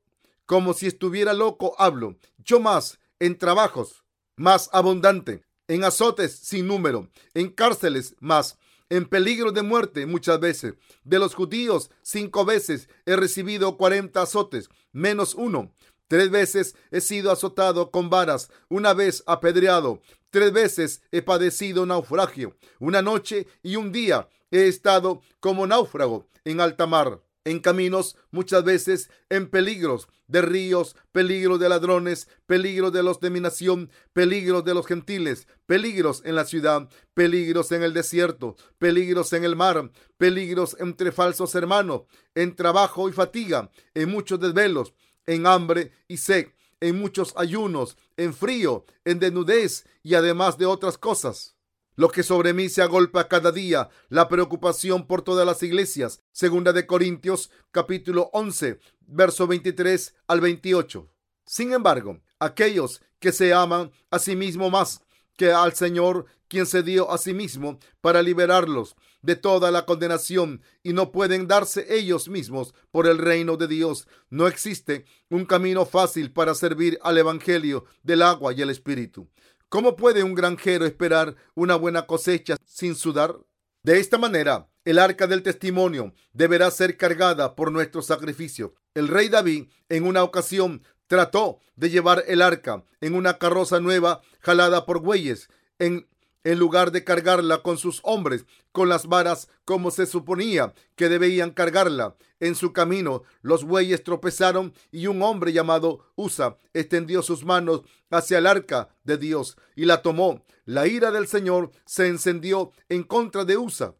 Como 0.46 0.72
si 0.72 0.86
estuviera 0.86 1.34
loco 1.34 1.74
hablo. 1.78 2.16
Yo 2.38 2.60
más 2.60 2.98
en 3.18 3.36
trabajos, 3.36 4.04
más 4.36 4.70
abundante, 4.72 5.44
en 5.68 5.84
azotes 5.84 6.32
sin 6.32 6.66
número, 6.66 7.10
en 7.34 7.50
cárceles 7.50 8.14
más, 8.20 8.58
en 8.88 9.06
peligro 9.06 9.52
de 9.52 9.62
muerte 9.62 10.06
muchas 10.06 10.38
veces. 10.38 10.74
De 11.02 11.18
los 11.18 11.34
judíos, 11.34 11.90
cinco 12.02 12.44
veces 12.44 12.88
he 13.04 13.16
recibido 13.16 13.76
cuarenta 13.76 14.22
azotes, 14.22 14.68
menos 14.92 15.34
uno. 15.34 15.72
Tres 16.08 16.30
veces 16.30 16.76
he 16.92 17.00
sido 17.00 17.32
azotado 17.32 17.90
con 17.90 18.10
varas, 18.10 18.48
una 18.68 18.94
vez 18.94 19.24
apedreado, 19.26 20.00
tres 20.30 20.52
veces 20.52 21.02
he 21.10 21.20
padecido 21.20 21.84
naufragio, 21.84 22.56
una 22.78 23.02
noche 23.02 23.48
y 23.64 23.74
un 23.74 23.90
día 23.90 24.28
he 24.52 24.68
estado 24.68 25.20
como 25.40 25.66
náufrago 25.66 26.28
en 26.44 26.60
alta 26.60 26.86
mar 26.86 27.20
en 27.46 27.60
caminos, 27.60 28.16
muchas 28.32 28.64
veces 28.64 29.08
en 29.30 29.48
peligros 29.48 30.08
de 30.26 30.42
ríos, 30.42 30.96
peligros 31.12 31.60
de 31.60 31.68
ladrones, 31.68 32.28
peligros 32.44 32.92
de 32.92 33.04
los 33.04 33.20
de 33.20 33.30
mi 33.30 33.38
nación, 33.38 33.88
peligros 34.12 34.64
de 34.64 34.74
los 34.74 34.84
gentiles, 34.84 35.46
peligros 35.64 36.22
en 36.24 36.34
la 36.34 36.44
ciudad, 36.44 36.90
peligros 37.14 37.70
en 37.70 37.84
el 37.84 37.94
desierto, 37.94 38.56
peligros 38.78 39.32
en 39.32 39.44
el 39.44 39.54
mar, 39.54 39.92
peligros 40.18 40.76
entre 40.80 41.12
falsos 41.12 41.54
hermanos, 41.54 42.02
en 42.34 42.56
trabajo 42.56 43.08
y 43.08 43.12
fatiga, 43.12 43.70
en 43.94 44.10
muchos 44.10 44.40
desvelos, 44.40 44.92
en 45.24 45.46
hambre 45.46 45.92
y 46.08 46.16
sed, 46.16 46.48
en 46.80 46.98
muchos 46.98 47.32
ayunos, 47.36 47.96
en 48.16 48.34
frío, 48.34 48.84
en 49.04 49.20
desnudez 49.20 49.84
y 50.02 50.14
además 50.14 50.58
de 50.58 50.66
otras 50.66 50.98
cosas 50.98 51.55
lo 51.96 52.10
que 52.10 52.22
sobre 52.22 52.52
mí 52.52 52.68
se 52.68 52.82
agolpa 52.82 53.26
cada 53.26 53.50
día, 53.50 53.88
la 54.08 54.28
preocupación 54.28 55.06
por 55.06 55.22
todas 55.22 55.46
las 55.46 55.62
iglesias. 55.62 56.22
Segunda 56.30 56.72
de 56.72 56.86
Corintios, 56.86 57.50
capítulo 57.72 58.30
11, 58.32 58.78
verso 59.06 59.46
23 59.46 60.14
al 60.28 60.40
28. 60.40 61.10
Sin 61.46 61.72
embargo, 61.72 62.20
aquellos 62.38 63.00
que 63.18 63.32
se 63.32 63.52
aman 63.54 63.90
a 64.10 64.18
sí 64.18 64.36
mismos 64.36 64.70
más 64.70 65.00
que 65.36 65.52
al 65.52 65.74
Señor, 65.74 66.26
quien 66.48 66.66
se 66.66 66.82
dio 66.82 67.10
a 67.10 67.18
sí 67.18 67.34
mismo 67.34 67.78
para 68.00 68.22
liberarlos 68.22 68.96
de 69.22 69.36
toda 69.36 69.70
la 69.70 69.84
condenación 69.84 70.62
y 70.82 70.92
no 70.92 71.10
pueden 71.10 71.48
darse 71.48 71.86
ellos 71.94 72.28
mismos 72.28 72.74
por 72.90 73.06
el 73.06 73.18
reino 73.18 73.56
de 73.56 73.66
Dios. 73.66 74.06
No 74.30 74.46
existe 74.46 75.04
un 75.28 75.44
camino 75.44 75.84
fácil 75.84 76.32
para 76.32 76.54
servir 76.54 76.98
al 77.02 77.18
Evangelio 77.18 77.84
del 78.02 78.22
agua 78.22 78.52
y 78.52 78.62
el 78.62 78.70
Espíritu. 78.70 79.28
¿Cómo 79.68 79.96
puede 79.96 80.22
un 80.22 80.34
granjero 80.34 80.86
esperar 80.86 81.34
una 81.54 81.74
buena 81.74 82.06
cosecha 82.06 82.56
sin 82.64 82.94
sudar? 82.94 83.36
De 83.82 83.98
esta 83.98 84.16
manera, 84.16 84.68
el 84.84 85.00
arca 85.00 85.26
del 85.26 85.42
testimonio 85.42 86.14
deberá 86.32 86.70
ser 86.70 86.96
cargada 86.96 87.56
por 87.56 87.72
nuestro 87.72 88.00
sacrificio. 88.00 88.74
El 88.94 89.08
rey 89.08 89.28
David 89.28 89.68
en 89.88 90.06
una 90.06 90.22
ocasión 90.22 90.84
trató 91.08 91.58
de 91.74 91.90
llevar 91.90 92.22
el 92.28 92.42
arca 92.42 92.84
en 93.00 93.16
una 93.16 93.38
carroza 93.38 93.80
nueva 93.80 94.22
jalada 94.38 94.86
por 94.86 95.00
bueyes. 95.00 95.48
En 95.80 96.08
en 96.46 96.60
lugar 96.60 96.92
de 96.92 97.02
cargarla 97.02 97.64
con 97.64 97.76
sus 97.76 97.98
hombres, 98.04 98.46
con 98.70 98.88
las 98.88 99.08
varas 99.08 99.48
como 99.64 99.90
se 99.90 100.06
suponía 100.06 100.74
que 100.94 101.08
debían 101.08 101.50
cargarla. 101.50 102.16
En 102.38 102.54
su 102.54 102.72
camino 102.72 103.24
los 103.42 103.64
bueyes 103.64 104.04
tropezaron 104.04 104.72
y 104.92 105.08
un 105.08 105.22
hombre 105.22 105.52
llamado 105.52 106.12
Usa 106.14 106.56
extendió 106.72 107.22
sus 107.22 107.44
manos 107.44 107.82
hacia 108.10 108.38
el 108.38 108.46
arca 108.46 108.90
de 109.02 109.18
Dios 109.18 109.56
y 109.74 109.86
la 109.86 110.02
tomó. 110.02 110.44
La 110.64 110.86
ira 110.86 111.10
del 111.10 111.26
Señor 111.26 111.72
se 111.84 112.06
encendió 112.06 112.70
en 112.88 113.02
contra 113.02 113.44
de 113.44 113.56
Usa 113.56 113.96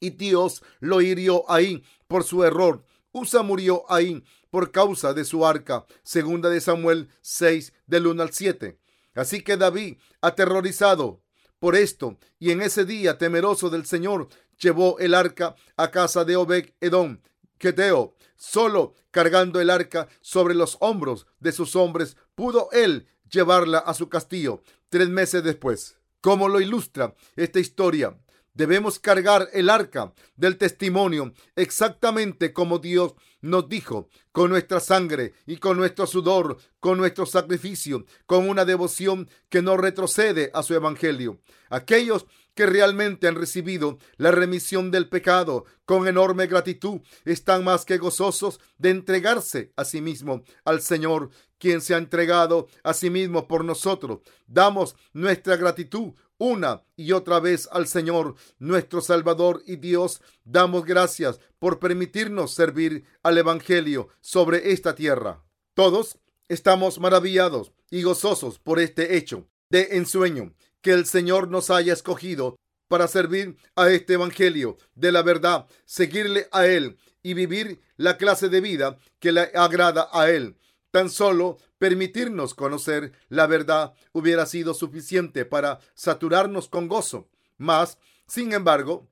y 0.00 0.10
Dios 0.10 0.64
lo 0.80 1.00
hirió 1.00 1.48
ahí 1.48 1.84
por 2.08 2.24
su 2.24 2.42
error. 2.42 2.84
Usa 3.12 3.44
murió 3.44 3.84
ahí 3.88 4.24
por 4.50 4.72
causa 4.72 5.14
de 5.14 5.24
su 5.24 5.46
arca. 5.46 5.86
Segunda 6.02 6.50
de 6.50 6.60
Samuel 6.60 7.08
6 7.20 7.72
del 7.86 8.08
1 8.08 8.20
al 8.20 8.32
7. 8.32 8.80
Así 9.14 9.42
que 9.42 9.56
David, 9.56 9.98
aterrorizado, 10.20 11.22
por 11.58 11.76
esto, 11.76 12.18
y 12.38 12.50
en 12.50 12.62
ese 12.62 12.84
día 12.84 13.18
temeroso 13.18 13.70
del 13.70 13.86
Señor, 13.86 14.28
llevó 14.58 14.98
el 14.98 15.14
arca 15.14 15.56
a 15.76 15.90
casa 15.90 16.24
de 16.24 16.36
Obed 16.36 16.70
Edom, 16.80 17.20
Keteo. 17.58 18.14
Solo 18.36 18.94
cargando 19.10 19.60
el 19.60 19.68
arca 19.68 20.08
sobre 20.20 20.54
los 20.54 20.76
hombros 20.80 21.26
de 21.40 21.52
sus 21.52 21.74
hombres, 21.74 22.16
pudo 22.34 22.68
él 22.70 23.08
llevarla 23.28 23.78
a 23.78 23.94
su 23.94 24.08
castillo 24.08 24.62
tres 24.88 25.08
meses 25.08 25.42
después. 25.42 25.96
Como 26.20 26.48
lo 26.48 26.60
ilustra 26.60 27.14
esta 27.36 27.60
historia, 27.60 28.16
debemos 28.58 28.98
cargar 28.98 29.48
el 29.52 29.70
arca 29.70 30.12
del 30.34 30.58
testimonio 30.58 31.32
exactamente 31.54 32.52
como 32.52 32.80
Dios 32.80 33.14
nos 33.40 33.68
dijo, 33.68 34.08
con 34.32 34.50
nuestra 34.50 34.80
sangre 34.80 35.32
y 35.46 35.58
con 35.58 35.76
nuestro 35.76 36.08
sudor, 36.08 36.58
con 36.80 36.98
nuestro 36.98 37.24
sacrificio, 37.24 38.04
con 38.26 38.48
una 38.48 38.64
devoción 38.64 39.30
que 39.48 39.62
no 39.62 39.76
retrocede 39.76 40.50
a 40.54 40.64
su 40.64 40.74
evangelio. 40.74 41.38
Aquellos 41.70 42.26
que 42.54 42.66
realmente 42.66 43.28
han 43.28 43.36
recibido 43.36 43.98
la 44.16 44.32
remisión 44.32 44.90
del 44.90 45.08
pecado 45.08 45.64
con 45.84 46.08
enorme 46.08 46.48
gratitud 46.48 47.00
están 47.24 47.62
más 47.62 47.84
que 47.84 47.98
gozosos 47.98 48.58
de 48.76 48.90
entregarse 48.90 49.72
a 49.76 49.84
sí 49.84 50.00
mismo 50.00 50.42
al 50.64 50.80
Señor, 50.80 51.30
quien 51.58 51.80
se 51.80 51.94
ha 51.94 51.98
entregado 51.98 52.66
a 52.82 52.92
sí 52.92 53.10
mismo 53.10 53.46
por 53.46 53.64
nosotros. 53.64 54.18
Damos 54.48 54.96
nuestra 55.12 55.56
gratitud 55.56 56.14
una 56.38 56.84
y 56.96 57.12
otra 57.12 57.40
vez 57.40 57.68
al 57.72 57.86
Señor, 57.86 58.34
nuestro 58.58 59.00
Salvador 59.00 59.62
y 59.66 59.76
Dios. 59.76 60.20
Damos 60.44 60.84
gracias 60.84 61.40
por 61.58 61.78
permitirnos 61.78 62.54
servir 62.54 63.04
al 63.22 63.38
Evangelio 63.38 64.08
sobre 64.20 64.72
esta 64.72 64.94
tierra. 64.94 65.44
Todos 65.74 66.18
estamos 66.48 66.98
maravillados 66.98 67.72
y 67.90 68.02
gozosos 68.02 68.58
por 68.58 68.78
este 68.78 69.16
hecho 69.16 69.46
de 69.70 69.96
ensueño 69.96 70.54
que 70.80 70.92
el 70.92 71.06
Señor 71.06 71.48
nos 71.48 71.70
haya 71.70 71.92
escogido 71.92 72.56
para 72.88 73.06
servir 73.06 73.56
a 73.76 73.90
este 73.90 74.14
Evangelio 74.14 74.78
de 74.94 75.12
la 75.12 75.22
verdad, 75.22 75.66
seguirle 75.84 76.48
a 76.52 76.66
Él 76.66 76.98
y 77.22 77.34
vivir 77.34 77.80
la 77.96 78.16
clase 78.16 78.48
de 78.48 78.60
vida 78.60 78.98
que 79.18 79.32
le 79.32 79.50
agrada 79.54 80.08
a 80.12 80.30
Él. 80.30 80.56
Tan 80.90 81.10
solo 81.10 81.58
permitirnos 81.78 82.54
conocer 82.54 83.12
la 83.28 83.46
verdad 83.46 83.94
hubiera 84.12 84.46
sido 84.46 84.72
suficiente 84.74 85.44
para 85.44 85.80
saturarnos 85.94 86.68
con 86.68 86.88
gozo. 86.88 87.28
Mas, 87.58 87.98
sin 88.26 88.52
embargo, 88.52 89.08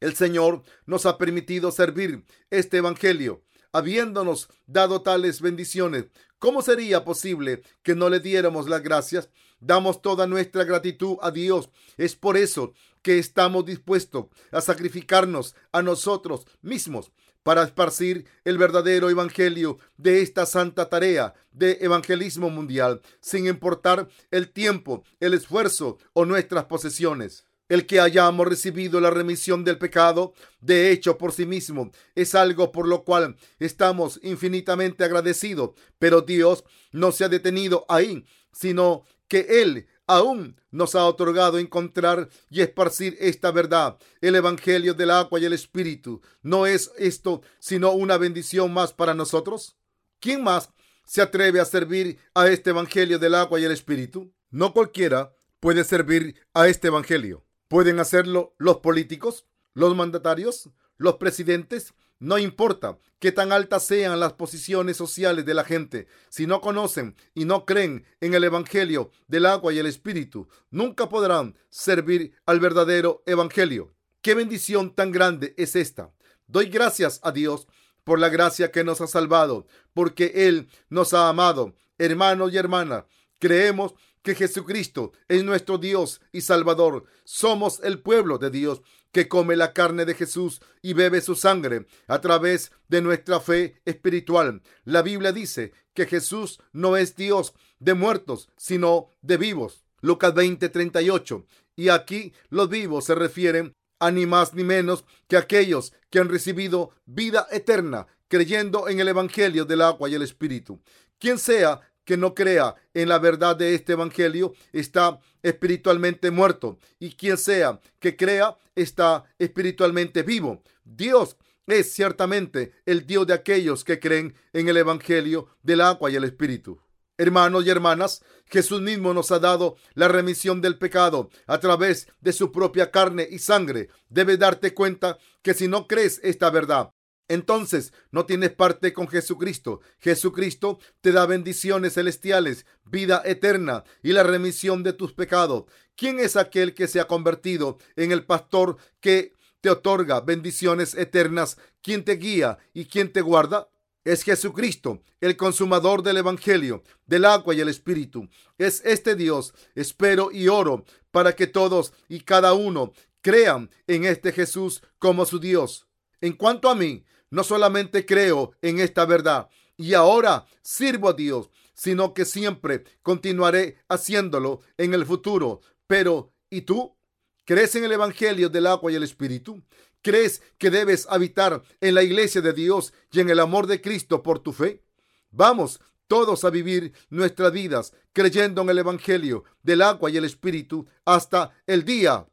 el 0.00 0.14
Señor 0.14 0.62
nos 0.86 1.06
ha 1.06 1.18
permitido 1.18 1.70
servir 1.70 2.24
este 2.50 2.78
Evangelio, 2.78 3.42
habiéndonos 3.72 4.48
dado 4.66 5.02
tales 5.02 5.40
bendiciones. 5.40 6.06
¿Cómo 6.38 6.62
sería 6.62 7.04
posible 7.04 7.62
que 7.82 7.94
no 7.94 8.08
le 8.08 8.20
diéramos 8.20 8.68
las 8.68 8.82
gracias? 8.82 9.28
Damos 9.60 10.00
toda 10.00 10.26
nuestra 10.26 10.64
gratitud 10.64 11.16
a 11.20 11.32
Dios. 11.32 11.68
Es 11.96 12.14
por 12.14 12.36
eso 12.36 12.72
que 13.02 13.18
estamos 13.18 13.66
dispuestos 13.66 14.26
a 14.52 14.60
sacrificarnos 14.60 15.56
a 15.72 15.82
nosotros 15.82 16.46
mismos 16.62 17.10
para 17.48 17.62
esparcir 17.62 18.26
el 18.44 18.58
verdadero 18.58 19.08
evangelio 19.08 19.78
de 19.96 20.20
esta 20.20 20.44
santa 20.44 20.90
tarea 20.90 21.32
de 21.50 21.78
evangelismo 21.80 22.50
mundial, 22.50 23.00
sin 23.22 23.46
importar 23.46 24.06
el 24.30 24.50
tiempo, 24.50 25.02
el 25.18 25.32
esfuerzo 25.32 25.96
o 26.12 26.26
nuestras 26.26 26.66
posesiones. 26.66 27.46
El 27.70 27.86
que 27.86 28.00
hayamos 28.00 28.46
recibido 28.46 29.00
la 29.00 29.08
remisión 29.08 29.64
del 29.64 29.78
pecado, 29.78 30.34
de 30.60 30.90
hecho 30.90 31.16
por 31.16 31.32
sí 31.32 31.46
mismo, 31.46 31.90
es 32.14 32.34
algo 32.34 32.70
por 32.70 32.86
lo 32.86 33.02
cual 33.02 33.38
estamos 33.58 34.20
infinitamente 34.22 35.02
agradecidos, 35.04 35.70
pero 35.98 36.20
Dios 36.20 36.64
no 36.92 37.12
se 37.12 37.24
ha 37.24 37.30
detenido 37.30 37.86
ahí, 37.88 38.26
sino 38.52 39.04
que 39.26 39.62
Él 39.62 39.86
aún 40.08 40.60
nos 40.72 40.96
ha 40.96 41.04
otorgado 41.04 41.58
encontrar 41.58 42.28
y 42.50 42.62
esparcir 42.62 43.16
esta 43.20 43.52
verdad. 43.52 43.98
El 44.20 44.34
Evangelio 44.34 44.94
del 44.94 45.10
agua 45.10 45.38
y 45.38 45.44
el 45.44 45.52
Espíritu. 45.52 46.20
¿No 46.42 46.66
es 46.66 46.90
esto 46.98 47.42
sino 47.60 47.92
una 47.92 48.16
bendición 48.16 48.72
más 48.74 48.92
para 48.92 49.14
nosotros? 49.14 49.76
¿Quién 50.18 50.42
más 50.42 50.70
se 51.04 51.22
atreve 51.22 51.60
a 51.60 51.64
servir 51.64 52.18
a 52.34 52.48
este 52.48 52.70
Evangelio 52.70 53.20
del 53.20 53.36
agua 53.36 53.60
y 53.60 53.64
el 53.64 53.72
Espíritu? 53.72 54.32
No 54.50 54.72
cualquiera 54.72 55.32
puede 55.60 55.84
servir 55.84 56.34
a 56.54 56.66
este 56.66 56.88
Evangelio. 56.88 57.44
¿Pueden 57.68 58.00
hacerlo 58.00 58.54
los 58.58 58.78
políticos, 58.78 59.46
los 59.74 59.94
mandatarios, 59.94 60.70
los 60.96 61.16
presidentes 61.16 61.94
no 62.18 62.38
importa 62.38 62.98
que 63.18 63.32
tan 63.32 63.52
altas 63.52 63.84
sean 63.86 64.20
las 64.20 64.32
posiciones 64.32 64.96
sociales 64.96 65.44
de 65.44 65.54
la 65.54 65.64
gente, 65.64 66.06
si 66.28 66.46
no 66.46 66.60
conocen 66.60 67.16
y 67.34 67.44
no 67.44 67.64
creen 67.64 68.04
en 68.20 68.34
el 68.34 68.44
Evangelio 68.44 69.10
del 69.26 69.46
agua 69.46 69.72
y 69.72 69.78
el 69.78 69.86
Espíritu, 69.86 70.48
nunca 70.70 71.08
podrán 71.08 71.56
servir 71.70 72.32
al 72.46 72.60
verdadero 72.60 73.22
Evangelio. 73.26 73.94
¿Qué 74.20 74.34
bendición 74.34 74.94
tan 74.94 75.12
grande 75.12 75.54
es 75.56 75.76
esta? 75.76 76.12
Doy 76.46 76.66
gracias 76.66 77.20
a 77.22 77.32
Dios 77.32 77.66
por 78.04 78.18
la 78.18 78.28
gracia 78.28 78.72
que 78.72 78.84
nos 78.84 79.00
ha 79.00 79.06
salvado, 79.06 79.66
porque 79.92 80.32
Él 80.34 80.68
nos 80.88 81.14
ha 81.14 81.28
amado. 81.28 81.74
Hermanos 81.98 82.52
y 82.52 82.56
hermanas, 82.56 83.04
creemos 83.38 83.94
que 84.22 84.34
Jesucristo 84.34 85.12
es 85.28 85.44
nuestro 85.44 85.78
Dios 85.78 86.20
y 86.32 86.40
Salvador. 86.40 87.04
Somos 87.24 87.80
el 87.82 88.00
pueblo 88.00 88.38
de 88.38 88.50
Dios 88.50 88.82
que 89.12 89.28
come 89.28 89.56
la 89.56 89.72
carne 89.72 90.04
de 90.04 90.14
Jesús 90.14 90.60
y 90.82 90.92
bebe 90.92 91.20
su 91.20 91.34
sangre 91.34 91.86
a 92.06 92.20
través 92.20 92.72
de 92.88 93.02
nuestra 93.02 93.40
fe 93.40 93.80
espiritual. 93.84 94.62
La 94.84 95.02
Biblia 95.02 95.32
dice 95.32 95.72
que 95.94 96.06
Jesús 96.06 96.60
no 96.72 96.96
es 96.96 97.16
Dios 97.16 97.54
de 97.78 97.94
muertos, 97.94 98.50
sino 98.56 99.10
de 99.22 99.36
vivos. 99.36 99.84
Lucas 100.00 100.34
20:38. 100.34 101.46
Y 101.76 101.88
aquí 101.88 102.32
los 102.50 102.68
vivos 102.68 103.04
se 103.04 103.14
refieren 103.14 103.74
a 103.98 104.10
ni 104.10 104.26
más 104.26 104.54
ni 104.54 104.64
menos 104.64 105.04
que 105.26 105.36
aquellos 105.36 105.92
que 106.10 106.20
han 106.20 106.28
recibido 106.28 106.90
vida 107.06 107.46
eterna 107.50 108.06
creyendo 108.28 108.88
en 108.88 109.00
el 109.00 109.08
Evangelio 109.08 109.64
del 109.64 109.82
agua 109.82 110.08
y 110.08 110.14
el 110.14 110.22
Espíritu. 110.22 110.80
Quien 111.18 111.38
sea 111.38 111.80
que 112.08 112.16
no 112.16 112.34
crea 112.34 112.74
en 112.94 113.06
la 113.10 113.18
verdad 113.18 113.54
de 113.54 113.74
este 113.74 113.92
Evangelio 113.92 114.54
está 114.72 115.20
espiritualmente 115.42 116.30
muerto 116.30 116.78
y 116.98 117.10
quien 117.10 117.36
sea 117.36 117.80
que 117.98 118.16
crea 118.16 118.56
está 118.74 119.24
espiritualmente 119.38 120.22
vivo. 120.22 120.62
Dios 120.84 121.36
es 121.66 121.92
ciertamente 121.92 122.72
el 122.86 123.06
Dios 123.06 123.26
de 123.26 123.34
aquellos 123.34 123.84
que 123.84 124.00
creen 124.00 124.34
en 124.54 124.70
el 124.70 124.78
Evangelio 124.78 125.48
del 125.62 125.82
agua 125.82 126.10
y 126.10 126.16
el 126.16 126.24
Espíritu. 126.24 126.80
Hermanos 127.18 127.66
y 127.66 127.68
hermanas, 127.68 128.24
Jesús 128.46 128.80
mismo 128.80 129.12
nos 129.12 129.30
ha 129.30 129.38
dado 129.38 129.76
la 129.92 130.08
remisión 130.08 130.62
del 130.62 130.78
pecado 130.78 131.28
a 131.46 131.60
través 131.60 132.08
de 132.22 132.32
su 132.32 132.50
propia 132.52 132.90
carne 132.90 133.28
y 133.30 133.38
sangre. 133.38 133.90
Debes 134.08 134.38
darte 134.38 134.72
cuenta 134.72 135.18
que 135.42 135.52
si 135.52 135.68
no 135.68 135.86
crees 135.86 136.22
esta 136.22 136.48
verdad, 136.48 136.88
entonces 137.28 137.92
no 138.10 138.26
tienes 138.26 138.50
parte 138.50 138.92
con 138.92 139.06
Jesucristo. 139.08 139.80
Jesucristo 139.98 140.78
te 141.00 141.12
da 141.12 141.26
bendiciones 141.26 141.94
celestiales, 141.94 142.66
vida 142.84 143.22
eterna 143.24 143.84
y 144.02 144.12
la 144.12 144.22
remisión 144.22 144.82
de 144.82 144.94
tus 144.94 145.12
pecados. 145.12 145.64
¿Quién 145.94 146.20
es 146.20 146.36
aquel 146.36 146.74
que 146.74 146.88
se 146.88 147.00
ha 147.00 147.06
convertido 147.06 147.78
en 147.96 148.12
el 148.12 148.24
pastor 148.24 148.76
que 149.00 149.32
te 149.60 149.70
otorga 149.70 150.20
bendiciones 150.20 150.94
eternas? 150.94 151.58
¿Quién 151.82 152.04
te 152.04 152.16
guía 152.16 152.58
y 152.72 152.86
quién 152.86 153.12
te 153.12 153.20
guarda? 153.20 153.68
Es 154.04 154.22
Jesucristo, 154.22 155.02
el 155.20 155.36
consumador 155.36 156.02
del 156.02 156.16
Evangelio, 156.16 156.82
del 157.04 157.26
agua 157.26 157.54
y 157.54 157.60
el 157.60 157.68
Espíritu. 157.68 158.28
Es 158.56 158.80
este 158.86 159.14
Dios. 159.16 159.52
Espero 159.74 160.30
y 160.32 160.48
oro 160.48 160.84
para 161.10 161.34
que 161.34 161.46
todos 161.46 161.92
y 162.08 162.20
cada 162.20 162.54
uno 162.54 162.92
crean 163.20 163.70
en 163.86 164.04
este 164.04 164.32
Jesús 164.32 164.82
como 164.98 165.26
su 165.26 165.38
Dios. 165.38 165.86
En 166.20 166.32
cuanto 166.32 166.70
a 166.70 166.74
mí, 166.74 167.04
no 167.30 167.44
solamente 167.44 168.06
creo 168.06 168.52
en 168.62 168.78
esta 168.80 169.04
verdad 169.04 169.48
y 169.78 169.94
ahora 169.94 170.44
sirvo 170.60 171.08
a 171.08 171.12
Dios, 171.14 171.50
sino 171.72 172.12
que 172.12 172.24
siempre 172.24 172.84
continuaré 173.02 173.78
haciéndolo 173.88 174.60
en 174.76 174.92
el 174.92 175.06
futuro. 175.06 175.60
Pero, 175.86 176.34
¿y 176.50 176.62
tú? 176.62 176.96
¿Crees 177.44 177.74
en 177.76 177.84
el 177.84 177.92
Evangelio 177.92 178.48
del 178.48 178.66
agua 178.66 178.92
y 178.92 178.96
el 178.96 179.04
Espíritu? 179.04 179.62
¿Crees 180.02 180.42
que 180.58 180.70
debes 180.70 181.06
habitar 181.08 181.62
en 181.80 181.94
la 181.94 182.02
iglesia 182.02 182.40
de 182.40 182.52
Dios 182.52 182.92
y 183.12 183.20
en 183.20 183.30
el 183.30 183.40
amor 183.40 183.66
de 183.68 183.80
Cristo 183.80 184.22
por 184.22 184.40
tu 184.40 184.52
fe? 184.52 184.82
Vamos 185.30 185.80
todos 186.08 186.44
a 186.44 186.50
vivir 186.50 186.92
nuestras 187.10 187.52
vidas 187.52 187.94
creyendo 188.12 188.62
en 188.62 188.70
el 188.70 188.78
Evangelio 188.78 189.44
del 189.62 189.82
agua 189.82 190.10
y 190.10 190.16
el 190.16 190.24
Espíritu 190.24 190.86
hasta 191.04 191.52
el 191.66 191.84
día 191.84 192.26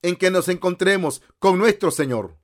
en 0.00 0.16
que 0.16 0.30
nos 0.30 0.48
encontremos 0.48 1.22
con 1.38 1.58
nuestro 1.58 1.90
Señor. 1.90 2.41